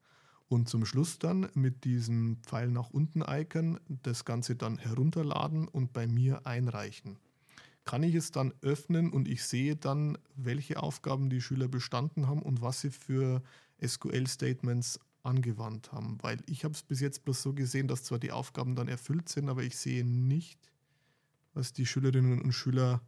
und 0.50 0.68
zum 0.68 0.86
Schluss 0.86 1.20
dann 1.20 1.48
mit 1.54 1.86
diesem 1.86 2.38
Pfeil 2.42 2.70
nach 2.70 2.90
unten 2.90 3.22
Icon 3.22 3.80
das 3.88 4.26
Ganze 4.26 4.56
dann 4.56 4.78
herunterladen 4.78 5.68
und 5.68 5.94
bei 5.94 6.08
mir 6.08 6.46
einreichen. 6.46 7.18
Kann 7.86 8.04
ich 8.04 8.16
es 8.16 8.32
dann 8.32 8.54
öffnen 8.62 9.12
und 9.12 9.28
ich 9.28 9.44
sehe 9.44 9.76
dann, 9.76 10.18
welche 10.36 10.82
Aufgaben 10.82 11.30
die 11.30 11.42
Schüler 11.42 11.68
bestanden 11.68 12.28
haben 12.28 12.42
und 12.42 12.62
was 12.62 12.82
sie 12.82 12.90
für 12.90 13.42
SQL-Statements 13.84 15.00
angewandt 15.24 15.92
haben. 15.92 16.18
Weil 16.22 16.40
ich 16.48 16.64
habe 16.64 16.74
es 16.74 16.84
bis 16.84 17.00
jetzt 17.00 17.24
bloß 17.24 17.42
so 17.42 17.54
gesehen, 17.54 17.88
dass 17.88 18.04
zwar 18.04 18.20
die 18.20 18.32
Aufgaben 18.32 18.76
dann 18.76 18.88
erfüllt 18.88 19.30
sind, 19.30 19.50
aber 19.50 19.64
ich 19.64 19.78
sehe 19.78 20.04
nicht, 20.04 20.60
was 21.54 21.74
die 21.74 21.86
Schülerinnen 21.86 22.42
und 22.42 22.54
Schüler, 22.54 23.02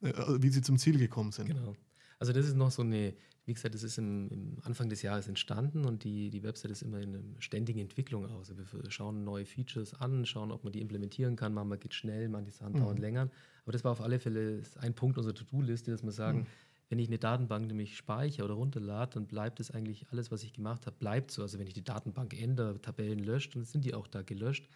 äh, 0.00 0.12
wie 0.40 0.50
sie 0.50 0.62
zum 0.62 0.78
Ziel 0.78 0.98
gekommen 0.98 1.32
sind. 1.32 1.46
Genau. 1.46 1.74
Also 2.18 2.32
das 2.32 2.46
ist 2.46 2.56
noch 2.56 2.70
so 2.70 2.82
eine 2.82 3.14
wie 3.48 3.54
gesagt, 3.54 3.74
das 3.74 3.82
ist 3.82 3.96
im, 3.96 4.28
im, 4.28 4.56
Anfang 4.62 4.90
des 4.90 5.00
Jahres 5.00 5.26
entstanden 5.26 5.86
und 5.86 6.04
die, 6.04 6.28
die 6.28 6.42
Website 6.42 6.70
ist 6.70 6.82
immer 6.82 7.00
in 7.00 7.14
einer 7.14 7.24
ständigen 7.38 7.80
Entwicklung 7.80 8.26
aus. 8.26 8.50
Also 8.50 8.62
wir 8.72 8.90
schauen 8.90 9.24
neue 9.24 9.46
Features 9.46 9.94
an, 9.94 10.26
schauen, 10.26 10.52
ob 10.52 10.64
man 10.64 10.72
die 10.74 10.82
implementieren 10.82 11.34
kann. 11.34 11.54
Manchmal 11.54 11.78
geht 11.78 11.94
schnell, 11.94 12.28
manche 12.28 12.52
Sachen 12.52 12.74
mhm. 12.74 12.80
dauern 12.80 12.96
länger. 12.98 13.30
Aber 13.62 13.72
das 13.72 13.84
war 13.84 13.92
auf 13.92 14.02
alle 14.02 14.18
Fälle 14.18 14.62
ein 14.80 14.92
Punkt 14.92 15.16
unserer 15.16 15.34
To-Do-Liste, 15.34 15.90
dass 15.90 16.02
wir 16.02 16.12
sagen, 16.12 16.40
mhm. 16.40 16.46
wenn 16.90 16.98
ich 16.98 17.08
eine 17.08 17.16
Datenbank 17.16 17.66
nämlich 17.66 17.96
speichere 17.96 18.44
oder 18.44 18.54
runterlade, 18.54 19.14
dann 19.14 19.26
bleibt 19.26 19.60
es 19.60 19.70
eigentlich 19.70 20.06
alles, 20.10 20.30
was 20.30 20.42
ich 20.42 20.52
gemacht 20.52 20.84
habe, 20.84 20.96
bleibt 20.98 21.30
so. 21.30 21.40
Also 21.40 21.58
wenn 21.58 21.66
ich 21.66 21.74
die 21.74 21.84
Datenbank 21.84 22.38
ändere, 22.38 22.78
Tabellen 22.82 23.18
löscht, 23.18 23.56
dann 23.56 23.64
sind 23.64 23.82
die 23.86 23.94
auch 23.94 24.08
da 24.08 24.20
gelöscht. 24.20 24.68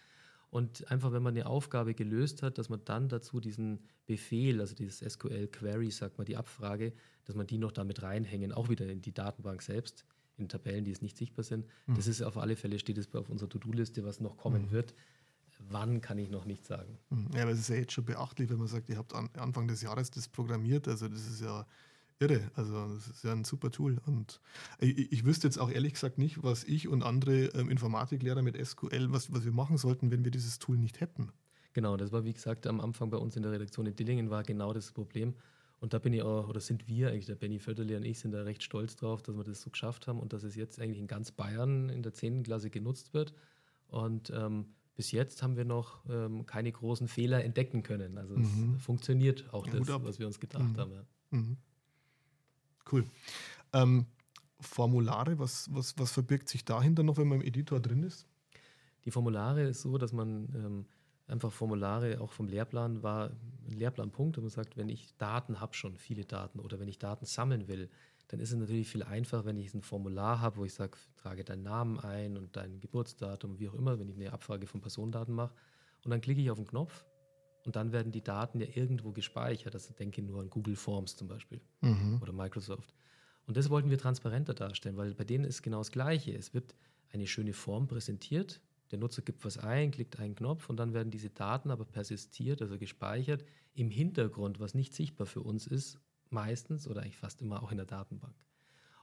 Und 0.53 0.91
einfach, 0.91 1.11
wenn 1.11 1.23
man 1.23 1.33
eine 1.33 1.47
Aufgabe 1.47 1.95
gelöst 1.95 2.43
hat, 2.43 2.59
dass 2.59 2.69
man 2.69 2.79
dann 2.85 3.09
dazu 3.09 3.39
diesen 3.39 3.79
Befehl, 4.05 4.61
also 4.61 4.75
dieses 4.75 4.99
SQL-Query, 4.99 5.89
sagt 5.89 6.19
man, 6.19 6.25
die 6.25 6.37
Abfrage, 6.37 6.93
dass 7.25 7.35
man 7.35 7.47
die 7.47 7.57
noch 7.57 7.71
damit 7.71 8.03
reinhängen, 8.03 8.51
auch 8.51 8.69
wieder 8.69 8.87
in 8.87 9.01
die 9.01 9.15
Datenbank 9.15 9.63
selbst, 9.63 10.05
in 10.37 10.49
Tabellen, 10.49 10.85
die 10.85 10.91
es 10.91 11.01
nicht 11.01 11.17
sichtbar 11.17 11.43
sind. 11.43 11.65
Mhm. 11.87 11.95
Das 11.95 12.05
ist 12.05 12.21
auf 12.21 12.37
alle 12.37 12.55
Fälle, 12.55 12.77
steht 12.77 12.99
es 12.99 13.15
auf 13.15 13.31
unserer 13.31 13.49
To-Do-Liste, 13.49 14.05
was 14.05 14.19
noch 14.19 14.37
kommen 14.37 14.67
mhm. 14.67 14.71
wird. 14.71 14.93
Wann 15.69 16.01
kann 16.01 16.19
ich 16.19 16.29
noch 16.29 16.45
nicht 16.45 16.65
sagen. 16.65 16.99
Mhm. 17.09 17.29
Ja, 17.33 17.41
aber 17.41 17.51
es 17.51 17.59
ist 17.61 17.69
ja 17.69 17.77
jetzt 17.77 17.93
schon 17.93 18.05
beachtlich, 18.05 18.51
wenn 18.51 18.59
man 18.59 18.67
sagt, 18.67 18.89
ihr 18.89 18.97
habt 18.97 19.15
an, 19.15 19.29
Anfang 19.33 19.67
des 19.67 19.81
Jahres 19.81 20.11
das 20.11 20.27
programmiert. 20.27 20.87
Also 20.87 21.07
das 21.07 21.27
ist 21.27 21.41
ja 21.41 21.65
irre. 22.23 22.51
Also 22.55 22.93
das 22.93 23.07
ist 23.07 23.23
ja 23.23 23.31
ein 23.31 23.43
super 23.43 23.71
Tool. 23.71 23.99
Und 24.05 24.41
ich, 24.79 25.11
ich 25.11 25.25
wüsste 25.25 25.47
jetzt 25.47 25.57
auch 25.57 25.69
ehrlich 25.69 25.93
gesagt 25.93 26.17
nicht, 26.17 26.43
was 26.43 26.63
ich 26.63 26.87
und 26.87 27.03
andere 27.03 27.45
ähm, 27.47 27.69
Informatiklehrer 27.69 28.41
mit 28.41 28.55
SQL, 28.63 29.11
was, 29.11 29.31
was 29.31 29.45
wir 29.45 29.51
machen 29.51 29.77
sollten, 29.77 30.11
wenn 30.11 30.23
wir 30.23 30.31
dieses 30.31 30.59
Tool 30.59 30.77
nicht 30.77 31.01
hätten. 31.01 31.31
Genau, 31.73 31.97
das 31.97 32.11
war 32.11 32.23
wie 32.23 32.33
gesagt 32.33 32.67
am 32.67 32.79
Anfang 32.79 33.09
bei 33.09 33.17
uns 33.17 33.35
in 33.35 33.43
der 33.43 33.51
Redaktion 33.51 33.85
in 33.85 33.95
Dillingen 33.95 34.29
war 34.29 34.43
genau 34.43 34.73
das 34.73 34.91
Problem. 34.91 35.33
Und 35.79 35.93
da 35.93 35.99
bin 35.99 36.13
ich 36.13 36.21
auch, 36.21 36.47
oder 36.47 36.61
sind 36.61 36.87
wir 36.87 37.09
eigentlich, 37.09 37.25
der 37.25 37.35
Benny 37.35 37.59
Vötterle 37.59 37.97
und 37.97 38.05
ich 38.05 38.19
sind 38.19 38.31
da 38.31 38.43
recht 38.43 38.63
stolz 38.63 38.95
drauf, 38.95 39.21
dass 39.21 39.35
wir 39.35 39.43
das 39.43 39.61
so 39.61 39.69
geschafft 39.69 40.07
haben 40.07 40.19
und 40.19 40.31
dass 40.31 40.43
es 40.43 40.55
jetzt 40.55 40.79
eigentlich 40.79 40.99
in 40.99 41.07
ganz 41.07 41.31
Bayern 41.31 41.89
in 41.89 42.03
der 42.03 42.13
10. 42.13 42.43
Klasse 42.43 42.69
genutzt 42.69 43.13
wird. 43.13 43.33
Und 43.87 44.31
ähm, 44.33 44.67
bis 44.95 45.11
jetzt 45.11 45.43
haben 45.43 45.57
wir 45.57 45.65
noch 45.65 46.05
ähm, 46.09 46.45
keine 46.45 46.71
großen 46.71 47.07
Fehler 47.07 47.43
entdecken 47.43 47.83
können. 47.83 48.17
Also 48.17 48.37
mhm. 48.37 48.75
es 48.77 48.83
funktioniert 48.83 49.51
auch 49.53 49.67
ja, 49.67 49.73
das, 49.73 49.87
was 50.03 50.19
wir 50.19 50.27
uns 50.27 50.39
gedacht 50.39 50.73
mhm. 50.73 50.77
haben. 50.77 50.91
Ja. 50.93 51.05
Mhm. 51.31 51.57
Cool. 52.91 53.05
Ähm, 53.73 54.05
Formulare, 54.59 55.39
was, 55.39 55.73
was, 55.73 55.97
was 55.97 56.11
verbirgt 56.11 56.49
sich 56.49 56.63
dahinter 56.63 57.03
noch, 57.03 57.17
wenn 57.17 57.27
man 57.27 57.41
im 57.41 57.47
Editor 57.47 57.79
drin 57.79 58.03
ist? 58.03 58.25
Die 59.05 59.11
Formulare 59.11 59.63
ist 59.63 59.81
so, 59.81 59.97
dass 59.97 60.13
man 60.13 60.47
ähm, 60.55 60.85
einfach 61.27 61.51
Formulare 61.51 62.21
auch 62.21 62.31
vom 62.31 62.47
Lehrplan 62.47 63.03
war 63.03 63.31
ein 63.67 63.73
Lehrplanpunkt, 63.73 64.37
und 64.37 64.43
man 64.45 64.51
sagt, 64.51 64.77
wenn 64.77 64.89
ich 64.89 65.15
Daten 65.17 65.59
habe, 65.59 65.73
schon 65.73 65.97
viele 65.97 66.25
Daten 66.25 66.59
oder 66.59 66.79
wenn 66.79 66.87
ich 66.87 66.99
Daten 66.99 67.25
sammeln 67.25 67.67
will, 67.67 67.89
dann 68.27 68.39
ist 68.39 68.51
es 68.51 68.57
natürlich 68.57 68.89
viel 68.89 69.03
einfacher, 69.03 69.45
wenn 69.45 69.57
ich 69.57 69.73
ein 69.73 69.81
Formular 69.81 70.39
habe, 70.39 70.57
wo 70.57 70.65
ich 70.65 70.73
sage, 70.73 70.97
trage 71.17 71.43
deinen 71.43 71.63
Namen 71.63 71.99
ein 71.99 72.37
und 72.37 72.55
dein 72.55 72.79
Geburtsdatum, 72.79 73.59
wie 73.59 73.69
auch 73.69 73.73
immer, 73.73 73.99
wenn 73.99 74.09
ich 74.09 74.15
eine 74.15 74.33
Abfrage 74.33 74.65
von 74.65 74.81
Personendaten 74.81 75.33
mache. 75.33 75.53
Und 76.03 76.11
dann 76.11 76.21
klicke 76.21 76.41
ich 76.41 76.49
auf 76.49 76.57
den 76.57 76.67
Knopf 76.67 77.05
und 77.65 77.75
dann 77.75 77.91
werden 77.91 78.11
die 78.11 78.23
Daten 78.23 78.59
ja 78.59 78.67
irgendwo 78.73 79.11
gespeichert. 79.11 79.73
Also 79.73 79.93
denke 79.93 80.21
nur 80.21 80.41
an 80.41 80.49
Google 80.49 80.75
Forms 80.75 81.15
zum 81.15 81.27
Beispiel 81.27 81.61
mhm. 81.81 82.19
oder 82.21 82.33
Microsoft. 82.33 82.93
Und 83.45 83.57
das 83.57 83.69
wollten 83.69 83.89
wir 83.89 83.97
transparenter 83.97 84.53
darstellen, 84.53 84.97
weil 84.97 85.13
bei 85.13 85.23
denen 85.23 85.43
ist 85.45 85.61
genau 85.61 85.79
das 85.79 85.91
Gleiche. 85.91 86.33
Es 86.33 86.53
wird 86.53 86.75
eine 87.11 87.27
schöne 87.27 87.53
Form 87.53 87.87
präsentiert. 87.87 88.61
Der 88.91 88.99
Nutzer 88.99 89.21
gibt 89.21 89.43
was 89.43 89.57
ein, 89.57 89.91
klickt 89.91 90.19
einen 90.19 90.35
Knopf 90.35 90.69
und 90.69 90.77
dann 90.77 90.93
werden 90.93 91.11
diese 91.11 91.29
Daten 91.29 91.71
aber 91.71 91.85
persistiert, 91.85 92.61
also 92.61 92.77
gespeichert 92.77 93.43
im 93.73 93.89
Hintergrund, 93.89 94.59
was 94.59 94.75
nicht 94.75 94.93
sichtbar 94.93 95.25
für 95.25 95.41
uns 95.41 95.65
ist, 95.65 95.99
meistens 96.29 96.87
oder 96.87 97.01
eigentlich 97.01 97.17
fast 97.17 97.41
immer 97.41 97.63
auch 97.63 97.71
in 97.71 97.77
der 97.77 97.85
Datenbank. 97.85 98.35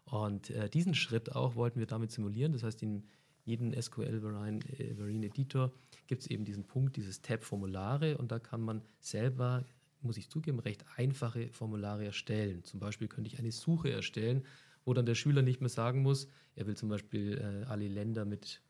Und 0.04 0.50
äh, 0.50 0.68
diesen 0.68 0.94
Schritt 0.94 1.34
auch 1.34 1.54
wollten 1.54 1.78
wir 1.78 1.86
damit 1.86 2.10
simulieren. 2.10 2.52
Das 2.52 2.62
heißt, 2.62 2.82
in 2.82 3.04
jedem 3.44 3.72
SQL 3.80 4.20
Marine, 4.20 4.60
äh, 4.78 4.94
Marine 4.94 5.26
Editor 5.26 5.72
gibt 6.06 6.22
es 6.22 6.28
eben 6.28 6.44
diesen 6.44 6.64
Punkt, 6.64 6.96
dieses 6.96 7.22
Tab 7.22 7.44
Formulare 7.44 8.18
und 8.18 8.32
da 8.32 8.38
kann 8.38 8.60
man 8.60 8.82
selber, 9.00 9.64
muss 10.02 10.16
ich 10.16 10.28
zugeben, 10.28 10.58
recht 10.58 10.84
einfache 10.96 11.48
Formulare 11.52 12.04
erstellen. 12.04 12.64
Zum 12.64 12.80
Beispiel 12.80 13.08
könnte 13.08 13.28
ich 13.28 13.38
eine 13.38 13.52
Suche 13.52 13.90
erstellen, 13.90 14.44
wo 14.84 14.94
dann 14.94 15.06
der 15.06 15.14
Schüler 15.14 15.42
nicht 15.42 15.60
mehr 15.60 15.68
sagen 15.68 16.02
muss, 16.02 16.28
er 16.54 16.66
will 16.66 16.76
zum 16.76 16.88
Beispiel 16.88 17.38
äh, 17.38 17.66
alle 17.66 17.88
Länder 17.88 18.24
mit 18.24 18.62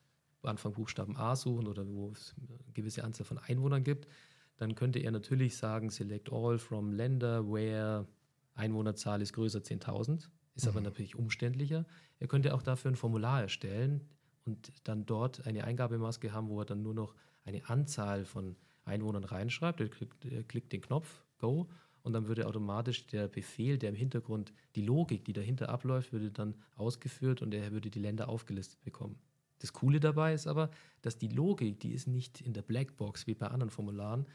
Anfang 0.43 0.73
Buchstaben 0.73 1.16
A 1.16 1.37
suchen 1.37 1.66
oder 1.66 1.87
wo 1.87 2.11
es 2.12 2.35
eine 2.39 2.73
gewisse 2.73 3.05
Anzahl 3.05 3.27
von 3.27 3.39
Einwohnern 3.39 3.85
gibt. 3.85 4.09
Dann 4.57 4.75
könnte 4.75 4.99
er 4.99 5.11
natürlich 5.11 5.57
sagen, 5.57 5.91
select 5.91 6.33
all 6.33 6.59
from 6.59 6.93
Länder 6.93 7.51
where 7.51 8.07
Einwohnerzahl 8.55 9.23
ist 9.23 9.33
größer 9.33 9.61
10.000. 9.61 10.29
Ist 10.55 10.64
mhm. 10.64 10.68
aber 10.71 10.81
natürlich 10.81 11.14
umständlicher. 11.14 11.87
Er 12.18 12.29
könnte 12.29 12.55
auch 12.55 12.62
dafür 12.62 12.91
ein 12.91 12.97
Formular 12.97 13.43
erstellen, 13.43 14.09
und 14.45 14.72
dann 14.84 15.07
dort 15.07 15.47
eine 15.47 15.64
Eingabemaske 15.64 16.32
haben, 16.32 16.49
wo 16.49 16.61
er 16.61 16.66
dann 16.66 16.82
nur 16.82 16.95
noch 16.95 17.14
eine 17.45 17.68
Anzahl 17.68 18.24
von 18.24 18.57
Einwohnern 18.84 19.24
reinschreibt. 19.24 19.80
Er 19.80 19.88
klickt, 19.88 20.24
er 20.24 20.43
klickt 20.45 20.72
den 20.72 20.80
Knopf 20.80 21.24
Go 21.38 21.68
und 22.03 22.12
dann 22.12 22.28
würde 22.28 22.47
automatisch 22.47 23.07
der 23.07 23.28
Befehl, 23.28 23.78
der 23.78 23.91
im 23.91 23.95
Hintergrund 23.95 24.53
die 24.74 24.82
Logik, 24.82 25.24
die 25.24 25.32
dahinter 25.32 25.68
abläuft, 25.68 26.12
würde 26.12 26.30
dann 26.30 26.55
ausgeführt 26.76 27.43
und 27.43 27.55
er 27.55 27.72
würde 27.72 27.91
die 27.91 27.99
Länder 27.99 28.28
aufgelistet 28.28 28.82
bekommen. 28.82 29.18
Das 29.59 29.72
Coole 29.74 30.01
dabei 30.01 30.32
ist 30.32 30.47
aber, 30.47 30.70
dass 31.03 31.18
die 31.18 31.28
Logik, 31.28 31.80
die 31.80 31.93
ist 31.93 32.07
nicht 32.07 32.41
in 32.41 32.55
der 32.55 32.62
Blackbox 32.62 33.26
wie 33.26 33.34
bei 33.34 33.49
anderen 33.49 33.70
Formularen, 33.70 34.26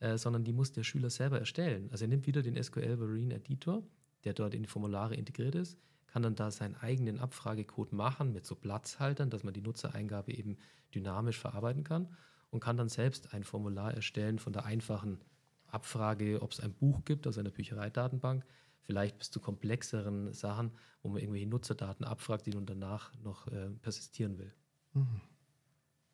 äh, 0.00 0.18
sondern 0.18 0.44
die 0.44 0.52
muss 0.52 0.72
der 0.72 0.84
Schüler 0.84 1.08
selber 1.08 1.38
erstellen. 1.38 1.88
Also 1.90 2.04
er 2.04 2.08
nimmt 2.08 2.26
wieder 2.26 2.42
den 2.42 2.62
SQL 2.62 2.96
Marine 2.96 3.34
Editor, 3.34 3.82
der 4.24 4.34
dort 4.34 4.54
in 4.54 4.62
die 4.62 4.68
Formulare 4.68 5.14
integriert 5.14 5.54
ist, 5.54 5.78
kann 6.14 6.22
dann 6.22 6.36
da 6.36 6.52
seinen 6.52 6.76
eigenen 6.76 7.18
Abfragecode 7.18 7.92
machen 7.92 8.32
mit 8.32 8.46
so 8.46 8.54
Platzhaltern, 8.54 9.30
dass 9.30 9.42
man 9.42 9.52
die 9.52 9.60
Nutzereingabe 9.60 10.32
eben 10.32 10.58
dynamisch 10.94 11.40
verarbeiten 11.40 11.82
kann 11.82 12.06
und 12.50 12.60
kann 12.60 12.76
dann 12.76 12.88
selbst 12.88 13.34
ein 13.34 13.42
Formular 13.42 13.92
erstellen 13.92 14.38
von 14.38 14.52
der 14.52 14.64
einfachen 14.64 15.18
Abfrage, 15.66 16.40
ob 16.40 16.52
es 16.52 16.60
ein 16.60 16.72
Buch 16.72 17.04
gibt 17.04 17.26
aus 17.26 17.36
einer 17.36 17.50
Büchereidatenbank, 17.50 18.44
vielleicht 18.82 19.18
bis 19.18 19.32
zu 19.32 19.40
komplexeren 19.40 20.32
Sachen, 20.32 20.70
wo 21.02 21.08
man 21.08 21.18
irgendwelche 21.18 21.48
Nutzerdaten 21.48 22.06
abfragt, 22.06 22.46
die 22.46 22.52
man 22.52 22.64
danach 22.64 23.12
noch 23.24 23.48
äh, 23.48 23.70
persistieren 23.82 24.38
will. 24.38 24.54
Mhm. 24.92 25.20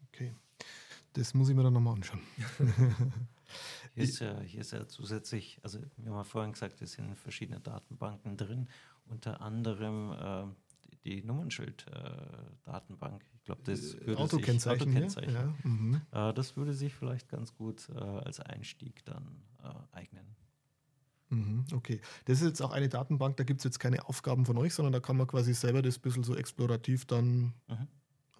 Okay. 0.09 0.34
Das 1.12 1.34
muss 1.34 1.51
ich 1.51 1.55
mir 1.55 1.62
dann 1.62 1.74
nochmal 1.74 1.96
anschauen. 1.96 2.20
Hier 3.94 4.05
ist, 4.05 4.20
ja, 4.20 4.40
hier 4.40 4.61
ist 4.61 4.70
ja 4.70 4.86
zusätzlich, 4.86 5.59
also 5.62 5.80
wir 5.96 6.12
haben 6.12 6.24
vorhin 6.24 6.53
gesagt, 6.53 6.80
es 6.82 6.92
sind 6.92 7.18
verschiedene 7.18 7.61
Datenbanken 7.61 8.36
drin 8.36 8.68
unter 9.11 9.40
anderem 9.40 10.12
äh, 10.12 10.44
die 11.04 11.22
Nummernschild-Datenbank. 11.22 13.24
ich 13.34 13.44
glaube, 13.44 13.62
das 13.64 13.94
äh, 13.94 14.06
würde 14.06 14.22
Autokennzeichen, 14.22 14.78
sich 14.78 14.88
Autokennzeichen. 14.88 15.34
Ja? 15.34 15.54
Mhm. 15.64 16.02
Äh, 16.12 16.34
das 16.34 16.56
würde 16.56 16.74
sich 16.74 16.94
vielleicht 16.94 17.28
ganz 17.28 17.54
gut 17.54 17.88
äh, 17.90 17.94
als 17.98 18.40
Einstieg 18.40 19.04
dann 19.04 19.42
äh, 19.62 19.68
eignen. 19.92 20.36
Mhm, 21.30 21.64
okay. 21.72 22.00
Das 22.24 22.40
ist 22.40 22.46
jetzt 22.46 22.61
auch 22.61 22.72
eine 22.72 22.88
Datenbank, 22.88 23.36
da 23.36 23.44
gibt 23.44 23.61
es 23.61 23.64
jetzt 23.64 23.78
keine 23.78 24.08
Aufgaben 24.08 24.44
von 24.44 24.58
euch, 24.58 24.74
sondern 24.74 24.92
da 24.92 25.00
kann 25.00 25.16
man 25.16 25.28
quasi 25.28 25.54
selber 25.54 25.80
das 25.80 25.98
ein 25.98 26.02
bisschen 26.02 26.24
so 26.24 26.34
explorativ 26.34 27.06
dann. 27.06 27.54
Mhm. 27.68 27.88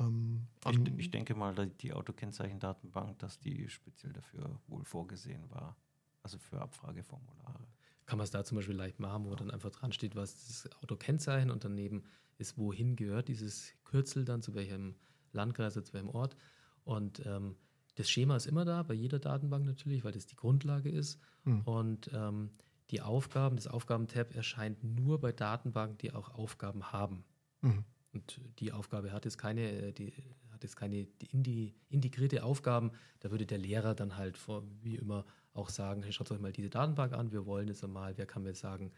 Ähm, 0.01 0.47
Ich, 0.69 0.99
ich 0.99 1.11
denke 1.11 1.37
mal, 1.37 1.55
die 1.69 1.93
Autokennzeichendatenbank, 1.93 3.19
dass 3.21 3.39
die 3.39 3.69
speziell 3.69 4.13
dafür 4.13 4.59
wohl 4.67 4.85
vorgesehen 4.85 5.49
war. 5.51 5.77
Also 6.23 6.39
für 6.39 6.61
Abfrageformulare. 6.61 7.67
Kann 8.11 8.19
man 8.19 8.25
es 8.25 8.33
da 8.33 8.43
zum 8.43 8.57
Beispiel 8.57 8.75
leicht 8.75 8.99
machen, 8.99 9.25
wo 9.25 9.37
dann 9.37 9.53
einfach 9.53 9.71
dran 9.71 9.93
steht, 9.93 10.17
was 10.17 10.35
das 10.49 10.69
Autokennzeichen 10.83 11.49
und 11.49 11.63
daneben 11.63 12.03
ist, 12.39 12.59
wohin 12.59 12.97
gehört 12.97 13.29
dieses 13.29 13.73
Kürzel 13.85 14.25
dann, 14.25 14.43
zu 14.43 14.53
welchem 14.57 14.97
Landkreis 15.31 15.77
oder 15.77 15.85
zu 15.85 15.93
welchem 15.93 16.09
Ort. 16.09 16.35
Und 16.83 17.25
ähm, 17.25 17.55
das 17.95 18.11
Schema 18.11 18.35
ist 18.35 18.47
immer 18.47 18.65
da, 18.65 18.83
bei 18.83 18.95
jeder 18.95 19.21
Datenbank 19.21 19.65
natürlich, 19.65 20.03
weil 20.03 20.11
das 20.11 20.27
die 20.27 20.35
Grundlage 20.35 20.91
ist. 20.91 21.21
Hm. 21.45 21.61
Und 21.61 22.11
ähm, 22.13 22.51
die 22.91 23.01
Aufgaben, 23.01 23.55
das 23.55 23.69
Aufgabentab 23.69 24.35
erscheint 24.35 24.83
nur 24.83 25.21
bei 25.21 25.31
Datenbanken, 25.31 25.99
die 25.99 26.13
auch 26.13 26.31
Aufgaben 26.35 26.91
haben. 26.91 27.23
Mhm. 27.61 27.85
Und 28.13 28.41
die 28.59 28.73
Aufgabe 28.73 29.13
hat 29.13 29.25
jetzt 29.25 29.39
keine, 29.39 29.71
äh, 29.71 29.93
die 29.93 30.13
hat 30.51 30.65
jetzt 30.65 30.75
keine 30.75 31.05
die 31.05 31.77
integrierte 31.89 32.43
Aufgaben. 32.43 32.91
Da 33.21 33.31
würde 33.31 33.47
der 33.47 33.59
Lehrer 33.59 33.95
dann 33.95 34.17
halt 34.17 34.37
vor, 34.37 34.65
wie 34.83 34.97
immer 34.97 35.25
auch 35.53 35.69
sagen, 35.69 36.03
hey, 36.03 36.13
schaut 36.13 36.31
euch 36.31 36.41
mal 36.41 36.53
diese 36.53 36.71
Datenbank 36.71 37.13
an, 37.13 37.33
wir 37.33 37.47
wollen 37.47 37.69
jetzt 37.69 37.83
einmal, 37.85 38.17
wer 38.17 38.27
kann 38.27 38.43
mir 38.43 38.55
sagen, 38.55 38.93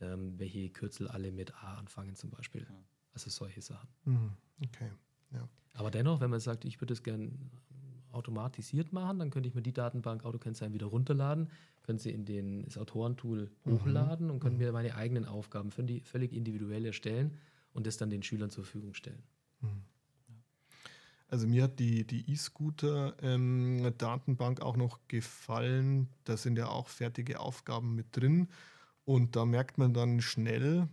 ähm, 0.00 0.38
welche 0.38 0.70
Kürzel 0.70 1.08
alle 1.08 1.32
mit 1.32 1.54
A 1.62 1.74
anfangen 1.74 2.14
zum 2.14 2.30
Beispiel. 2.30 2.62
Ja. 2.68 2.84
Also 3.12 3.30
solche 3.30 3.62
Sachen. 3.62 3.88
Mhm. 4.04 4.32
Okay. 4.64 4.90
Aber 5.74 5.92
dennoch, 5.92 6.20
wenn 6.20 6.30
man 6.30 6.40
sagt, 6.40 6.64
ich 6.64 6.80
würde 6.80 6.92
es 6.92 7.04
gern 7.04 7.50
automatisiert 8.10 8.92
machen, 8.92 9.20
dann 9.20 9.30
könnte 9.30 9.48
ich 9.48 9.54
mir 9.54 9.62
die 9.62 9.72
Datenbank 9.72 10.24
Autokennzeichen 10.24 10.74
wieder 10.74 10.86
runterladen, 10.86 11.50
können 11.82 11.98
sie 11.98 12.10
in 12.10 12.24
den, 12.24 12.64
das 12.64 12.78
Autorentool 12.78 13.50
Mhm. 13.64 13.72
hochladen 13.72 14.30
und 14.30 14.40
können 14.40 14.56
mir 14.56 14.72
meine 14.72 14.96
eigenen 14.96 15.24
Aufgaben 15.24 15.70
völlig 15.70 16.04
völlig 16.04 16.32
individuell 16.32 16.84
erstellen 16.84 17.36
und 17.74 17.86
das 17.86 17.96
dann 17.96 18.10
den 18.10 18.22
Schülern 18.24 18.50
zur 18.50 18.64
Verfügung 18.64 18.94
stellen. 18.94 19.22
Also 21.28 21.46
mir 21.46 21.62
hat 21.64 21.78
die, 21.78 22.06
die 22.06 22.32
E-Scooter-Datenbank 22.32 24.62
auch 24.62 24.76
noch 24.76 24.98
gefallen. 25.08 26.08
Da 26.24 26.38
sind 26.38 26.56
ja 26.56 26.68
auch 26.68 26.88
fertige 26.88 27.40
Aufgaben 27.40 27.94
mit 27.94 28.16
drin. 28.16 28.48
Und 29.04 29.36
da 29.36 29.44
merkt 29.44 29.76
man 29.78 29.92
dann 29.92 30.22
schnell, 30.22 30.88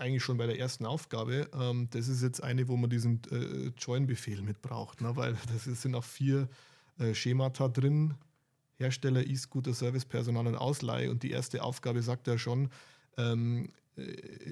eigentlich 0.00 0.24
schon 0.24 0.38
bei 0.38 0.46
der 0.46 0.58
ersten 0.58 0.86
Aufgabe, 0.86 1.48
ähm, 1.54 1.86
das 1.90 2.08
ist 2.08 2.22
jetzt 2.22 2.42
eine, 2.42 2.66
wo 2.66 2.76
man 2.76 2.90
diesen 2.90 3.22
äh, 3.30 3.70
Join-Befehl 3.78 4.42
mit 4.42 4.60
braucht. 4.62 5.00
Ne? 5.00 5.14
Weil 5.14 5.36
das 5.52 5.68
ist, 5.68 5.82
sind 5.82 5.94
auch 5.94 6.04
vier 6.04 6.48
äh, 6.98 7.14
Schemata 7.14 7.68
drin. 7.68 8.14
Hersteller, 8.78 9.26
E-Scooter, 9.26 9.74
Service, 9.74 10.04
Personal 10.04 10.46
und 10.46 10.56
Ausleihe. 10.56 11.10
Und 11.10 11.22
die 11.22 11.30
erste 11.30 11.62
Aufgabe 11.62 12.02
sagt 12.02 12.26
ja 12.28 12.38
schon, 12.38 12.70
ähm, 13.16 13.66
äh, 13.66 13.70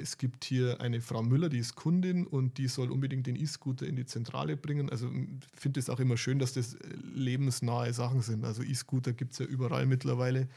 es 0.00 0.18
gibt 0.18 0.44
hier 0.44 0.80
eine 0.80 1.00
Frau 1.00 1.22
Müller, 1.22 1.48
die 1.48 1.58
ist 1.58 1.74
Kundin 1.74 2.26
und 2.26 2.58
die 2.58 2.68
soll 2.68 2.90
unbedingt 2.90 3.26
den 3.26 3.36
E-Scooter 3.36 3.86
in 3.86 3.96
die 3.96 4.06
Zentrale 4.06 4.56
bringen. 4.56 4.90
Also 4.90 5.10
ich 5.10 5.60
finde 5.60 5.80
es 5.80 5.90
auch 5.90 6.00
immer 6.00 6.16
schön, 6.16 6.38
dass 6.38 6.52
das 6.52 6.74
äh, 6.74 6.78
lebensnahe 7.14 7.92
Sachen 7.92 8.22
sind. 8.22 8.44
Also 8.44 8.62
E-Scooter 8.62 9.12
gibt 9.12 9.32
es 9.32 9.38
ja 9.38 9.46
überall 9.46 9.86
mittlerweile. 9.86 10.48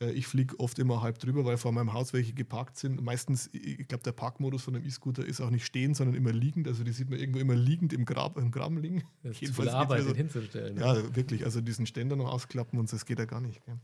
Äh, 0.00 0.12
Ich 0.12 0.26
fliege 0.26 0.58
oft 0.58 0.78
immer 0.78 1.02
halb 1.02 1.18
drüber, 1.18 1.44
weil 1.44 1.56
vor 1.56 1.72
meinem 1.72 1.92
Haus 1.92 2.12
welche 2.12 2.32
geparkt 2.32 2.76
sind. 2.76 3.02
Meistens, 3.02 3.48
ich 3.52 3.86
glaube, 3.86 4.02
der 4.02 4.12
Parkmodus 4.12 4.62
von 4.62 4.74
einem 4.74 4.84
E-Scooter 4.84 5.24
ist 5.24 5.40
auch 5.40 5.50
nicht 5.50 5.64
stehend, 5.64 5.96
sondern 5.96 6.16
immer 6.16 6.32
liegend. 6.32 6.66
Also 6.66 6.84
die 6.84 6.92
sieht 6.92 7.10
man 7.10 7.18
irgendwo 7.18 7.38
immer 7.38 7.54
liegend 7.54 7.92
im, 7.92 8.04
Grab, 8.04 8.36
im 8.38 8.50
Graben 8.50 8.78
liegen. 8.78 9.04
Das 9.22 9.32
ist 9.32 9.40
Jedenfalls 9.42 9.68
viel 9.68 9.76
Arbeit, 9.76 10.06
den 10.06 10.14
hinzustellen. 10.14 10.76
so, 10.78 10.84
ja, 10.84 11.16
wirklich. 11.16 11.44
Also 11.44 11.60
diesen 11.60 11.86
Ständer 11.86 12.16
noch 12.16 12.30
ausklappen 12.32 12.78
und 12.78 12.88
so, 12.88 12.96
das 12.96 13.04
geht 13.06 13.18
ja 13.18 13.26
gar 13.26 13.40
nicht. 13.40 13.64
Gell? 13.64 13.76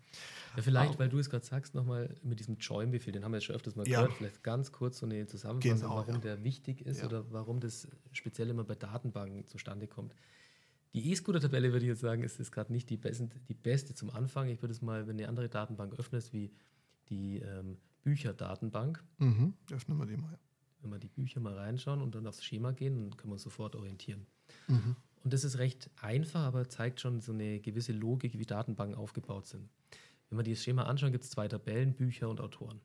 Ja, 0.56 0.62
vielleicht, 0.62 0.94
Ah. 0.94 0.98
weil 0.98 1.08
du 1.08 1.18
es 1.18 1.28
gerade 1.28 1.44
sagst, 1.44 1.74
nochmal 1.74 2.14
mit 2.22 2.40
diesem 2.40 2.56
Join-Befehl, 2.56 3.12
den 3.12 3.24
haben 3.24 3.32
wir 3.32 3.36
jetzt 3.38 3.44
schon 3.46 3.56
öfters 3.56 3.76
mal 3.76 3.86
Ja. 3.86 4.00
gehört, 4.02 4.16
vielleicht 4.16 4.42
ganz 4.42 4.72
kurz 4.72 4.98
so 4.98 5.06
eine 5.06 5.26
Zusammenfassung, 5.26 5.80
Genau, 5.80 5.96
warum 5.96 6.14
ja. 6.14 6.20
der 6.20 6.44
wichtig 6.44 6.80
ist 6.86 7.00
Ja. 7.00 7.06
oder 7.06 7.30
warum 7.30 7.60
das 7.60 7.88
speziell 8.12 8.48
immer 8.48 8.64
bei 8.64 8.74
Datenbanken 8.74 9.46
zustande 9.48 9.86
kommt. 9.86 10.14
Die 10.96 11.10
E-Scooter-Tabelle, 11.12 11.72
würde 11.72 11.84
ich 11.84 11.90
jetzt 11.90 12.00
sagen, 12.00 12.22
ist, 12.22 12.40
ist 12.40 12.50
gerade 12.50 12.72
nicht 12.72 12.88
die, 12.88 12.96
besten, 12.96 13.30
die 13.48 13.54
beste 13.54 13.94
zum 13.94 14.08
Anfang. 14.10 14.48
Ich 14.48 14.62
würde 14.62 14.72
es 14.72 14.80
mal, 14.80 15.06
wenn 15.06 15.18
du 15.18 15.24
eine 15.24 15.28
andere 15.28 15.48
Datenbank 15.50 15.92
öffnest, 15.98 16.32
wie 16.32 16.50
die 17.10 17.38
ähm, 17.40 17.76
Bücherdatenbank, 18.02 19.04
Mhm. 19.18 19.52
Öffnen 19.70 19.98
wir 19.98 20.06
die 20.06 20.16
mal. 20.16 20.38
wenn 20.80 20.90
wir 20.90 20.98
die 20.98 21.08
Bücher 21.08 21.40
mal 21.40 21.52
reinschauen 21.54 22.00
und 22.00 22.14
dann 22.14 22.26
aufs 22.26 22.42
Schema 22.42 22.72
gehen, 22.72 22.94
dann 22.94 23.16
können 23.16 23.30
wir 23.30 23.34
uns 23.34 23.42
sofort 23.42 23.76
orientieren. 23.76 24.26
Mhm. 24.68 24.96
Und 25.22 25.32
das 25.32 25.44
ist 25.44 25.58
recht 25.58 25.90
einfach, 26.00 26.40
aber 26.40 26.68
zeigt 26.68 27.00
schon 27.00 27.20
so 27.20 27.32
eine 27.32 27.60
gewisse 27.60 27.92
Logik, 27.92 28.38
wie 28.38 28.46
Datenbanken 28.46 28.96
aufgebaut 28.96 29.46
sind. 29.48 29.68
Wenn 30.30 30.38
wir 30.38 30.44
dieses 30.44 30.64
Schema 30.64 30.84
anschauen, 30.84 31.12
gibt 31.12 31.24
es 31.24 31.30
zwei 31.30 31.46
Tabellen, 31.46 31.94
Bücher 31.94 32.30
und 32.30 32.40
Autoren. 32.40 32.80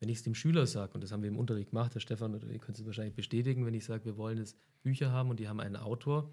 Wenn 0.00 0.08
ich 0.08 0.18
es 0.18 0.22
dem 0.22 0.34
Schüler 0.34 0.66
sage, 0.66 0.94
und 0.94 1.02
das 1.02 1.12
haben 1.12 1.22
wir 1.22 1.28
im 1.28 1.38
Unterricht 1.38 1.70
gemacht, 1.70 1.94
Herr 1.94 2.00
Stefan, 2.00 2.34
oder 2.34 2.46
ihr 2.48 2.58
könnt 2.58 2.78
es 2.78 2.86
wahrscheinlich 2.86 3.14
bestätigen, 3.14 3.66
wenn 3.66 3.74
ich 3.74 3.84
sage, 3.84 4.04
wir 4.04 4.16
wollen 4.16 4.38
jetzt 4.38 4.56
Bücher 4.82 5.10
haben 5.10 5.30
und 5.30 5.40
die 5.40 5.48
haben 5.48 5.60
einen 5.60 5.76
Autor, 5.76 6.30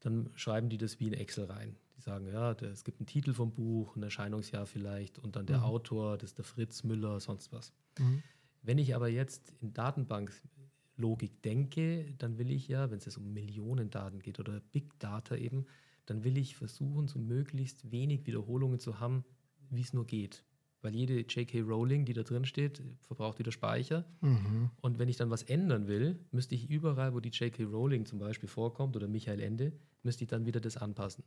dann 0.00 0.30
schreiben 0.34 0.68
die 0.68 0.78
das 0.78 0.98
wie 1.00 1.06
in 1.06 1.12
Excel 1.12 1.44
rein. 1.44 1.76
Die 1.96 2.00
sagen, 2.00 2.26
ja, 2.26 2.54
der, 2.54 2.70
es 2.70 2.84
gibt 2.84 3.00
einen 3.00 3.06
Titel 3.06 3.32
vom 3.32 3.52
Buch, 3.52 3.96
ein 3.96 4.02
Erscheinungsjahr 4.02 4.66
vielleicht 4.66 5.18
und 5.18 5.36
dann 5.36 5.46
der 5.46 5.58
Mhm. 5.58 5.64
Autor, 5.64 6.18
das 6.18 6.30
ist 6.30 6.38
der 6.38 6.44
Fritz 6.44 6.82
Müller, 6.82 7.20
sonst 7.20 7.52
was. 7.52 7.72
Mhm. 7.98 8.22
Wenn 8.62 8.78
ich 8.78 8.94
aber 8.94 9.08
jetzt 9.08 9.52
in 9.60 9.72
Datenbanklogik 9.72 11.42
denke, 11.42 12.14
dann 12.18 12.38
will 12.38 12.50
ich 12.50 12.68
ja, 12.68 12.90
wenn 12.90 12.98
es 12.98 13.04
jetzt 13.04 13.18
um 13.18 13.32
Millionen 13.32 13.90
Daten 13.90 14.20
geht 14.20 14.38
oder 14.40 14.60
Big 14.72 14.98
Data 14.98 15.36
eben, 15.36 15.66
dann 16.06 16.24
will 16.24 16.36
ich 16.38 16.56
versuchen, 16.56 17.08
so 17.08 17.18
möglichst 17.18 17.90
wenig 17.90 18.26
Wiederholungen 18.26 18.80
zu 18.80 18.98
haben, 19.00 19.24
wie 19.70 19.82
es 19.82 19.92
nur 19.92 20.06
geht. 20.06 20.44
Weil 20.82 20.94
jede 20.94 21.20
J.K. 21.20 21.60
Rowling, 21.60 22.04
die 22.06 22.14
da 22.14 22.22
drin 22.22 22.44
steht, 22.46 22.82
verbraucht 23.02 23.38
wieder 23.38 23.52
Speicher. 23.52 24.04
Mhm. 24.22 24.70
Und 24.80 24.98
wenn 24.98 25.08
ich 25.10 25.16
dann 25.18 25.28
was 25.30 25.42
ändern 25.42 25.88
will, 25.88 26.18
müsste 26.32 26.54
ich 26.54 26.70
überall, 26.70 27.12
wo 27.14 27.20
die 27.20 27.28
J.K. 27.30 27.64
Rowling 27.64 28.06
zum 28.06 28.18
Beispiel 28.18 28.48
vorkommt 28.48 28.96
oder 28.96 29.06
Michael 29.06 29.40
Ende, 29.40 29.72
müsste 30.02 30.24
ich 30.24 30.30
dann 30.30 30.46
wieder 30.46 30.60
das 30.60 30.76
anpassen. 30.78 31.22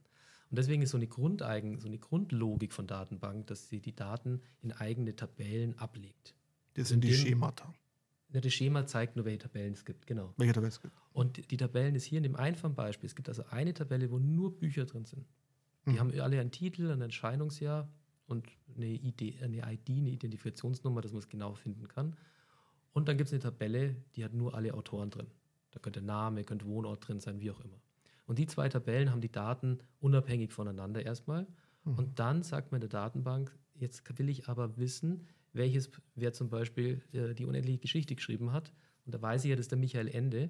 Und 0.49 0.57
deswegen 0.57 0.81
ist 0.81 0.91
so 0.91 0.97
eine 0.97 1.07
Grundeigen, 1.07 1.79
so 1.79 1.87
eine 1.87 1.99
Grundlogik 1.99 2.73
von 2.73 2.87
Datenbank, 2.87 3.47
dass 3.47 3.69
sie 3.69 3.79
die 3.79 3.95
Daten 3.95 4.41
in 4.61 4.71
eigene 4.71 5.15
Tabellen 5.15 5.77
ablegt. 5.77 6.35
Das 6.73 6.89
sind 6.89 7.03
die 7.03 7.09
dem- 7.09 7.17
Schemata. 7.17 7.73
Ja, 8.33 8.41
das 8.41 8.51
Schema 8.53 8.87
zeigt 8.87 9.15
nur, 9.15 9.25
welche 9.25 9.37
Tabellen 9.39 9.73
es 9.73 9.85
gibt, 9.85 10.07
genau. 10.07 10.33
Welche 10.37 10.53
Tabelle 10.53 10.69
es 10.69 10.81
gibt. 10.81 10.93
Und 11.11 11.51
die 11.51 11.57
Tabellen 11.57 11.93
ist 11.93 12.05
hier 12.05 12.17
in 12.17 12.23
dem 12.23 12.35
einfachen 12.35 12.73
Beispiel. 12.73 13.05
Es 13.05 13.15
gibt 13.15 13.29
also 13.29 13.43
eine 13.51 13.75
Tabelle, 13.75 14.09
wo 14.09 14.17
nur 14.17 14.57
Bücher 14.57 14.85
drin 14.85 15.05
sind. 15.05 15.27
Die 15.85 15.91
Mhm. 15.91 15.99
haben 15.99 16.19
alle 16.19 16.39
einen 16.39 16.49
Titel, 16.49 16.89
ein 16.89 17.01
Erscheinungsjahr 17.01 17.87
und 18.27 18.47
eine, 18.75 18.87
ID, 18.87 19.41
eine 19.41 19.57
ID, 19.57 19.89
eine 19.89 20.09
Identifikationsnummer, 20.09 21.01
dass 21.01 21.11
man 21.11 21.19
es 21.19 21.29
genau 21.29 21.53
finden 21.53 21.87
kann. 21.87 22.15
Und 22.93 23.07
dann 23.07 23.17
gibt 23.17 23.27
es 23.27 23.33
eine 23.33 23.41
Tabelle, 23.41 23.95
die 24.15 24.23
hat 24.23 24.33
nur 24.33 24.53
alle 24.53 24.73
Autoren 24.73 25.09
drin. 25.09 25.27
Da 25.71 25.79
könnte 25.79 26.01
Name, 26.01 26.43
könnte 26.43 26.65
Wohnort 26.65 27.07
drin 27.07 27.19
sein, 27.19 27.39
wie 27.41 27.51
auch 27.51 27.59
immer. 27.61 27.81
Und 28.25 28.39
die 28.39 28.45
zwei 28.45 28.69
Tabellen 28.69 29.11
haben 29.11 29.21
die 29.21 29.31
Daten 29.31 29.79
unabhängig 29.99 30.53
voneinander 30.53 31.03
erstmal. 31.03 31.47
Mhm. 31.83 31.95
Und 31.95 32.19
dann 32.19 32.43
sagt 32.43 32.71
man 32.71 32.79
der 32.79 32.89
Datenbank, 32.89 33.57
jetzt 33.73 34.03
will 34.17 34.29
ich 34.29 34.47
aber 34.47 34.77
wissen, 34.77 35.27
welches, 35.51 35.89
wer 36.15 36.33
zum 36.33 36.49
Beispiel 36.49 37.01
äh, 37.11 37.33
die 37.33 37.45
unendliche 37.45 37.79
Geschichte 37.79 38.15
geschrieben 38.15 38.51
hat. 38.51 38.71
Und 39.05 39.13
da 39.13 39.21
weiß 39.21 39.43
ich 39.43 39.49
ja, 39.49 39.55
das 39.55 39.65
ist 39.65 39.71
der 39.71 39.79
Michael 39.79 40.07
Ende. 40.07 40.49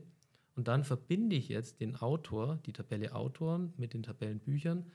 Und 0.55 0.67
dann 0.67 0.83
verbinde 0.83 1.35
ich 1.35 1.49
jetzt 1.49 1.79
den 1.79 1.95
Autor, 1.95 2.59
die 2.65 2.73
Tabelle 2.73 3.15
Autoren 3.15 3.73
mit 3.77 3.93
den 3.93 4.03
Tabellenbüchern, 4.03 4.85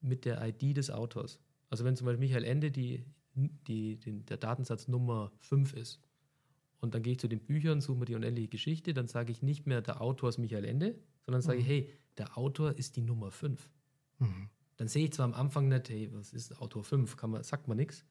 mit 0.00 0.24
der 0.24 0.46
ID 0.46 0.76
des 0.76 0.90
Autors. 0.90 1.40
Also 1.68 1.84
wenn 1.84 1.96
zum 1.96 2.06
Beispiel 2.06 2.26
Michael 2.26 2.44
Ende 2.44 2.70
die, 2.70 3.04
die, 3.34 3.96
den, 3.98 4.24
der 4.26 4.36
Datensatz 4.36 4.88
Nummer 4.88 5.32
5 5.38 5.72
ist 5.74 6.00
und 6.80 6.94
dann 6.94 7.02
gehe 7.02 7.12
ich 7.12 7.18
zu 7.18 7.28
den 7.28 7.40
Büchern, 7.40 7.80
suche 7.80 7.98
mir 7.98 8.04
die 8.06 8.14
unendliche 8.14 8.48
Geschichte, 8.48 8.94
dann 8.94 9.08
sage 9.08 9.32
ich 9.32 9.42
nicht 9.42 9.66
mehr, 9.66 9.82
der 9.82 10.00
Autor 10.00 10.28
ist 10.28 10.38
Michael 10.38 10.64
Ende, 10.64 10.98
sondern 11.24 11.42
sage 11.42 11.58
ich, 11.58 11.64
Mhm. 11.64 11.68
hey, 11.68 11.90
der 12.18 12.38
Autor 12.38 12.72
ist 12.72 12.96
die 12.96 13.02
Nummer 13.02 13.30
5. 13.30 13.68
Mhm. 14.18 14.48
Dann 14.76 14.88
sehe 14.88 15.04
ich 15.04 15.12
zwar 15.12 15.24
am 15.24 15.34
Anfang 15.34 15.68
nicht, 15.68 15.88
hey, 15.88 16.10
was 16.12 16.32
ist 16.32 16.60
Autor 16.60 16.84
5, 16.84 17.16
kann 17.16 17.30
man, 17.30 17.42
sagt 17.42 17.66
man 17.68 17.76
nichts, 17.76 18.04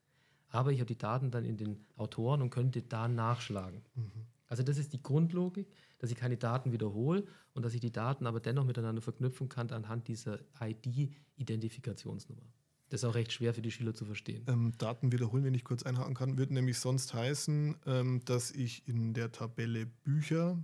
aber 0.48 0.72
ich 0.72 0.78
habe 0.80 0.86
die 0.86 0.98
Daten 0.98 1.30
dann 1.30 1.44
in 1.44 1.56
den 1.56 1.84
Autoren 1.96 2.42
und 2.42 2.50
könnte 2.50 2.82
da 2.82 3.08
nachschlagen. 3.08 3.82
Mhm. 3.94 4.26
Also 4.48 4.62
das 4.62 4.78
ist 4.78 4.92
die 4.92 5.02
Grundlogik, 5.02 5.68
dass 5.98 6.10
ich 6.10 6.16
keine 6.16 6.36
Daten 6.36 6.70
wiederhole 6.70 7.24
und 7.54 7.64
dass 7.64 7.74
ich 7.74 7.80
die 7.80 7.90
Daten 7.90 8.26
aber 8.26 8.38
dennoch 8.38 8.64
miteinander 8.64 9.02
verknüpfen 9.02 9.48
kann 9.48 9.70
anhand 9.70 10.06
dieser 10.06 10.38
ID-Identifikationsnummer. 10.60 12.42
Das 12.88 13.02
ist 13.02 13.04
auch 13.04 13.14
recht 13.14 13.32
schwer 13.32 13.52
für 13.52 13.62
die 13.62 13.70
Schüler 13.72 13.94
zu 13.94 14.04
verstehen. 14.04 14.44
Ähm, 14.46 14.72
Daten 14.78 15.10
wiederholen, 15.12 15.44
wenn 15.44 15.54
ich 15.54 15.64
kurz 15.64 15.82
einhaken 15.82 16.14
kann, 16.14 16.38
würde 16.38 16.54
nämlich 16.54 16.78
sonst 16.78 17.12
heißen, 17.14 17.76
ähm, 17.86 18.20
dass 18.24 18.50
ich 18.52 18.86
in 18.86 19.12
der 19.12 19.32
Tabelle 19.32 19.86
Bücher 19.86 20.56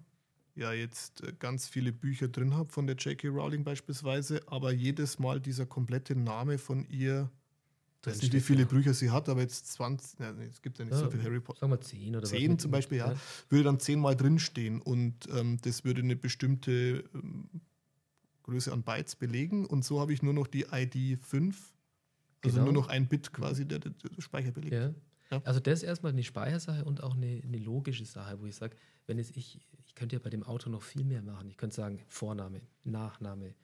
ja 0.55 0.73
jetzt 0.73 1.23
äh, 1.23 1.33
ganz 1.39 1.66
viele 1.66 1.93
Bücher 1.93 2.29
drin 2.29 2.55
habe 2.55 2.70
von 2.70 2.87
der 2.87 2.95
J.K. 2.97 3.29
Rowling 3.29 3.64
beispielsweise, 3.64 4.41
aber 4.47 4.73
jedes 4.73 5.18
Mal 5.18 5.41
dieser 5.41 5.66
komplette 5.66 6.14
Name 6.14 6.59
von 6.59 6.85
ihr, 6.89 7.29
weiß 8.05 8.23
nicht, 8.23 8.33
wie 8.33 8.41
viele 8.41 8.61
ja. 8.62 8.68
Bücher 8.68 8.95
sie 8.95 9.11
hat, 9.11 9.29
aber 9.29 9.41
jetzt 9.41 9.73
20, 9.73 10.20
ja, 10.20 10.33
nee, 10.33 10.47
es 10.47 10.62
gibt 10.62 10.79
ja 10.79 10.85
nicht 10.85 10.95
so 10.95 11.05
Ja, 11.07 11.11
viel 11.11 11.23
Harry 11.25 11.41
Potter. 11.41 11.61
Sagen 11.61 11.73
wir 11.73 11.81
10 11.81 12.11
oder 12.14 12.23
was 12.23 12.31
10 12.31 12.51
mit- 12.53 12.61
zum 12.61 12.70
Beispiel, 12.70 12.99
ja, 12.99 13.14
würde 13.49 13.64
dann 13.64 13.81
zehnmal 13.81 14.14
drinstehen 14.14 14.81
und 14.81 15.29
ähm, 15.35 15.59
das 15.62 15.85
würde 15.85 16.03
eine 16.03 16.14
bestimmte 16.14 17.03
ähm, 17.14 17.49
Größe 18.45 18.73
an 18.73 18.83
Bytes 18.83 19.16
belegen 19.16 19.66
und 19.66 19.85
so 19.85 20.01
habe 20.01 20.12
ich 20.12 20.23
nur 20.23 20.35
noch 20.35 20.47
die 20.47 20.66
ID 20.70 21.18
5, 21.20 21.73
also 22.43 22.57
Genau. 22.57 22.72
nur 22.72 22.82
noch 22.82 22.88
ein 22.88 23.09
Bit 23.09 23.32
quasi, 23.32 23.66
der, 23.66 23.78
der 23.78 23.93
Speicher 24.18 24.53
belegt. 24.53 24.72
Ja. 24.72 24.95
Ja. 25.32 25.40
Also 25.45 25.61
das 25.61 25.78
ist 25.80 25.82
erstmal 25.84 26.12
eine 26.12 26.22
Speichersache 26.22 26.84
und 26.84 27.03
auch 27.03 27.14
eine, 27.14 27.40
eine 27.43 27.57
logische 27.57 28.05
Sache, 28.05 28.38
wo 28.40 28.47
ich 28.47 28.55
sage, 28.55 28.76
wenn 29.07 29.18
es 29.18 29.30
ich, 29.30 29.61
ich 29.86 29.95
könnte 29.95 30.16
ja 30.16 30.20
bei 30.22 30.28
dem 30.28 30.43
Auto 30.43 30.68
noch 30.68 30.82
viel 30.82 31.05
mehr 31.05 31.22
machen. 31.22 31.49
Ich 31.49 31.57
könnte 31.57 31.74
sagen, 31.74 32.01
Vorname, 32.07 32.61
Nachname, 32.84 33.55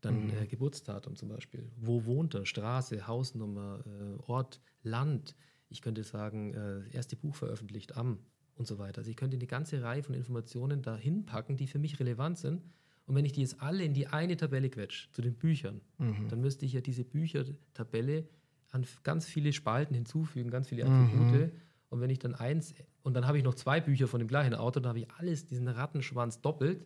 dann 0.00 0.24
mhm. 0.24 0.30
äh, 0.30 0.46
Geburtsdatum 0.46 1.16
zum 1.16 1.28
Beispiel. 1.28 1.70
Wo 1.76 2.06
wohnt 2.06 2.34
er? 2.34 2.46
Straße, 2.46 3.06
Hausnummer, 3.06 3.84
äh, 3.84 4.22
Ort, 4.26 4.60
Land. 4.82 5.36
Ich 5.68 5.82
könnte 5.82 6.02
sagen, 6.02 6.54
äh, 6.54 6.88
erste 6.92 7.14
Buch 7.14 7.34
veröffentlicht 7.34 7.96
am 7.96 8.20
und 8.54 8.66
so 8.66 8.78
weiter. 8.78 8.98
Also 8.98 9.10
ich 9.10 9.16
könnte 9.16 9.36
eine 9.36 9.46
ganze 9.46 9.82
Reihe 9.82 10.02
von 10.02 10.14
Informationen 10.14 10.80
dahin 10.80 11.26
packen, 11.26 11.56
die 11.56 11.66
für 11.66 11.78
mich 11.78 12.00
relevant 12.00 12.38
sind. 12.38 12.62
Und 13.08 13.14
wenn 13.14 13.24
ich 13.24 13.32
die 13.32 13.40
jetzt 13.40 13.62
alle 13.62 13.84
in 13.84 13.94
die 13.94 14.06
eine 14.06 14.36
Tabelle 14.36 14.68
quetsche, 14.68 15.10
zu 15.12 15.22
den 15.22 15.34
Büchern, 15.34 15.80
mhm. 15.96 16.28
dann 16.28 16.42
müsste 16.42 16.66
ich 16.66 16.74
ja 16.74 16.82
diese 16.82 17.04
Büchertabelle 17.04 18.28
an 18.70 18.84
ganz 19.02 19.24
viele 19.24 19.54
Spalten 19.54 19.94
hinzufügen, 19.94 20.50
ganz 20.50 20.68
viele 20.68 20.84
Attribute. 20.84 21.40
Mhm. 21.40 21.52
Und 21.88 22.00
wenn 22.02 22.10
ich 22.10 22.18
dann 22.18 22.34
eins, 22.34 22.74
und 23.02 23.14
dann 23.14 23.26
habe 23.26 23.38
ich 23.38 23.44
noch 23.44 23.54
zwei 23.54 23.80
Bücher 23.80 24.08
von 24.08 24.18
dem 24.18 24.28
gleichen 24.28 24.54
Autor, 24.54 24.82
dann 24.82 24.90
habe 24.90 24.98
ich 24.98 25.10
alles, 25.12 25.46
diesen 25.46 25.68
Rattenschwanz 25.68 26.42
doppelt 26.42 26.84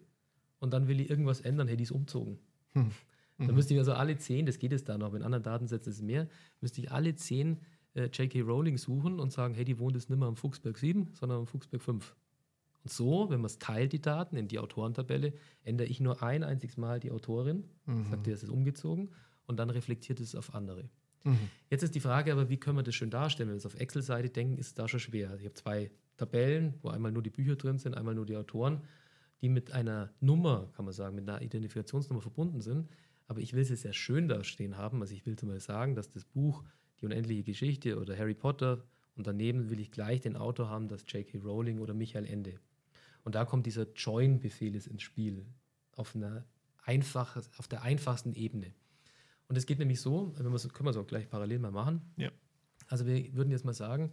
und 0.60 0.72
dann 0.72 0.86
will 0.86 1.00
ich 1.00 1.10
irgendwas 1.10 1.40
ändern, 1.40 1.66
hätte 1.66 1.82
ich 1.82 1.88
es 1.88 1.92
umzogen. 1.92 2.38
Mhm. 2.74 2.92
Dann 3.38 3.56
müsste 3.56 3.74
ich 3.74 3.80
also 3.80 3.94
alle 3.94 4.16
zehn, 4.16 4.46
das 4.46 4.60
geht 4.60 4.72
es 4.72 4.84
da 4.84 4.96
noch, 4.96 5.14
in 5.14 5.24
anderen 5.24 5.42
Datensätzen 5.42 5.90
ist 5.90 5.98
es 5.98 6.02
mehr, 6.04 6.28
müsste 6.60 6.80
ich 6.80 6.92
alle 6.92 7.16
zehn 7.16 7.58
äh, 7.94 8.04
J.K. 8.04 8.42
Rowling 8.42 8.78
suchen 8.78 9.18
und 9.18 9.32
sagen, 9.32 9.54
hey, 9.54 9.64
die 9.64 9.80
wohnt 9.80 9.96
jetzt 9.96 10.08
nicht 10.08 10.20
mehr 10.20 10.28
am 10.28 10.36
Fuchsberg 10.36 10.78
7, 10.78 11.08
sondern 11.14 11.40
am 11.40 11.46
Fuchsberg 11.48 11.82
5. 11.82 12.14
Und 12.85 12.91
so, 12.91 13.30
wenn 13.30 13.41
man 13.41 13.47
es 13.47 13.59
teilt, 13.59 13.93
die 13.93 14.01
Daten 14.01 14.37
in 14.37 14.49
die 14.49 14.59
Autorentabelle, 14.59 15.33
ändere 15.62 15.89
ich 15.89 16.01
nur 16.01 16.22
ein 16.22 16.43
einziges 16.43 16.76
Mal 16.76 17.01
die 17.01 17.11
Autorin, 17.11 17.64
mhm. 17.87 18.05
sagt 18.07 18.26
ihr, 18.26 18.35
es 18.35 18.43
ist 18.43 18.51
umgezogen 18.51 19.11
und 19.47 19.59
dann 19.59 19.70
reflektiert 19.70 20.20
es 20.20 20.35
auf 20.35 20.55
andere. 20.55 20.89
Mhm. 21.24 21.39
Jetzt 21.70 21.83
ist 21.83 21.95
die 21.95 22.01
Frage 22.01 22.33
aber, 22.33 22.49
wie 22.49 22.57
können 22.57 22.78
wir 22.78 22.83
das 22.83 22.95
schön 22.95 23.11
darstellen? 23.11 23.49
Wenn 23.49 23.55
wir 23.55 23.59
es 23.59 23.66
auf 23.66 23.78
Excel-Seite 23.78 24.30
denken, 24.30 24.59
ist 24.59 24.68
es 24.68 24.74
da 24.74 24.89
schon 24.89 25.01
schwer. 25.01 25.35
Ich 25.39 25.45
habe 25.45 25.55
zwei 25.55 25.91
Tabellen, 26.16 26.74
wo 26.83 26.89
einmal 26.89 27.12
nur 27.12 27.22
die 27.22 27.30
Bücher 27.30 27.57
drin 27.57 27.78
sind, 27.78 27.97
einmal 27.97 28.14
nur 28.14 28.26
die 28.26 28.37
Autoren, 28.37 28.83
die 29.41 29.49
mit 29.49 29.72
einer 29.72 30.11
Nummer, 30.20 30.68
kann 30.74 30.85
man 30.85 30.95
sagen, 30.95 31.14
mit 31.14 31.28
einer 31.28 31.43
Identifikationsnummer 31.43 32.20
verbunden 32.20 32.61
sind. 32.61 32.89
Aber 33.28 33.41
ich 33.41 33.55
will 33.55 33.62
es 33.62 33.68
sehr 33.68 33.93
schön 33.93 34.28
dastehen 34.28 34.76
haben. 34.76 35.01
Also 35.01 35.14
ich 35.14 35.24
will 35.24 35.37
zum 35.37 35.49
Beispiel 35.49 35.74
sagen, 35.74 35.95
dass 35.95 36.11
das 36.11 36.24
Buch 36.24 36.64
Die 37.01 37.07
unendliche 37.07 37.43
Geschichte 37.43 37.99
oder 37.99 38.16
Harry 38.16 38.35
Potter 38.35 38.85
und 39.16 39.26
daneben 39.26 39.70
will 39.70 39.80
ich 39.80 39.91
gleich 39.91 40.20
den 40.20 40.37
Autor 40.37 40.68
haben, 40.68 40.89
das 40.89 41.05
J.K. 41.09 41.39
Rowling 41.39 41.80
oder 41.80 41.95
Michael 41.95 42.26
Ende. 42.26 42.55
Und 43.24 43.34
da 43.34 43.44
kommt 43.44 43.66
dieser 43.66 43.92
Join-Befehl 43.92 44.74
ins 44.74 45.02
Spiel 45.02 45.46
auf, 45.96 46.14
einer 46.14 46.44
einfach, 46.84 47.36
auf 47.58 47.68
der 47.68 47.82
einfachsten 47.82 48.34
Ebene. 48.34 48.74
Und 49.48 49.56
es 49.56 49.66
geht 49.66 49.78
nämlich 49.78 50.00
so, 50.00 50.32
wenn 50.36 50.44
können 50.44 50.86
wir 50.86 50.90
es 50.90 50.96
auch 50.96 51.06
gleich 51.06 51.28
parallel 51.28 51.58
mal 51.58 51.70
machen. 51.70 52.00
Ja. 52.16 52.30
Also 52.88 53.06
wir 53.06 53.34
würden 53.34 53.50
jetzt 53.50 53.64
mal 53.64 53.74
sagen, 53.74 54.12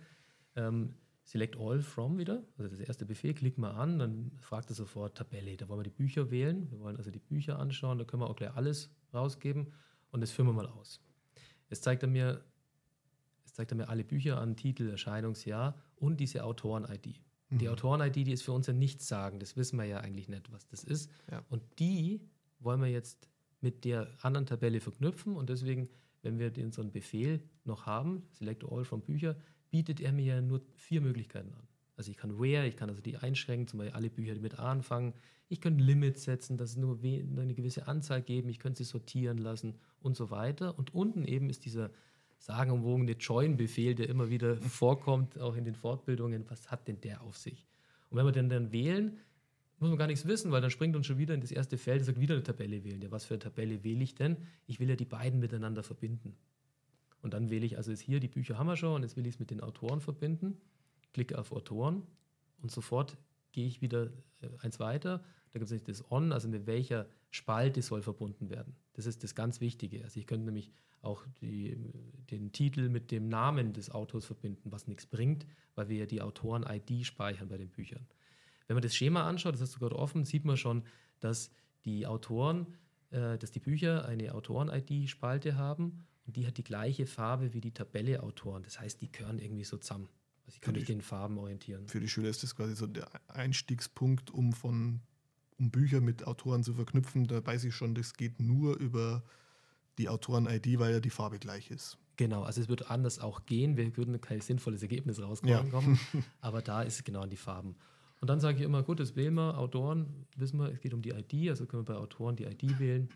ähm, 0.55 0.95
Select 1.24 1.57
All 1.57 1.82
From 1.82 2.18
wieder, 2.18 2.43
also 2.57 2.70
das 2.70 2.80
erste 2.80 3.05
Befehl, 3.05 3.34
klicken 3.34 3.62
wir 3.62 3.76
an, 3.76 3.99
dann 3.99 4.32
fragt 4.39 4.72
er 4.72 4.76
sofort 4.76 5.16
Tabelle. 5.16 5.57
Da 5.57 5.70
wollen 5.70 5.80
wir 5.80 5.84
die 5.84 5.89
Bücher 5.91 6.32
wählen. 6.32 6.70
Wir 6.72 6.80
wollen 6.80 6.97
also 6.97 7.12
die 7.12 7.20
Bücher 7.20 7.60
anschauen, 7.60 7.99
da 7.99 8.03
können 8.03 8.24
wir 8.24 8.30
auch 8.30 8.36
gleich 8.36 8.55
alles 8.55 8.89
rausgeben 9.14 9.72
und 10.12 10.22
das 10.22 10.32
führen 10.32 10.47
wir 10.47 10.53
mal 10.53 10.68
aus. 10.68 11.01
Jetzt 11.70 11.84
zeigt 11.84 12.01
er 12.03 12.10
mir, 12.10 12.43
jetzt 13.45 13.55
zeigt 13.55 13.72
er 13.72 13.78
mir 13.78 13.89
alle 13.89 14.03
Bücher 14.03 14.39
an, 14.41 14.55
Titel, 14.55 14.89
Erscheinungsjahr 14.89 15.80
und 15.97 16.20
diese 16.20 16.43
Autoren-ID. 16.43 17.22
Die 17.52 17.66
mhm. 17.66 17.72
Autoren-ID, 17.72 18.16
die 18.16 18.32
ist 18.32 18.43
für 18.43 18.52
uns 18.52 18.68
ja 18.68 18.74
nichts 18.74 19.08
sagen, 19.08 19.39
das 19.39 19.58
wissen 19.58 19.78
wir 19.78 19.86
ja 19.86 20.00
eigentlich 20.00 20.30
nicht, 20.30 20.52
was 20.52 20.68
das 20.68 20.84
ist. 20.84 21.10
Ja. 21.32 21.43
Und 21.50 21.64
die 21.80 22.22
wollen 22.60 22.82
wir 22.82 22.89
jetzt 22.89 23.28
mit 23.62 23.86
der 23.86 24.08
anderen 24.22 24.45
Tabelle 24.45 24.80
verknüpfen 24.80 25.36
und 25.36 25.50
deswegen, 25.50 25.89
wenn 26.22 26.38
wir 26.39 26.52
einen 26.56 26.91
Befehl 26.91 27.41
noch 27.66 27.86
haben, 27.86 28.24
Select 28.32 28.64
All 28.70 28.86
von 28.86 29.02
Bücher, 29.02 29.36
bietet 29.72 30.00
er 30.00 30.12
mir 30.12 30.26
ja 30.26 30.41
nur 30.41 30.62
vier 30.76 31.02
Möglichkeiten 31.02 31.54
an. 31.54 31.68
Also 31.95 32.12
ich 32.12 32.18
kann 32.18 32.39
Where, 32.39 32.66
ich 32.66 32.78
kann 32.78 32.89
also 32.89 33.02
die 33.02 33.18
einschränken, 33.18 33.68
zum 33.68 33.80
Beispiel 33.80 33.95
alle 33.95 34.10
Bücher, 34.10 34.34
die 34.34 34.39
mit 34.39 34.58
A 34.58 34.72
anfangen. 34.72 35.14
Ich 35.50 35.60
kann 35.60 35.80
Limits 35.80 36.24
setzen, 36.24 36.56
dass 36.56 36.72
es 36.72 36.78
nur 36.78 36.97
eine 37.04 37.54
gewisse 37.54 37.88
Anzahl 37.88 38.22
geben. 38.22 38.47
Ich 38.47 38.60
könnte 38.60 38.78
sie 38.78 38.89
sortieren 38.89 39.38
lassen 39.38 39.76
und 40.00 40.16
so 40.16 40.30
weiter. 40.30 40.78
Und 40.80 40.93
unten 40.93 41.26
eben 41.26 41.50
ist 41.50 41.66
dieser 41.66 41.91
sagenumwogene 42.40 43.12
Join-Befehl, 43.12 43.96
der 43.96 44.10
immer 44.10 44.30
wieder 44.30 44.58
vorkommt, 44.58 45.40
auch 45.40 45.56
in 45.56 45.66
den 45.66 45.76
Fortbildungen. 45.76 46.50
Was 46.50 46.72
hat 46.72 46.88
denn 46.88 47.00
der 47.02 47.22
auf 47.22 47.38
sich? 47.38 47.68
Und 48.10 48.18
wenn 48.18 48.26
wir 48.26 48.32
den 48.32 48.50
dann 48.50 48.72
wählen, 48.72 49.20
muss 49.80 49.90
man 49.90 49.98
gar 49.98 50.08
nichts 50.08 50.26
wissen, 50.26 50.52
weil 50.52 50.62
dann 50.62 50.72
springt 50.72 50.96
uns 50.96 51.06
schon 51.06 51.18
wieder 51.18 51.34
in 51.34 51.42
das 51.42 51.52
erste 51.52 51.78
Feld 51.78 52.00
und 52.00 52.06
sagt, 52.06 52.20
wieder 52.20 52.36
eine 52.36 52.44
Tabelle 52.44 52.84
wählen. 52.84 53.02
Ja, 53.02 53.12
was 53.12 53.26
für 53.26 53.36
eine 53.36 53.44
Tabelle 53.44 53.84
wähle 53.84 54.04
ich 54.04 54.16
denn? 54.16 54.38
Ich 54.68 54.80
will 54.80 54.90
ja 54.90 54.96
die 54.96 55.06
beiden 55.06 55.40
miteinander 55.40 55.84
verbinden. 55.84 56.36
Und 57.22 57.34
dann 57.34 57.50
wähle 57.50 57.66
ich, 57.66 57.78
also 57.78 57.92
jetzt 57.92 58.02
hier 58.02 58.20
die 58.20 58.28
Bücher 58.28 58.58
haben 58.58 58.68
wir 58.68 58.78
schon 58.78 58.96
und 58.96 59.04
jetzt 59.04 59.16
will 59.16 59.26
ich 59.26 59.36
es 59.36 59.40
mit 59.40 59.52
den 59.52 59.62
Autoren 59.62 60.02
verbinden, 60.02 60.58
klicke 61.14 61.38
auf 61.38 61.52
Autoren 61.52 62.04
und 62.62 62.72
sofort 62.72 63.18
gehe 63.52 63.68
ich 63.68 63.82
wieder 63.82 64.08
äh, 64.42 64.50
eins 64.60 64.80
weiter. 64.80 65.24
Da 65.52 65.60
gibt 65.60 65.72
es 65.72 65.84
das 65.84 66.12
On, 66.12 66.32
also 66.32 66.48
mit 66.48 66.66
welcher 66.66 67.08
Spalte 67.32 67.82
soll 67.82 68.02
verbunden 68.02 68.50
werden. 68.50 68.76
Das 69.00 69.06
ist 69.06 69.24
das 69.24 69.34
ganz 69.34 69.62
Wichtige. 69.62 70.04
Also 70.04 70.20
ich 70.20 70.28
könnte 70.28 70.43
nämlich 70.43 70.74
auch 71.02 71.26
die, 71.39 71.78
den 72.30 72.52
Titel 72.52 72.89
mit 72.89 73.12
dem 73.12 73.30
Namen 73.30 73.72
des 73.72 73.89
Autors 73.91 74.26
verbinden, 74.26 74.74
was 74.74 74.88
nichts 74.88 75.06
bringt, 75.06 75.45
weil 75.76 75.88
wir 75.88 76.00
ja 76.00 76.06
die 76.06 76.22
Autoren-ID 76.22 77.06
speichern 77.06 77.47
bei 77.47 77.58
den 77.58 77.70
Büchern. 77.70 78.06
Wenn 78.68 78.76
man 78.76 78.84
das 78.84 78.93
Schema 78.93 79.26
anschaut, 79.26 79.54
das 79.54 79.62
hast 79.62 79.76
du 79.76 79.80
gerade 79.80 79.95
offen, 79.95 80.26
sieht 80.26 80.43
man 80.43 80.58
schon, 80.58 80.84
dass 81.22 81.50
die 81.86 82.08
Autoren, 82.08 82.68
äh, 83.12 83.38
dass 83.38 83.52
die 83.52 83.62
Bücher 83.62 84.04
eine 84.04 84.36
Autoren-ID-Spalte 84.36 85.56
haben 85.56 86.06
und 86.28 86.36
die 86.36 86.45
hat 86.45 86.58
die 86.58 86.66
gleiche 86.66 87.06
Farbe 87.06 87.54
wie 87.54 87.62
die 87.62 87.74
Tabelle 87.74 88.22
Autoren. 88.22 88.64
Das 88.64 88.82
heißt, 88.82 89.02
die 89.02 89.10
gehören 89.10 89.39
irgendwie 89.39 89.64
so 89.64 89.78
zusammen. 89.78 90.10
Also 90.45 90.58
ich 90.58 90.62
kann 90.62 90.76
mich 90.76 90.84
den 90.84 91.02
Farben 91.02 91.38
orientieren. 91.38 91.88
Für 91.88 92.02
die 92.02 92.10
Schüler 92.10 92.28
ist 92.28 92.43
das 92.43 92.54
quasi 92.54 92.76
so 92.76 92.86
der 92.86 93.10
Einstiegspunkt, 93.30 94.30
um 94.30 94.52
von 94.52 95.00
um 95.60 95.72
Bücher 95.72 96.01
mit 96.01 96.26
Autoren 96.26 96.64
zu 96.64 96.74
verknüpfen. 96.74 97.28
Da 97.28 97.45
weiß 97.45 97.64
ich 97.66 97.76
schon, 97.76 97.95
das 97.95 98.14
geht 98.14 98.39
nur 98.39 98.78
über 98.78 99.24
die 99.97 100.10
Autoren-ID, 100.10 100.80
weil 100.80 100.93
ja 100.93 100.99
die 100.99 101.10
Farbe 101.10 101.39
gleich 101.39 101.70
ist. 101.70 101.97
Genau, 102.16 102.43
also 102.43 102.62
es 102.62 102.70
wird 102.70 102.89
anders 102.89 103.20
auch 103.20 103.45
gehen. 103.45 103.78
Wir 103.78 103.95
würden 103.95 104.20
kein 104.20 104.41
sinnvolles 104.41 104.82
Ergebnis 104.82 105.22
rauskommen, 105.22 105.72
ja. 106.14 106.22
aber 106.41 106.62
da 106.62 106.82
ist 106.82 106.95
es 106.95 107.03
genau 107.03 107.22
an 107.22 107.30
die 107.30 107.38
Farben. 107.38 107.76
Und 108.22 108.30
dann 108.30 108.39
sage 108.39 108.57
ich 108.57 108.64
immer, 108.64 108.84
gut, 108.84 108.99
das 108.99 109.16
wählen 109.16 109.34
wir, 109.36 109.57
Autoren, 109.57 110.26
wissen 110.36 110.60
wir, 110.60 110.70
es 110.72 110.82
geht 110.82 110.93
um 110.93 111.01
die 111.01 111.12
ID, 111.12 111.49
also 111.49 111.66
können 111.66 111.88
wir 111.88 111.93
bei 111.93 111.99
Autoren 111.99 112.36
die 112.36 112.43
ID 112.43 112.80
wählen. 112.80 113.10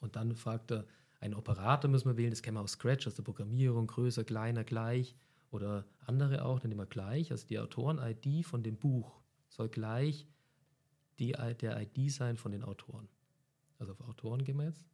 Und 0.00 0.16
dann 0.16 0.34
fragt 0.34 0.72
er, 0.72 0.86
einen 1.20 1.34
Operator 1.34 1.90
müssen 1.90 2.08
wir 2.08 2.16
wählen, 2.16 2.30
das 2.30 2.42
kennen 2.42 2.56
wir 2.56 2.62
aus 2.62 2.72
Scratch, 2.72 3.06
aus 3.06 3.14
der 3.14 3.22
Programmierung, 3.22 3.86
größer, 3.86 4.24
kleiner, 4.24 4.64
gleich 4.64 5.14
oder 5.50 5.86
andere 6.04 6.44
auch, 6.44 6.58
dann 6.58 6.72
immer 6.72 6.86
gleich. 6.86 7.30
Also 7.30 7.46
die 7.46 7.58
Autoren-ID 7.58 8.44
von 8.44 8.62
dem 8.62 8.76
Buch 8.76 9.20
soll 9.48 9.68
gleich 9.68 10.26
die, 11.18 11.32
der 11.32 11.80
ID 11.80 12.10
sein 12.10 12.36
von 12.36 12.52
den 12.52 12.62
Autoren. 12.62 13.08
Also 13.78 13.92
auf 13.92 14.08
Autoren 14.08 14.44
gehen 14.44 14.58
wir 14.58 14.66
jetzt. 14.66 14.86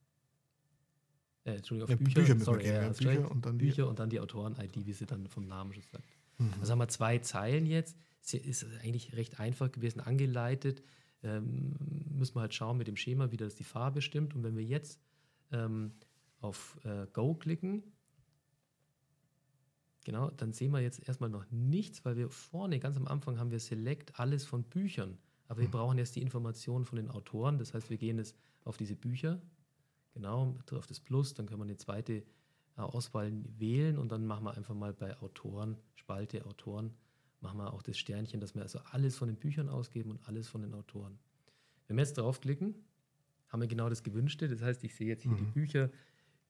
Äh, 1.44 1.56
Entschuldigung, 1.56 1.94
auf 1.94 2.00
ja, 2.00 2.04
Bücher, 2.04 2.34
Bücher 2.34 2.44
sorry, 2.44 2.68
ja, 2.68 2.88
Bücher, 2.88 3.30
und 3.30 3.44
dann 3.44 3.58
die, 3.58 3.66
Bücher 3.66 3.88
und 3.88 3.98
dann 3.98 4.10
die 4.10 4.20
Autoren-ID, 4.20 4.86
wie 4.86 4.92
sie 4.92 5.06
dann 5.06 5.26
vom 5.26 5.46
Namen 5.46 5.72
schon 5.72 5.82
sagt. 5.82 6.04
Mhm. 6.38 6.52
Also 6.60 6.72
haben 6.72 6.78
wir 6.78 6.88
zwei 6.88 7.18
Zeilen 7.18 7.66
jetzt 7.66 7.96
ist 8.30 8.66
eigentlich 8.82 9.14
recht 9.16 9.40
einfach 9.40 9.70
gewesen, 9.72 10.00
angeleitet. 10.00 10.82
Ähm, 11.22 11.74
müssen 12.10 12.36
wir 12.36 12.40
halt 12.40 12.54
schauen 12.54 12.78
mit 12.78 12.88
dem 12.88 12.96
Schema, 12.96 13.30
wie 13.30 13.36
das 13.36 13.54
die 13.54 13.64
Farbe 13.64 14.02
stimmt. 14.02 14.34
Und 14.34 14.42
wenn 14.42 14.56
wir 14.56 14.64
jetzt 14.64 15.00
ähm, 15.50 15.92
auf 16.40 16.78
äh, 16.84 17.06
Go 17.12 17.34
klicken, 17.34 17.82
genau, 20.04 20.30
dann 20.30 20.52
sehen 20.52 20.72
wir 20.72 20.80
jetzt 20.80 21.06
erstmal 21.06 21.30
noch 21.30 21.44
nichts, 21.50 22.04
weil 22.04 22.16
wir 22.16 22.28
vorne 22.28 22.78
ganz 22.78 22.96
am 22.96 23.06
Anfang 23.06 23.38
haben 23.38 23.50
wir 23.50 23.60
Select 23.60 24.18
alles 24.18 24.44
von 24.44 24.64
Büchern. 24.64 25.18
Aber 25.52 25.60
wir 25.60 25.68
brauchen 25.68 25.98
jetzt 25.98 26.16
die 26.16 26.22
Informationen 26.22 26.86
von 26.86 26.96
den 26.96 27.10
Autoren. 27.10 27.58
Das 27.58 27.74
heißt, 27.74 27.90
wir 27.90 27.98
gehen 27.98 28.16
jetzt 28.16 28.34
auf 28.64 28.78
diese 28.78 28.96
Bücher, 28.96 29.38
genau, 30.14 30.56
auf 30.70 30.86
das 30.86 30.98
Plus, 30.98 31.34
dann 31.34 31.44
können 31.44 31.60
wir 31.60 31.64
eine 31.64 31.76
zweite 31.76 32.22
äh, 32.78 32.80
Auswahl 32.80 33.30
wählen 33.58 33.98
und 33.98 34.10
dann 34.10 34.26
machen 34.26 34.44
wir 34.44 34.56
einfach 34.56 34.74
mal 34.74 34.94
bei 34.94 35.14
Autoren, 35.18 35.76
Spalte 35.94 36.46
Autoren 36.46 36.94
machen 37.42 37.58
wir 37.58 37.70
auch 37.74 37.82
das 37.82 37.98
Sternchen, 37.98 38.40
dass 38.40 38.54
wir 38.54 38.62
also 38.62 38.78
alles 38.92 39.14
von 39.14 39.28
den 39.28 39.36
Büchern 39.36 39.68
ausgeben 39.68 40.12
und 40.12 40.26
alles 40.26 40.48
von 40.48 40.62
den 40.62 40.72
Autoren. 40.72 41.18
Wenn 41.86 41.98
wir 41.98 42.02
jetzt 42.02 42.16
draufklicken, 42.16 42.74
haben 43.48 43.60
wir 43.60 43.68
genau 43.68 43.90
das 43.90 44.02
Gewünschte. 44.02 44.48
Das 44.48 44.62
heißt, 44.62 44.82
ich 44.84 44.94
sehe 44.94 45.08
jetzt 45.08 45.22
hier 45.22 45.32
mhm. 45.32 45.36
die 45.36 45.44
Bücher, 45.44 45.90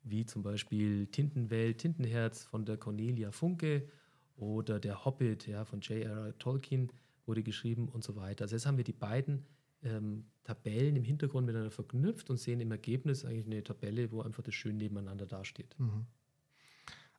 wie 0.05 0.27
zum 0.27 0.45
Beispiel 0.45 1.09
Tintenwelt, 1.09 1.79
Tintenherz 1.79 2.45
von 2.45 2.65
der 2.65 2.77
Cornelia 2.77 3.33
Funke 3.33 3.89
oder 4.37 4.79
Der 4.79 5.05
Hobbit 5.05 5.49
ja, 5.49 5.65
von 5.65 5.81
J.R.R. 5.81 6.39
Tolkien 6.39 6.93
wurde 7.33 7.43
geschrieben 7.43 7.89
und 7.89 8.05
so 8.05 8.15
weiter. 8.15 8.45
Also 8.45 8.57
jetzt 8.57 8.67
haben 8.67 8.77
wir 8.77 8.85
die 8.85 8.93
beiden 8.93 9.47
ähm, 9.83 10.27
Tabellen 10.45 10.97
im 10.97 11.03
Hintergrund 11.03 11.47
miteinander 11.47 11.71
verknüpft 11.71 12.29
und 12.29 12.37
sehen 12.37 12.61
im 12.61 12.71
Ergebnis 12.71 13.25
eigentlich 13.25 13.47
eine 13.47 13.65
Tabelle, 13.65 14.13
wo 14.13 14.21
einfach 14.21 14.43
das 14.43 14.55
schön 14.55 14.77
nebeneinander 14.77 15.25
dasteht. 15.25 15.75
Mhm. 15.79 16.05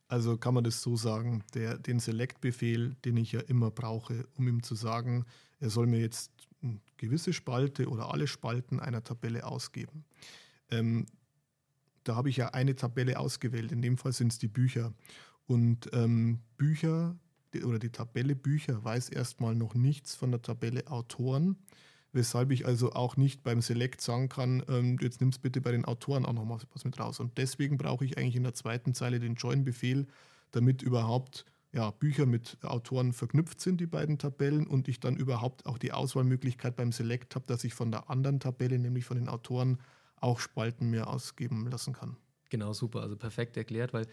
Also 0.06 0.36
kann 0.36 0.54
man 0.54 0.62
das 0.62 0.82
so 0.82 0.96
sagen, 0.96 1.42
der, 1.54 1.78
den 1.78 1.98
Select-Befehl, 1.98 2.94
den 3.04 3.16
ich 3.16 3.32
ja 3.32 3.40
immer 3.40 3.72
brauche, 3.72 4.28
um 4.34 4.46
ihm 4.46 4.62
zu 4.62 4.76
sagen, 4.76 5.24
er 5.58 5.70
soll 5.70 5.88
mir 5.88 5.98
jetzt 5.98 6.30
eine 6.62 6.80
gewisse 6.96 7.32
Spalte 7.32 7.88
oder 7.88 8.12
alle 8.12 8.28
Spalten 8.28 8.78
einer 8.78 9.02
Tabelle 9.02 9.44
ausgeben. 9.44 10.04
Ähm, 10.70 11.06
da 12.04 12.14
habe 12.14 12.28
ich 12.28 12.36
ja 12.36 12.50
eine 12.50 12.76
Tabelle 12.76 13.18
ausgewählt, 13.18 13.72
in 13.72 13.82
dem 13.82 13.98
Fall 13.98 14.12
sind 14.12 14.30
es 14.30 14.38
die 14.38 14.46
Bücher. 14.46 14.94
Und 15.46 15.90
ähm, 15.92 16.38
Bücher, 16.56 17.18
oder 17.62 17.78
die 17.78 17.90
Tabelle 17.90 18.34
Bücher 18.34 18.82
weiß 18.82 19.10
erstmal 19.10 19.54
noch 19.54 19.74
nichts 19.74 20.14
von 20.14 20.30
der 20.30 20.42
Tabelle 20.42 20.86
Autoren, 20.88 21.56
weshalb 22.12 22.50
ich 22.50 22.66
also 22.66 22.92
auch 22.92 23.16
nicht 23.16 23.42
beim 23.42 23.60
Select 23.60 24.00
sagen 24.00 24.28
kann, 24.28 24.62
ähm, 24.68 24.98
jetzt 25.00 25.20
nimmst 25.20 25.42
bitte 25.42 25.60
bei 25.60 25.72
den 25.72 25.84
Autoren 25.84 26.24
auch 26.24 26.32
noch 26.32 26.44
mal 26.44 26.58
was 26.72 26.84
mit 26.84 26.98
raus. 26.98 27.20
Und 27.20 27.38
deswegen 27.38 27.76
brauche 27.76 28.04
ich 28.04 28.18
eigentlich 28.18 28.36
in 28.36 28.44
der 28.44 28.54
zweiten 28.54 28.94
Zeile 28.94 29.20
den 29.20 29.34
Join-Befehl, 29.34 30.06
damit 30.50 30.82
überhaupt 30.82 31.44
ja, 31.72 31.90
Bücher 31.90 32.24
mit 32.24 32.56
Autoren 32.62 33.12
verknüpft 33.12 33.60
sind, 33.60 33.80
die 33.80 33.86
beiden 33.86 34.16
Tabellen, 34.16 34.66
und 34.66 34.86
ich 34.86 35.00
dann 35.00 35.16
überhaupt 35.16 35.66
auch 35.66 35.76
die 35.76 35.92
Auswahlmöglichkeit 35.92 36.76
beim 36.76 36.92
Select 36.92 37.34
habe, 37.34 37.46
dass 37.46 37.64
ich 37.64 37.74
von 37.74 37.90
der 37.90 38.08
anderen 38.08 38.38
Tabelle, 38.38 38.78
nämlich 38.78 39.04
von 39.04 39.16
den 39.16 39.28
Autoren, 39.28 39.78
auch 40.20 40.38
Spalten 40.38 40.90
mehr 40.90 41.08
ausgeben 41.08 41.68
lassen 41.68 41.92
kann. 41.92 42.16
Genau, 42.48 42.72
super. 42.72 43.02
Also 43.02 43.16
perfekt 43.16 43.56
erklärt, 43.56 43.92
weil 43.92 44.06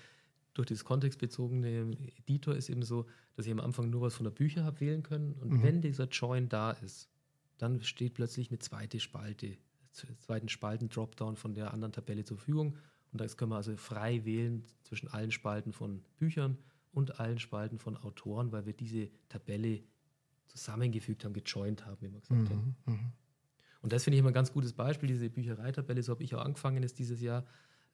durch 0.53 0.67
das 0.67 0.83
kontextbezogene 0.83 1.97
Editor 2.17 2.55
ist 2.55 2.69
eben 2.69 2.83
so, 2.83 3.05
dass 3.35 3.45
ich 3.45 3.51
am 3.51 3.59
Anfang 3.59 3.89
nur 3.89 4.01
was 4.01 4.15
von 4.15 4.25
der 4.25 4.31
Bücher 4.31 4.63
habe 4.63 4.79
wählen 4.81 5.03
können. 5.03 5.33
Und 5.33 5.49
mhm. 5.49 5.63
wenn 5.63 5.81
dieser 5.81 6.07
Join 6.07 6.49
da 6.49 6.71
ist, 6.71 7.09
dann 7.57 7.81
steht 7.83 8.15
plötzlich 8.15 8.49
eine 8.49 8.59
zweite 8.59 8.99
Spalte, 8.99 9.57
zweiten 9.91 10.49
Spalten-Dropdown 10.49 11.35
von 11.35 11.53
der 11.53 11.73
anderen 11.73 11.93
Tabelle 11.93 12.23
zur 12.23 12.37
Verfügung. 12.37 12.77
Und 13.11 13.21
da 13.21 13.27
können 13.27 13.51
wir 13.51 13.57
also 13.57 13.75
frei 13.77 14.25
wählen 14.25 14.65
zwischen 14.83 15.07
allen 15.07 15.31
Spalten 15.31 15.73
von 15.73 16.03
Büchern 16.17 16.57
und 16.91 17.19
allen 17.19 17.39
Spalten 17.39 17.79
von 17.79 17.97
Autoren, 17.97 18.51
weil 18.51 18.65
wir 18.65 18.73
diese 18.73 19.09
Tabelle 19.29 19.81
zusammengefügt 20.47 21.23
haben, 21.23 21.33
gejoint 21.33 21.85
haben, 21.85 21.97
wie 22.01 22.11
wir 22.11 22.19
gesagt 22.19 22.41
mhm. 22.41 22.49
haben. 22.49 22.75
Mhm. 22.85 23.11
Und 23.81 23.93
das 23.93 24.03
finde 24.03 24.15
ich 24.15 24.19
immer 24.19 24.29
ein 24.29 24.33
ganz 24.33 24.53
gutes 24.53 24.73
Beispiel, 24.73 25.07
diese 25.07 25.29
Büchereitabelle. 25.29 26.03
So 26.03 26.13
habe 26.13 26.23
ich 26.23 26.35
auch 26.35 26.43
angefangen 26.43 26.83
ist 26.83 26.99
dieses 26.99 27.21
Jahr 27.21 27.45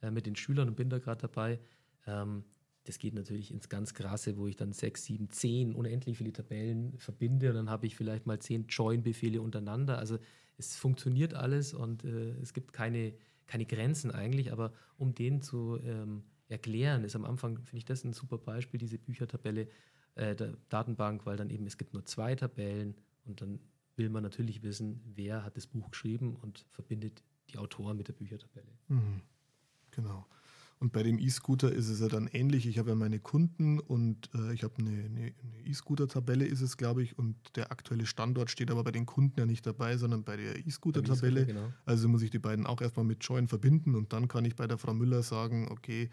äh, 0.02 0.12
mit 0.12 0.26
den 0.26 0.36
Schülern 0.36 0.68
und 0.68 0.76
bin 0.76 0.90
da 0.90 1.00
gerade 1.00 1.22
dabei. 1.22 1.60
Ähm, 2.08 2.44
das 2.86 3.00
geht 3.00 3.14
natürlich 3.14 3.52
ins 3.52 3.68
ganz 3.68 3.94
Krasse, 3.94 4.38
wo 4.38 4.48
ich 4.48 4.56
dann 4.56 4.72
sechs, 4.72 5.04
sieben, 5.04 5.30
zehn 5.30 5.76
unendlich 5.76 6.18
viele 6.18 6.32
Tabellen 6.32 6.98
verbinde 6.98 7.50
und 7.50 7.56
dann 7.56 7.70
habe 7.70 7.86
ich 7.86 7.96
vielleicht 7.96 8.26
mal 8.26 8.40
zehn 8.40 8.66
Join-Befehle 8.68 9.42
untereinander. 9.42 10.00
Also 10.00 10.18
es 10.58 10.78
funktioniert 10.78 11.34
alles 11.34 11.74
und 11.74 12.06
äh, 12.06 12.32
es 12.42 12.54
gibt 12.54 12.72
keine, 12.72 13.14
keine 13.46 13.66
Grenzen 13.66 14.10
eigentlich, 14.10 14.54
aber 14.54 14.74
um 14.98 15.14
den 15.14 15.42
zu 15.42 15.80
ähm, 15.84 16.24
erklären, 16.48 17.04
ist 17.04 17.16
am 17.16 17.26
Anfang, 17.26 17.58
finde 17.58 17.78
ich 17.78 17.86
das 17.86 18.06
ein 18.06 18.14
super 18.14 18.38
Beispiel, 18.38 18.80
diese 18.80 18.98
Büchertabelle 18.98 19.68
äh, 20.16 20.36
der 20.36 20.58
Datenbank, 20.70 21.26
weil 21.26 21.36
dann 21.36 21.50
eben 21.50 21.68
es 21.68 21.78
gibt 21.78 21.94
nur 21.94 22.06
zwei 22.06 22.36
Tabellen 22.36 22.96
und 23.26 23.42
dann 23.42 23.60
will 23.98 24.10
man 24.10 24.24
natürlich 24.24 24.64
wissen, 24.64 25.02
wer 25.14 25.44
hat 25.44 25.58
das 25.58 25.68
Buch 25.68 25.92
geschrieben 25.92 26.36
und 26.36 26.66
verbindet 26.70 27.22
die 27.50 27.58
Autoren 27.58 27.98
mit 27.98 28.08
der 28.08 28.14
Büchertabelle. 28.14 28.72
Mhm. 28.88 29.22
Genau. 29.92 30.26
Und 30.80 30.92
bei 30.92 31.02
dem 31.02 31.18
E-Scooter 31.18 31.72
ist 31.72 31.90
es 31.90 32.00
ja 32.02 32.08
dann 32.08 32.28
ähnlich. 32.28 32.68
Ich 32.68 32.78
habe 32.78 32.90
ja 32.90 32.96
meine 32.96 33.20
Kunden 33.20 33.80
und 33.80 34.30
äh, 34.36 34.54
ich 34.54 34.64
habe 34.64 34.76
eine, 34.78 35.34
E-Scooter-Tabelle, 35.66 36.46
ist 36.46 36.62
es, 36.62 36.78
glaube 36.78 37.02
ich, 37.02 37.18
und 37.18 37.36
der 37.56 37.72
aktuelle 37.72 38.06
Standort 38.06 38.52
steht 38.52 38.70
aber 38.70 38.84
bei 38.84 38.92
den 38.92 39.06
Kunden 39.06 39.40
ja 39.40 39.46
nicht 39.46 39.66
dabei, 39.66 39.98
sondern 39.98 40.24
bei 40.24 40.38
der 40.38 40.66
E-Scooter-Tabelle. 40.66 41.42
E 41.42 41.46
genau. 41.46 41.74
Also 41.86 42.08
muss 42.08 42.22
ich 42.22 42.30
die 42.30 42.40
beiden 42.40 42.68
auch 42.68 42.80
erstmal 42.80 43.06
mit 43.06 43.24
Join 43.24 43.48
verbinden 43.48 43.96
und 43.96 44.14
dann 44.14 44.28
kann 44.28 44.46
ich 44.46 44.56
bei 44.56 44.68
der 44.68 44.78
Frau 44.78 44.94
Müller 44.94 45.24
sagen, 45.24 45.68
okay, 45.72 46.10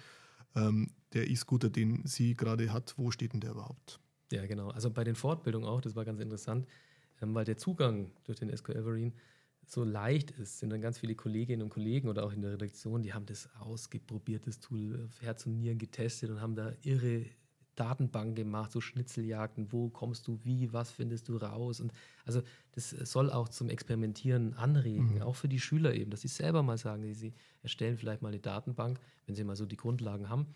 ähm, 0.56 0.90
der 1.12 1.30
E-Scooter, 1.30 1.68
den 1.68 2.06
sie 2.06 2.34
gerade 2.34 2.72
hat, 2.72 2.94
wo 2.96 3.10
steht 3.10 3.34
denn 3.34 3.40
der 3.40 3.52
überhaupt? 3.52 4.00
Ja, 4.32 4.46
genau. 4.46 4.70
Also 4.70 4.90
bei 4.90 5.04
den 5.04 5.14
Fortbildungen 5.14 5.68
auch, 5.68 5.80
das 5.80 5.94
war 5.94 6.04
ganz 6.04 6.20
interessant, 6.20 6.66
ähm, 7.20 7.34
weil 7.34 7.44
der 7.44 7.58
Zugang 7.58 8.12
durch 8.24 8.38
den 8.38 8.54
SQL 8.56 8.76
Everine 8.76 9.12
so 9.66 9.84
leicht 9.84 10.30
ist, 10.32 10.58
sind 10.58 10.70
dann 10.70 10.80
ganz 10.80 10.98
viele 10.98 11.14
Kolleginnen 11.14 11.62
und 11.62 11.70
Kollegen 11.70 12.08
oder 12.08 12.24
auch 12.24 12.32
in 12.32 12.42
der 12.42 12.52
Redaktion, 12.52 13.02
die 13.02 13.14
haben 13.14 13.26
das 13.26 13.48
ausgeprobiert, 13.60 14.46
das 14.46 14.60
Tool 14.60 15.08
Herz 15.20 15.46
und 15.46 15.58
Nieren 15.58 15.78
getestet 15.78 16.30
und 16.30 16.40
haben 16.40 16.54
da 16.54 16.72
irre 16.82 17.26
Datenbanken 17.76 18.34
gemacht, 18.34 18.72
so 18.72 18.80
Schnitzeljagden, 18.80 19.72
wo 19.72 19.88
kommst 19.88 20.28
du 20.28 20.38
wie, 20.44 20.72
was 20.72 20.90
findest 20.90 21.28
du 21.28 21.36
raus 21.36 21.80
und 21.80 21.92
also 22.24 22.42
das 22.72 22.90
soll 22.90 23.30
auch 23.30 23.48
zum 23.48 23.68
Experimentieren 23.68 24.54
anregen, 24.54 25.16
mhm. 25.16 25.22
auch 25.22 25.36
für 25.36 25.48
die 25.48 25.60
Schüler 25.60 25.94
eben, 25.94 26.10
dass 26.10 26.20
sie 26.20 26.28
selber 26.28 26.62
mal 26.62 26.78
sagen, 26.78 27.12
sie 27.14 27.34
erstellen 27.62 27.96
vielleicht 27.96 28.22
mal 28.22 28.28
eine 28.28 28.40
Datenbank, 28.40 29.00
wenn 29.26 29.34
sie 29.34 29.44
mal 29.44 29.56
so 29.56 29.66
die 29.66 29.76
Grundlagen 29.76 30.28
haben 30.28 30.46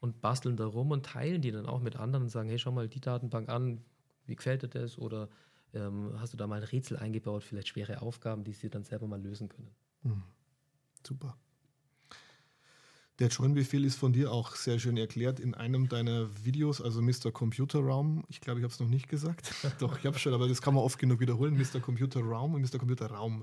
und 0.00 0.20
basteln 0.20 0.56
da 0.56 0.66
rum 0.66 0.90
und 0.90 1.06
teilen 1.06 1.42
die 1.42 1.50
dann 1.50 1.66
auch 1.66 1.80
mit 1.80 1.96
anderen 1.96 2.24
und 2.24 2.30
sagen, 2.30 2.48
hey, 2.48 2.58
schau 2.58 2.70
mal 2.70 2.88
die 2.88 3.00
Datenbank 3.00 3.48
an, 3.48 3.80
wie 4.26 4.36
gefällt 4.36 4.62
dir 4.62 4.68
das 4.68 4.98
oder 4.98 5.28
ähm, 5.74 6.12
hast 6.18 6.32
du 6.32 6.36
da 6.36 6.46
mal 6.46 6.56
ein 6.56 6.64
Rätsel 6.64 6.96
eingebaut, 6.96 7.44
vielleicht 7.44 7.68
schwere 7.68 8.02
Aufgaben, 8.02 8.44
die 8.44 8.52
sie 8.52 8.70
dann 8.70 8.84
selber 8.84 9.06
mal 9.06 9.20
lösen 9.20 9.48
können. 9.48 9.70
Mhm. 10.02 10.22
Super. 11.06 11.36
Der 13.18 13.28
Join-Befehl 13.28 13.84
ist 13.84 13.96
von 13.96 14.12
dir 14.12 14.30
auch 14.30 14.54
sehr 14.54 14.78
schön 14.78 14.96
erklärt 14.96 15.40
in 15.40 15.54
einem 15.54 15.88
deiner 15.88 16.28
Videos, 16.44 16.80
also 16.80 17.02
Mr. 17.02 17.32
Computer 17.32 17.80
Raum. 17.80 18.24
Ich 18.28 18.40
glaube, 18.40 18.60
ich 18.60 18.64
habe 18.64 18.72
es 18.72 18.78
noch 18.78 18.88
nicht 18.88 19.08
gesagt. 19.08 19.52
Doch, 19.80 19.98
ich 19.98 20.06
habe 20.06 20.16
schon, 20.20 20.34
aber 20.34 20.46
das 20.46 20.62
kann 20.62 20.74
man 20.74 20.84
oft 20.84 21.00
genug 21.00 21.18
wiederholen. 21.18 21.56
Mr. 21.56 21.80
Computer 21.80 22.20
Raum 22.20 22.54
und 22.54 22.62
Mr. 22.62 22.78
Computer 22.78 23.06
Raum. 23.10 23.42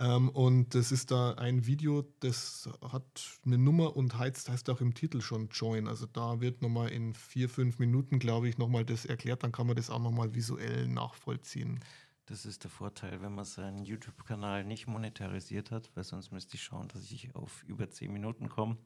Ähm, 0.00 0.28
und 0.28 0.74
das 0.74 0.92
ist 0.92 1.10
da 1.10 1.32
ein 1.34 1.66
Video, 1.66 2.02
das 2.20 2.68
hat 2.82 3.04
eine 3.44 3.58
Nummer 3.58 3.96
und 3.96 4.16
heißt, 4.16 4.48
heißt 4.48 4.70
auch 4.70 4.80
im 4.80 4.94
Titel 4.94 5.20
schon 5.20 5.48
Join. 5.48 5.88
Also 5.88 6.06
da 6.06 6.40
wird 6.40 6.62
nochmal 6.62 6.90
in 6.90 7.14
vier, 7.14 7.48
fünf 7.48 7.78
Minuten, 7.78 8.18
glaube 8.18 8.48
ich, 8.48 8.58
nochmal 8.58 8.84
das 8.84 9.04
erklärt. 9.04 9.42
Dann 9.42 9.52
kann 9.52 9.66
man 9.66 9.76
das 9.76 9.90
auch 9.90 9.98
nochmal 9.98 10.34
visuell 10.34 10.86
nachvollziehen. 10.86 11.80
Das 12.26 12.44
ist 12.46 12.62
der 12.62 12.70
Vorteil, 12.70 13.22
wenn 13.22 13.34
man 13.34 13.44
seinen 13.44 13.84
YouTube-Kanal 13.84 14.64
nicht 14.64 14.86
monetarisiert 14.86 15.70
hat, 15.70 15.90
weil 15.94 16.04
sonst 16.04 16.30
müsste 16.30 16.56
ich 16.56 16.62
schauen, 16.62 16.88
dass 16.88 17.10
ich 17.10 17.34
auf 17.34 17.64
über 17.64 17.88
10 17.88 18.12
Minuten 18.12 18.48
komme. 18.48 18.76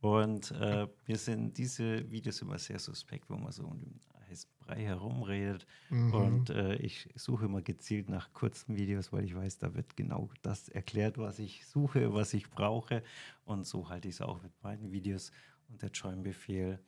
Und 0.00 0.52
äh, 0.52 0.86
mir 1.06 1.18
sind 1.18 1.58
diese 1.58 2.10
Videos 2.10 2.40
immer 2.42 2.58
sehr 2.58 2.78
suspekt, 2.78 3.28
wo 3.28 3.36
man 3.36 3.52
so 3.52 3.64
um 3.64 3.98
heißen 4.28 4.50
Brei 4.60 4.82
herumredet. 4.82 5.66
Mhm. 5.90 6.14
Und 6.14 6.50
äh, 6.50 6.76
ich 6.76 7.08
suche 7.14 7.46
immer 7.46 7.62
gezielt 7.62 8.08
nach 8.08 8.32
kurzen 8.32 8.76
Videos, 8.76 9.12
weil 9.12 9.24
ich 9.24 9.34
weiß, 9.34 9.58
da 9.58 9.74
wird 9.74 9.96
genau 9.96 10.30
das 10.42 10.68
erklärt, 10.68 11.18
was 11.18 11.38
ich 11.38 11.66
suche, 11.66 12.12
was 12.12 12.34
ich 12.34 12.50
brauche. 12.50 13.02
Und 13.44 13.66
so 13.66 13.88
halte 13.88 14.08
ich 14.08 14.16
es 14.16 14.20
auch 14.20 14.42
mit 14.42 14.52
meinen 14.62 14.92
Videos. 14.92 15.32
Und 15.68 15.82
der 15.82 15.90
Join-Befehl, 15.90 16.78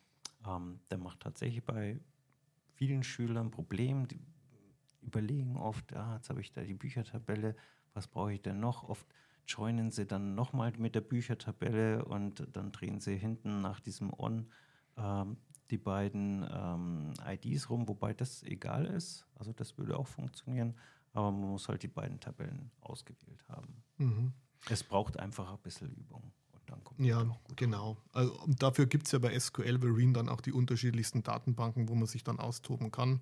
ähm, 0.47 0.80
der 0.91 0.99
macht 0.99 1.20
tatsächlich 1.20 1.64
bei 1.64 1.99
vielen 2.74 3.03
Schülern 3.03 3.51
Probleme. 3.51 4.07
Die, 4.07 4.20
überlegen 5.03 5.57
oft, 5.57 5.95
ah, 5.95 6.16
jetzt 6.16 6.28
habe 6.28 6.41
ich 6.41 6.53
da 6.53 6.62
die 6.62 6.74
Büchertabelle, 6.74 7.57
was 7.95 8.09
brauche 8.09 8.32
ich 8.32 8.43
denn 8.43 8.61
noch? 8.61 8.84
Oft 8.84 9.07
joinen 9.47 9.91
sie 9.91 10.07
dann 10.07 10.34
nochmal 10.34 10.72
mit 10.76 10.95
der 10.95 11.01
Büchertabelle 11.01 12.05
und 12.05 12.47
dann 12.53 12.70
drehen 12.70 13.01
sie 13.01 13.16
hinten 13.16 13.62
nach 13.62 13.80
diesem 13.80 14.12
On 14.12 14.51
ähm, 14.97 15.39
die 15.71 15.79
beiden 15.79 16.47
ähm, 16.51 17.12
IDs 17.27 17.71
rum, 17.71 17.89
wobei 17.89 18.14
das 18.14 18.43
egal 18.43 18.87
ist. 18.87 19.27
Also 19.37 19.53
das 19.53 19.77
würde 19.79 19.99
auch 19.99 20.07
funktionieren, 20.07 20.75
aber 21.12 21.31
man 21.31 21.51
muss 21.51 21.69
halt 21.69 21.83
die 21.83 21.89
beiden 21.89 22.21
Tabellen 22.21 22.71
ausgewählt 22.81 23.45
haben. 23.49 23.83
Mhm. 23.99 24.33
Es 24.71 24.83
braucht 24.83 25.19
einfach 25.19 25.51
ein 25.51 25.59
bisschen 25.59 25.91
Übung. 25.95 26.33
ja, 26.99 27.25
genau. 27.57 27.97
Also, 28.12 28.39
und 28.43 28.62
dafür 28.62 28.87
gibt 28.87 29.07
es 29.07 29.12
ja 29.12 29.19
bei 29.19 29.39
SQL 29.39 29.79
Vereen 29.79 30.12
dann 30.12 30.29
auch 30.29 30.41
die 30.41 30.53
unterschiedlichsten 30.53 31.23
Datenbanken, 31.23 31.89
wo 31.89 31.95
man 31.95 32.07
sich 32.07 32.25
dann 32.25 32.39
austoben 32.39 32.91
kann 32.91 33.21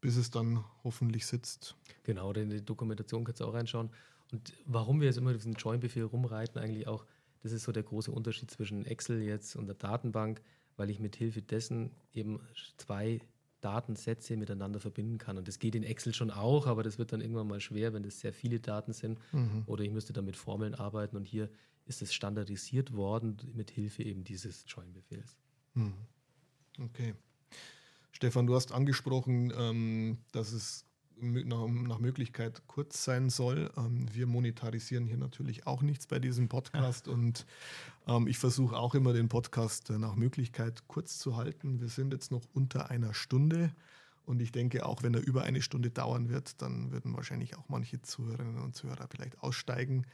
bis 0.00 0.16
es 0.16 0.30
dann 0.30 0.64
hoffentlich 0.84 1.26
sitzt. 1.26 1.76
Genau, 2.04 2.32
in 2.32 2.50
die 2.50 2.64
Dokumentation 2.64 3.24
kannst 3.24 3.40
du 3.40 3.46
auch 3.46 3.54
reinschauen. 3.54 3.90
Und 4.32 4.52
warum 4.66 5.00
wir 5.00 5.06
jetzt 5.06 5.18
immer 5.18 5.32
diesen 5.32 5.54
Join-Befehl 5.54 6.04
rumreiten, 6.04 6.60
eigentlich 6.60 6.86
auch, 6.86 7.04
das 7.42 7.52
ist 7.52 7.64
so 7.64 7.72
der 7.72 7.82
große 7.82 8.10
Unterschied 8.10 8.50
zwischen 8.50 8.84
Excel 8.84 9.22
jetzt 9.22 9.56
und 9.56 9.66
der 9.66 9.74
Datenbank, 9.74 10.42
weil 10.78 10.88
ich 10.88 11.00
mit 11.00 11.16
Hilfe 11.16 11.42
dessen 11.42 11.90
eben 12.14 12.40
zwei 12.78 13.20
Datensätze 13.60 14.36
miteinander 14.36 14.80
verbinden 14.80 15.18
kann. 15.18 15.36
Und 15.36 15.48
das 15.48 15.58
geht 15.58 15.74
in 15.74 15.82
Excel 15.82 16.14
schon 16.14 16.30
auch, 16.30 16.66
aber 16.66 16.82
das 16.82 16.98
wird 16.98 17.12
dann 17.12 17.20
irgendwann 17.20 17.48
mal 17.48 17.60
schwer, 17.60 17.92
wenn 17.92 18.04
das 18.04 18.20
sehr 18.20 18.32
viele 18.32 18.60
Daten 18.60 18.92
sind. 18.92 19.18
Mhm. 19.32 19.64
Oder 19.66 19.84
ich 19.84 19.90
müsste 19.90 20.12
dann 20.12 20.24
mit 20.24 20.36
Formeln 20.36 20.74
arbeiten. 20.74 21.16
Und 21.16 21.26
hier 21.26 21.50
ist 21.84 22.00
es 22.00 22.14
standardisiert 22.14 22.94
worden 22.94 23.36
mit 23.54 23.70
Hilfe 23.70 24.04
eben 24.04 24.22
dieses 24.22 24.64
Join-Befehls. 24.68 25.36
Mhm. 25.74 25.94
Okay. 26.80 27.14
Stefan, 28.12 28.46
du 28.46 28.54
hast 28.54 28.72
angesprochen, 28.72 29.52
ähm, 29.56 30.18
dass 30.32 30.52
es 30.52 30.87
nach, 31.20 31.66
nach, 31.66 31.98
Möglichkeit 31.98 32.62
kurz 32.66 33.04
sein 33.04 33.30
soll. 33.30 33.70
Ähm, 33.76 34.06
wir 34.12 34.26
monetarisieren 34.26 35.06
hier 35.06 35.16
natürlich 35.16 35.66
auch 35.66 35.82
nichts 35.82 36.06
bei 36.06 36.18
diesem 36.18 36.48
Podcast 36.48 37.08
und 37.08 37.46
ähm, 38.06 38.26
ich 38.26 38.38
versuche 38.38 38.76
auch 38.76 38.94
immer 38.94 39.12
den 39.12 39.28
Podcast 39.28 39.90
äh, 39.90 39.98
nach 39.98 40.14
Möglichkeit 40.14 40.82
kurz 40.88 41.18
zu 41.18 41.36
halten. 41.36 41.80
Wir 41.80 41.88
sind 41.88 42.12
jetzt 42.12 42.30
noch 42.30 42.42
unter 42.54 42.90
einer 42.90 43.14
Stunde 43.14 43.72
und 44.26 44.42
ich 44.42 44.52
denke, 44.52 44.84
auch 44.84 45.02
wenn 45.02 45.14
er 45.14 45.26
über 45.26 45.42
eine 45.42 45.62
Stunde 45.62 45.90
dauern 45.90 46.28
wird, 46.28 46.60
dann 46.60 46.90
würden 46.92 47.14
wahrscheinlich 47.16 47.56
auch 47.56 47.68
manche 47.68 48.02
Zuhörerinnen 48.02 48.62
und 48.62 48.74
Zuhörer 48.74 49.08
vielleicht 49.08 49.42
aussteigen. 49.42 50.04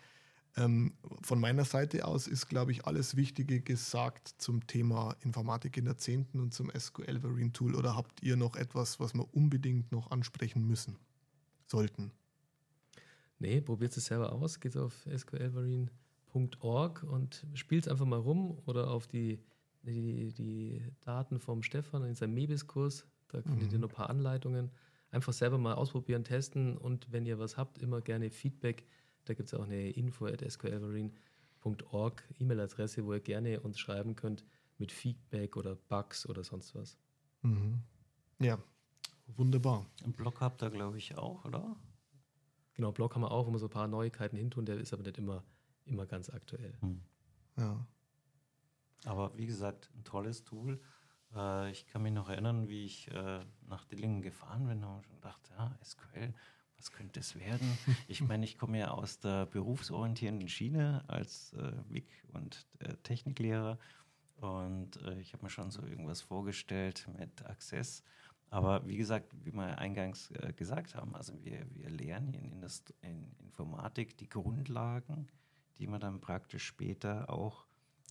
Ähm, 0.57 0.95
von 1.23 1.41
meiner 1.41 1.65
Seite 1.65 2.07
aus 2.07 2.29
ist, 2.29 2.49
glaube 2.49 2.73
ich, 2.73 2.87
alles 2.87 3.17
Wichtige 3.17 3.61
gesagt 3.61 4.35
zum 4.39 4.67
Thema 4.67 5.17
Informatik 5.21 5.77
in 5.77 5.85
der 5.85 5.97
10. 5.97 6.27
und 6.35 6.55
zum 6.55 6.71
SQL 6.71 7.21
Verine 7.21 7.53
Tool. 7.53 7.75
Oder 7.75 7.97
habt 7.97 8.23
ihr 8.23 8.37
noch 8.37 8.55
etwas, 8.55 9.01
was 9.01 9.15
wir 9.15 9.27
unbedingt 9.35 9.91
noch 9.91 10.11
ansprechen 10.11 10.67
müssen, 10.67 10.97
sollten? 11.67 12.13
Nee, 13.39 13.61
probiert 13.61 13.97
es 13.97 14.07
selber 14.07 14.33
aus. 14.33 14.61
Geht 14.61 14.77
auf 14.77 15.07
sqlverine.org 15.13 17.03
und 17.03 17.45
spielt 17.55 17.87
es 17.87 17.91
einfach 17.91 18.07
mal 18.07 18.21
rum 18.21 18.59
oder 18.67 18.91
auf 18.91 19.09
die 19.09 19.41
die, 19.85 20.33
die 20.33 20.83
Daten 21.01 21.39
vom 21.39 21.63
Stefan 21.63 22.05
in 22.05 22.15
seinem 22.15 22.35
Mebis-Kurs. 22.35 23.07
Da 23.29 23.43
findet 23.43 23.69
mhm. 23.69 23.75
ihr 23.75 23.79
noch 23.81 23.91
ein 23.91 23.95
paar 23.95 24.11
Anleitungen. 24.11 24.71
Einfach 25.11 25.33
selber 25.33 25.59
mal 25.59 25.75
ausprobieren, 25.75 26.25
testen 26.25 26.77
und 26.77 27.13
wenn 27.13 27.27
ihr 27.27 27.39
was 27.39 27.57
habt, 27.57 27.79
immer 27.79 28.01
gerne 28.01 28.31
Feedback. 28.31 28.85
Da 29.25 29.35
gibt 29.35 29.49
es 29.49 29.55
auch 29.55 29.65
eine 29.65 29.91
info 29.91 30.27
at 30.27 30.41
sqlverine.org 30.41 32.25
E-Mail-Adresse, 32.39 33.05
wo 33.05 33.15
ihr 33.15 33.21
gerne 33.21 33.61
uns 33.61 33.79
schreiben 33.79 34.15
könnt 34.15 34.45
mit 34.79 34.93
Feedback 34.93 35.57
oder 35.57 35.77
Bugs 35.77 36.29
oder 36.29 36.45
sonst 36.45 36.75
was. 36.75 36.99
Mhm. 37.43 37.81
Ja, 38.41 38.59
wunderbar. 39.27 39.87
Ein 40.05 40.13
Blog 40.13 40.41
habt 40.41 40.63
ihr, 40.63 40.71
glaube 40.71 40.99
ich, 40.99 41.17
auch, 41.17 41.45
oder? 41.45 41.77
Genau, 42.75 42.93
Blog 42.93 43.15
haben 43.15 43.23
wir 43.23 43.31
auch, 43.31 43.47
wo 43.47 43.53
wir 43.53 43.59
so 43.59 43.67
ein 43.67 43.71
paar 43.71 43.87
Neuigkeiten 43.87 44.37
hintun, 44.37 44.67
der 44.67 44.79
ist 44.79 44.93
aber 44.93 45.05
nicht 45.05 45.19
immer, 45.19 45.45
immer 45.85 46.07
ganz 46.07 46.29
aktuell. 46.29 46.77
Hm. 46.81 47.01
Ja. 47.57 47.87
Aber 49.05 49.37
wie 49.37 49.47
gesagt, 49.47 49.91
ein 49.95 50.05
tolles 50.05 50.45
Tool. 50.45 50.81
Äh, 51.35 51.71
ich 51.71 51.87
kann 51.87 52.03
mich 52.03 52.13
noch 52.13 52.29
erinnern, 52.29 52.69
wie 52.69 52.85
ich 52.85 53.11
äh, 53.11 53.45
nach 53.67 53.85
Dillingen 53.85 54.23
gefahren 54.23 54.67
bin 54.67 54.83
und 54.83 55.05
schon 55.05 55.21
dachte, 55.21 55.53
ja, 55.57 55.79
SQL, 55.83 56.35
was 56.85 56.93
könnte 56.93 57.21
es 57.21 57.35
werden? 57.35 57.79
Ich 58.09 58.21
meine, 58.29 58.45
ich 58.45 58.59
komme 58.59 58.79
ja 58.79 58.91
aus 58.91 59.19
der 59.19 59.47
berufsorientierenden 59.47 60.49
Schiene 60.51 61.03
als 61.07 61.55
äh, 61.55 61.73
WIG 61.89 62.07
und 62.35 62.67
äh, 62.81 62.95
Techniklehrer 63.03 63.79
und 64.37 65.01
äh, 65.03 65.19
ich 65.19 65.33
habe 65.33 65.45
mir 65.45 65.51
schon 65.51 65.71
so 65.71 65.83
irgendwas 65.83 66.21
vorgestellt 66.21 67.09
mit 67.17 67.43
Access. 67.47 68.03
Aber 68.51 68.87
wie 68.87 68.99
gesagt, 68.99 69.35
wie 69.45 69.53
wir 69.53 69.79
eingangs 69.79 70.31
äh, 70.33 70.53
gesagt 70.53 70.95
haben, 70.95 71.17
also 71.17 71.33
wir, 71.43 71.65
wir 71.75 71.89
lernen 71.89 72.35
in, 72.35 72.53
Indust 72.53 72.93
in 73.01 73.35
Informatik 73.39 74.19
die 74.19 74.29
Grundlagen, 74.29 75.29
die 75.79 75.87
man 75.87 76.01
dann 76.01 76.21
praktisch 76.21 76.67
später 76.67 77.31
auch 77.31 77.65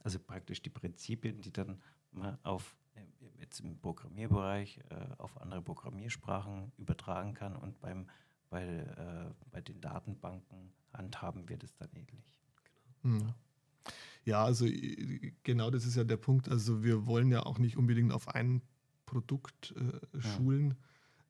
also 0.04 0.18
praktisch 0.20 0.64
die 0.64 0.72
Prinzipien, 0.72 1.42
die 1.42 1.54
dann 1.54 1.80
mal 2.12 2.40
auf 2.42 2.76
jetzt 3.40 3.60
im 3.60 3.78
Programmierbereich 3.80 4.80
äh, 4.90 5.16
auf 5.18 5.40
andere 5.42 5.62
Programmiersprachen 5.62 6.72
übertragen 6.78 7.34
kann 7.34 7.56
und 7.56 7.80
beim, 7.80 8.08
bei, 8.54 8.64
äh, 8.64 9.34
bei 9.52 9.62
den 9.62 9.82
Datenbanken 9.82 10.72
handhaben 10.94 11.50
wird 11.50 11.64
es 11.64 11.76
dann 11.76 11.90
ähnlich. 11.94 12.40
Genau. 13.02 13.20
Hm. 13.20 13.34
Ja, 14.26 14.46
also 14.46 14.66
genau 15.44 15.70
das 15.70 15.86
ist 15.86 15.96
ja 15.96 16.06
der 16.06 16.18
Punkt. 16.18 16.48
Also 16.48 16.84
wir 16.84 17.06
wollen 17.06 17.30
ja 17.30 17.46
auch 17.46 17.60
nicht 17.60 17.76
unbedingt 17.76 18.14
auf 18.14 18.30
ein 18.30 18.62
Produkt 19.06 19.74
äh, 19.76 20.22
schulen. 20.22 20.70
Ja 20.70 20.76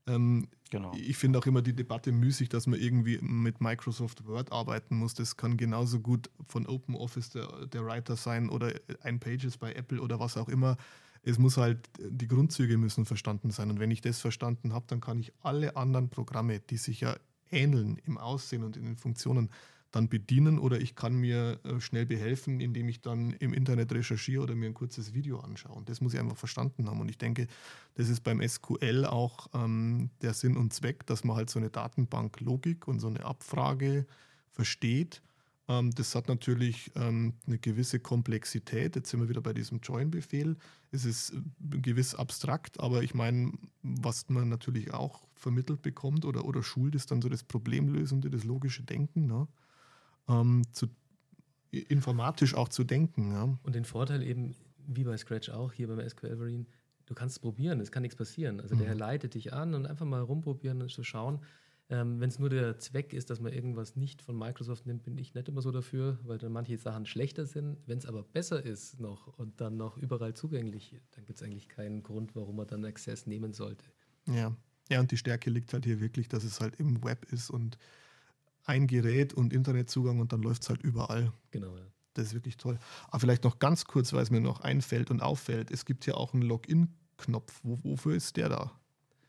ähm, 0.05 0.47
genau. 0.69 0.93
Ich 0.95 1.17
finde 1.17 1.39
auch 1.39 1.45
immer 1.45 1.61
die 1.61 1.75
Debatte 1.75 2.11
müßig, 2.11 2.49
dass 2.49 2.67
man 2.67 2.79
irgendwie 2.79 3.19
mit 3.21 3.61
Microsoft 3.61 4.25
Word 4.27 4.51
arbeiten 4.51 4.97
muss. 4.97 5.13
Das 5.13 5.37
kann 5.37 5.55
genauso 5.57 5.99
gut 5.99 6.29
von 6.47 6.65
OpenOffice 6.65 7.29
der, 7.29 7.67
der 7.67 7.85
Writer 7.85 8.15
sein 8.15 8.49
oder 8.49 8.73
ein 9.01 9.19
Pages 9.19 9.57
bei 9.57 9.73
Apple 9.73 10.01
oder 10.01 10.19
was 10.19 10.37
auch 10.37 10.49
immer. 10.49 10.77
Es 11.23 11.39
muss 11.39 11.57
halt, 11.57 11.89
die 11.99 12.27
Grundzüge 12.27 12.77
müssen 12.77 13.05
verstanden 13.05 13.51
sein. 13.51 13.69
Und 13.69 13.79
wenn 13.79 13.91
ich 13.91 14.01
das 14.01 14.19
verstanden 14.19 14.73
habe, 14.73 14.85
dann 14.87 15.01
kann 15.01 15.19
ich 15.19 15.31
alle 15.41 15.75
anderen 15.75 16.09
Programme, 16.09 16.59
die 16.59 16.77
sich 16.77 17.01
ja 17.01 17.15
ähneln 17.49 17.97
im 18.05 18.17
Aussehen 18.17 18.63
und 18.63 18.77
in 18.77 18.85
den 18.85 18.97
Funktionen, 18.97 19.49
dann 19.93 20.09
bedienen 20.09 20.57
oder 20.57 20.81
ich 20.81 20.95
kann 20.95 21.15
mir 21.15 21.59
äh, 21.63 21.79
schnell 21.79 22.07
behelfen, 22.07 22.59
indem 22.59 22.89
ich 22.89 23.01
dann 23.01 23.31
im 23.33 23.53
Internet 23.53 23.93
recherchiere 23.93 24.41
oder 24.41 24.55
mir 24.55 24.65
ein 24.65 24.73
kurzes 24.73 25.13
Video 25.13 25.39
anschaue. 25.39 25.75
Und 25.75 25.87
das 25.87 26.01
muss 26.01 26.15
ich 26.15 26.19
einfach 26.19 26.35
verstanden 26.35 26.89
haben. 26.89 26.99
Und 26.99 27.09
ich 27.09 27.19
denke, 27.19 27.47
das 27.93 28.09
ist 28.09 28.21
beim 28.21 28.41
SQL 28.41 29.05
auch 29.05 29.47
ähm, 29.53 30.09
der 30.21 30.33
Sinn 30.33 30.57
und 30.57 30.73
Zweck, 30.73 31.05
dass 31.05 31.23
man 31.23 31.35
halt 31.35 31.51
so 31.51 31.59
eine 31.59 31.69
Datenbanklogik 31.69 32.87
und 32.87 32.99
so 32.99 33.07
eine 33.07 33.23
Abfrage 33.23 34.07
versteht. 34.49 35.21
Ähm, 35.67 35.91
das 35.91 36.15
hat 36.15 36.27
natürlich 36.27 36.91
ähm, 36.95 37.33
eine 37.47 37.57
gewisse 37.57 37.99
Komplexität. 37.99 38.95
Jetzt 38.95 39.09
sind 39.09 39.21
wir 39.21 39.29
wieder 39.29 39.41
bei 39.41 39.53
diesem 39.53 39.79
Join-Befehl. 39.79 40.57
Es 40.91 41.05
ist 41.05 41.33
äh, 41.33 41.77
gewiss 41.79 42.15
abstrakt, 42.15 42.79
aber 42.79 43.03
ich 43.03 43.13
meine, 43.13 43.53
was 43.81 44.29
man 44.29 44.49
natürlich 44.49 44.93
auch 44.93 45.27
vermittelt 45.35 45.81
bekommt 45.81 46.25
oder, 46.25 46.45
oder 46.45 46.63
schult, 46.63 46.95
ist 46.95 47.11
dann 47.11 47.21
so 47.21 47.29
das 47.29 47.43
Problemlösende, 47.43 48.29
das 48.29 48.43
logische 48.43 48.83
Denken. 48.83 49.25
Ne? 49.27 49.47
ähm, 50.27 50.63
zu, 50.71 50.87
informatisch 51.71 52.55
auch 52.55 52.69
zu 52.69 52.83
denken. 52.83 53.31
Ja. 53.31 53.57
Und 53.63 53.75
den 53.75 53.85
Vorteil 53.85 54.23
eben, 54.23 54.55
wie 54.85 55.03
bei 55.03 55.17
Scratch 55.17 55.49
auch, 55.49 55.73
hier 55.73 55.87
beim 55.87 56.07
SQL 56.07 56.35
Marine, 56.35 56.65
du 57.05 57.13
kannst 57.13 57.37
es 57.37 57.39
probieren, 57.39 57.79
es 57.79 57.91
kann 57.91 58.03
nichts 58.03 58.15
passieren. 58.15 58.59
Also 58.59 58.75
mhm. 58.75 58.79
der 58.79 58.95
leitet 58.95 59.33
dich 59.33 59.53
an 59.53 59.73
und 59.73 59.85
einfach 59.85 60.05
mal 60.05 60.21
rumprobieren 60.21 60.81
und 60.81 60.89
zu 60.89 61.03
schauen. 61.03 61.39
Ähm, 61.89 62.19
Wenn 62.19 62.29
es 62.29 62.39
nur 62.39 62.49
der 62.49 62.79
Zweck 62.79 63.13
ist, 63.13 63.29
dass 63.29 63.39
man 63.39 63.51
irgendwas 63.51 63.95
nicht 63.95 64.21
von 64.21 64.37
Microsoft 64.37 64.85
nimmt, 64.85 65.03
bin 65.03 65.17
ich 65.17 65.33
nicht 65.33 65.49
immer 65.49 65.61
so 65.61 65.71
dafür, 65.71 66.17
weil 66.23 66.37
dann 66.37 66.51
manche 66.51 66.77
Sachen 66.77 67.05
schlechter 67.05 67.45
sind. 67.45 67.77
Wenn 67.85 67.97
es 67.97 68.05
aber 68.05 68.23
besser 68.23 68.63
ist 68.63 68.99
noch 68.99 69.27
und 69.37 69.59
dann 69.59 69.77
noch 69.77 69.97
überall 69.97 70.33
zugänglich, 70.33 70.95
dann 71.11 71.25
gibt 71.25 71.39
es 71.39 71.43
eigentlich 71.43 71.67
keinen 71.67 72.01
Grund, 72.01 72.35
warum 72.35 72.55
man 72.55 72.67
dann 72.67 72.85
Access 72.85 73.27
nehmen 73.27 73.53
sollte. 73.53 73.85
Ja. 74.27 74.55
ja, 74.89 74.99
und 75.01 75.11
die 75.11 75.17
Stärke 75.17 75.49
liegt 75.49 75.73
halt 75.73 75.83
hier 75.83 75.99
wirklich, 75.99 76.29
dass 76.29 76.45
es 76.45 76.61
halt 76.61 76.79
im 76.79 77.03
Web 77.03 77.25
ist 77.31 77.49
und 77.49 77.77
ein 78.65 78.87
Gerät 78.87 79.33
und 79.33 79.51
Internetzugang 79.51 80.19
und 80.19 80.31
dann 80.31 80.41
läuft 80.41 80.63
es 80.63 80.69
halt 80.69 80.81
überall. 80.83 81.33
Genau, 81.51 81.75
ja. 81.75 81.83
Das 82.13 82.27
ist 82.27 82.33
wirklich 82.33 82.57
toll. 82.57 82.77
Aber 83.07 83.19
vielleicht 83.19 83.43
noch 83.43 83.59
ganz 83.59 83.85
kurz, 83.85 84.13
weil 84.13 84.23
es 84.23 84.31
mir 84.31 84.39
noch 84.39 84.61
einfällt 84.61 85.11
und 85.11 85.21
auffällt, 85.21 85.71
es 85.71 85.83
gibt 85.83 86.05
ja 86.05 86.13
auch 86.13 86.33
einen 86.33 86.43
Login-Knopf. 86.43 87.59
Wo, 87.63 87.79
wofür 87.83 88.15
ist 88.15 88.37
der 88.37 88.49
da? 88.49 88.71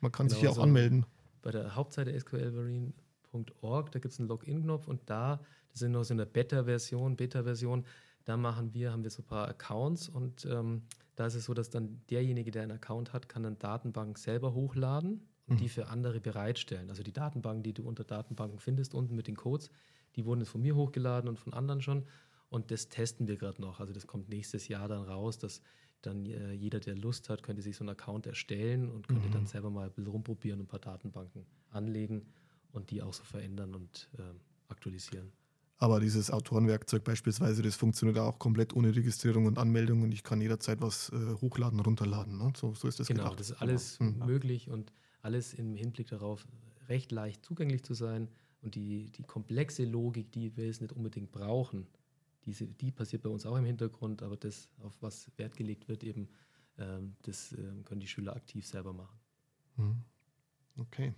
Man 0.01 0.13
kann 0.13 0.29
genau, 0.29 0.35
sich 0.35 0.45
ja 0.45 0.51
auch 0.51 0.55
also 0.55 0.63
anmelden. 0.63 1.07
Bei 1.45 1.51
der 1.51 1.75
Hauptseite 1.75 2.19
sqlmarine.org, 2.19 3.93
da 3.93 3.99
gibt 3.99 4.15
es 4.15 4.19
einen 4.19 4.29
Login-Knopf 4.29 4.89
und 4.89 5.03
da, 5.05 5.41
das 5.71 5.81
sind 5.81 5.93
noch 5.93 6.03
so 6.03 6.15
eine 6.15 6.25
Beta-Version, 6.25 7.17
Beta-Version, 7.17 7.85
da 8.25 8.39
machen 8.39 8.73
wir, 8.73 8.93
haben 8.93 9.05
wir 9.05 9.11
so 9.11 9.23
ein 9.23 9.27
paar 9.27 9.47
Accounts 9.47 10.09
und 10.09 10.47
ähm, 10.47 10.85
da 11.17 11.27
ist 11.27 11.35
es 11.35 11.45
so, 11.45 11.53
dass 11.53 11.69
dann 11.69 12.01
derjenige, 12.09 12.51
der 12.51 12.63
einen 12.63 12.73
Account 12.73 13.13
hat, 13.13 13.29
kann 13.29 13.43
dann 13.43 13.59
Datenbank 13.59 14.17
selber 14.17 14.55
hochladen 14.55 15.21
und 15.47 15.61
die 15.61 15.65
mhm. 15.65 15.69
für 15.69 15.89
andere 15.89 16.19
bereitstellen. 16.19 16.89
Also 16.89 17.03
die 17.03 17.13
Datenbanken, 17.13 17.63
die 17.63 17.75
du 17.75 17.87
unter 17.87 18.05
Datenbanken 18.05 18.59
findest, 18.59 18.95
unten 18.95 19.15
mit 19.15 19.27
den 19.27 19.37
Codes, 19.37 19.69
die 20.17 20.25
wurden 20.25 20.41
jetzt 20.41 20.49
von 20.49 20.63
mir 20.63 20.75
hochgeladen 20.75 21.29
und 21.29 21.39
von 21.39 21.53
anderen 21.53 21.83
schon. 21.83 22.05
Und 22.49 22.71
das 22.71 22.89
testen 22.89 23.29
wir 23.29 23.37
gerade 23.37 23.61
noch. 23.61 23.81
Also 23.81 23.93
das 23.93 24.07
kommt 24.07 24.31
nächstes 24.31 24.69
Jahr 24.69 24.89
dann 24.89 25.03
raus, 25.03 25.39
dass 25.39 25.61
dann 26.07 26.27
äh, 26.27 26.53
jeder, 26.53 26.81
der 26.81 26.97
Lust 26.97 27.29
hat, 27.29 27.43
könnte 27.43 27.63
sich 27.63 27.77
so 27.77 27.83
einen 27.85 27.91
Account 27.91 28.27
erstellen 28.27 28.91
und 28.91 29.09
könnte 29.09 29.29
mhm. 29.29 29.33
dann 29.33 29.47
selber 29.47 29.71
mal 29.71 29.87
ein 29.87 29.93
bisschen 29.93 30.07
rumprobieren 30.07 30.61
und 30.61 30.67
ein 30.67 30.69
paar 30.69 30.81
Datenbanken 30.81 31.47
anlegen 31.71 32.27
und 32.73 32.91
die 32.91 33.03
auch 33.03 33.15
so 33.15 33.25
verändern 33.25 33.75
und 33.75 34.11
äh, 34.19 34.23
aktualisieren. 34.69 35.33
Aber 35.79 36.01
dieses 36.01 36.31
Autorenwerkzeug 36.31 37.05
beispielsweise, 37.05 37.63
das 37.63 37.77
funktioniert 37.77 38.19
auch 38.19 38.39
komplett 38.39 38.75
ohne 38.75 38.95
Registrierung 38.95 39.47
und 39.47 39.59
Anmeldung 39.59 40.03
und 40.03 40.13
ich 40.13 40.23
kann 40.23 40.41
jederzeit 40.41 40.81
was 40.81 41.11
äh, 41.11 41.35
hochladen, 41.41 41.81
runterladen. 41.81 42.39
Ne? 42.39 42.53
So, 42.57 42.75
so 42.75 42.89
ist 42.89 43.01
das 43.01 43.09
Genau, 43.09 43.25
gedacht. 43.25 43.41
das 43.41 43.51
ist 43.51 43.61
alles 43.61 43.99
genau. 43.99 44.25
Mhm. 44.25 44.27
möglich 44.27 44.71
und 44.71 44.93
alles 45.23 45.55
im 45.55 45.75
Hinblick 45.75 46.09
darauf, 46.09 46.47
recht 46.89 47.11
leicht 47.13 47.45
zugänglich 47.45 47.83
zu 47.83 47.95
sein. 47.95 48.29
Und 48.63 48.77
die, 48.77 49.11
die 49.11 49.25
komplexe 49.25 49.85
Logik, 49.85 50.33
die 50.33 50.57
wir 50.57 50.67
jetzt 50.67 50.81
nicht 50.81 50.93
unbedingt 50.93 51.33
brauchen, 51.33 51.87
diese, 52.45 52.67
die 52.67 52.91
passiert 52.91 53.23
bei 53.23 53.29
uns 53.29 53.47
auch 53.47 53.57
im 53.57 53.65
Hintergrund, 53.65 54.23
aber 54.23 54.37
das, 54.37 54.69
auf 54.81 54.97
was 55.01 55.31
Wert 55.37 55.57
gelegt 55.57 55.89
wird, 55.89 56.05
eben, 56.05 56.29
ähm, 56.79 57.17
das 57.23 57.53
ähm, 57.53 57.85
können 57.85 58.01
die 58.01 58.07
Schüler 58.07 58.37
aktiv 58.37 58.67
selber 58.67 58.93
machen. 58.93 59.19
Mhm. 59.77 60.03
Okay. 60.77 61.15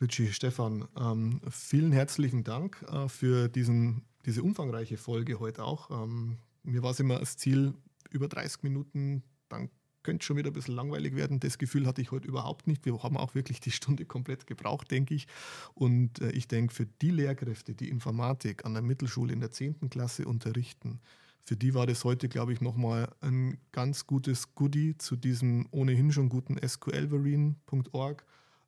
Richie, 0.00 0.32
Stefan, 0.32 0.86
ähm, 0.98 1.40
vielen 1.48 1.92
herzlichen 1.92 2.44
Dank 2.44 2.82
äh, 2.88 3.08
für 3.08 3.48
diesen, 3.48 4.04
diese 4.26 4.42
umfangreiche 4.42 4.98
Folge 4.98 5.40
heute 5.40 5.64
auch. 5.64 5.90
Ähm, 5.90 6.38
mir 6.62 6.82
war 6.82 6.90
es 6.90 7.00
immer 7.00 7.18
das 7.18 7.36
Ziel, 7.36 7.74
über 8.10 8.28
30 8.28 8.62
Minuten, 8.62 9.22
dann 9.48 9.70
könnte 10.06 10.24
schon 10.24 10.36
wieder 10.36 10.50
ein 10.50 10.54
bisschen 10.54 10.76
langweilig 10.76 11.16
werden. 11.16 11.40
Das 11.40 11.58
Gefühl 11.58 11.86
hatte 11.86 12.00
ich 12.00 12.12
heute 12.12 12.28
überhaupt 12.28 12.68
nicht. 12.68 12.86
Wir 12.86 13.02
haben 13.02 13.16
auch 13.16 13.34
wirklich 13.34 13.60
die 13.60 13.72
Stunde 13.72 14.04
komplett 14.04 14.46
gebraucht, 14.46 14.90
denke 14.90 15.14
ich. 15.14 15.26
Und 15.74 16.20
äh, 16.20 16.30
ich 16.30 16.46
denke, 16.46 16.72
für 16.72 16.86
die 16.86 17.10
Lehrkräfte, 17.10 17.74
die 17.74 17.88
Informatik 17.88 18.64
an 18.64 18.72
der 18.72 18.82
Mittelschule 18.82 19.32
in 19.32 19.40
der 19.40 19.50
10. 19.50 19.90
Klasse 19.90 20.24
unterrichten, 20.24 21.00
für 21.42 21.56
die 21.56 21.74
war 21.74 21.86
das 21.86 22.04
heute, 22.04 22.28
glaube 22.28 22.52
ich, 22.52 22.60
nochmal 22.60 23.12
ein 23.20 23.58
ganz 23.72 24.06
gutes 24.06 24.54
Goodie 24.54 24.96
zu 24.96 25.16
diesem 25.16 25.68
ohnehin 25.70 26.12
schon 26.12 26.28
guten 26.28 26.56
sqlverine.org, 26.56 28.24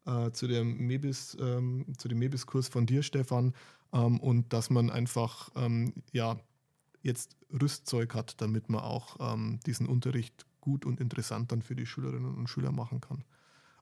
äh, 0.07 0.31
zu, 0.33 0.49
dem 0.49 0.77
Mebis, 0.87 1.37
ähm, 1.41 1.87
zu 1.99 2.09
dem 2.09 2.19
Mebis-Kurs 2.19 2.69
von 2.69 2.85
dir, 2.85 3.03
Stefan. 3.05 3.55
Ähm, 3.93 4.19
und 4.19 4.53
dass 4.53 4.71
man 4.71 4.91
einfach 4.91 5.51
ähm, 5.57 5.93
ja, 6.13 6.37
jetzt 7.03 7.37
Rüstzeug 7.53 8.15
hat, 8.15 8.41
damit 8.41 8.69
man 8.69 8.81
auch 8.81 9.17
ähm, 9.21 9.61
diesen 9.67 9.87
Unterricht 9.87 10.47
gut 10.69 10.85
und 10.85 11.01
interessant 11.01 11.51
dann 11.51 11.63
für 11.63 11.75
die 11.75 11.87
Schülerinnen 11.87 12.35
und 12.35 12.49
Schüler 12.49 12.73
machen 12.73 13.01
kann. 13.01 13.25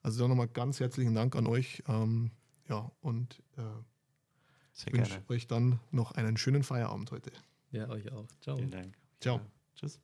Also 0.03 0.21
dann 0.21 0.29
nochmal 0.29 0.47
ganz 0.47 0.79
herzlichen 0.79 1.13
Dank 1.13 1.35
an 1.35 1.47
euch. 1.47 1.83
Ähm, 1.87 2.31
ja, 2.69 2.91
und 3.01 3.43
äh, 3.57 4.93
wünsche 4.93 5.21
euch 5.27 5.47
dann 5.47 5.79
noch 5.91 6.13
einen 6.13 6.37
schönen 6.37 6.63
Feierabend 6.63 7.11
heute. 7.11 7.31
Ja, 7.71 7.89
euch 7.89 8.09
auch. 8.11 8.27
Ciao. 8.39 8.55
Vielen 8.55 8.71
Dank. 8.71 8.97
Ciao. 9.19 9.41
Tschüss. 9.75 9.99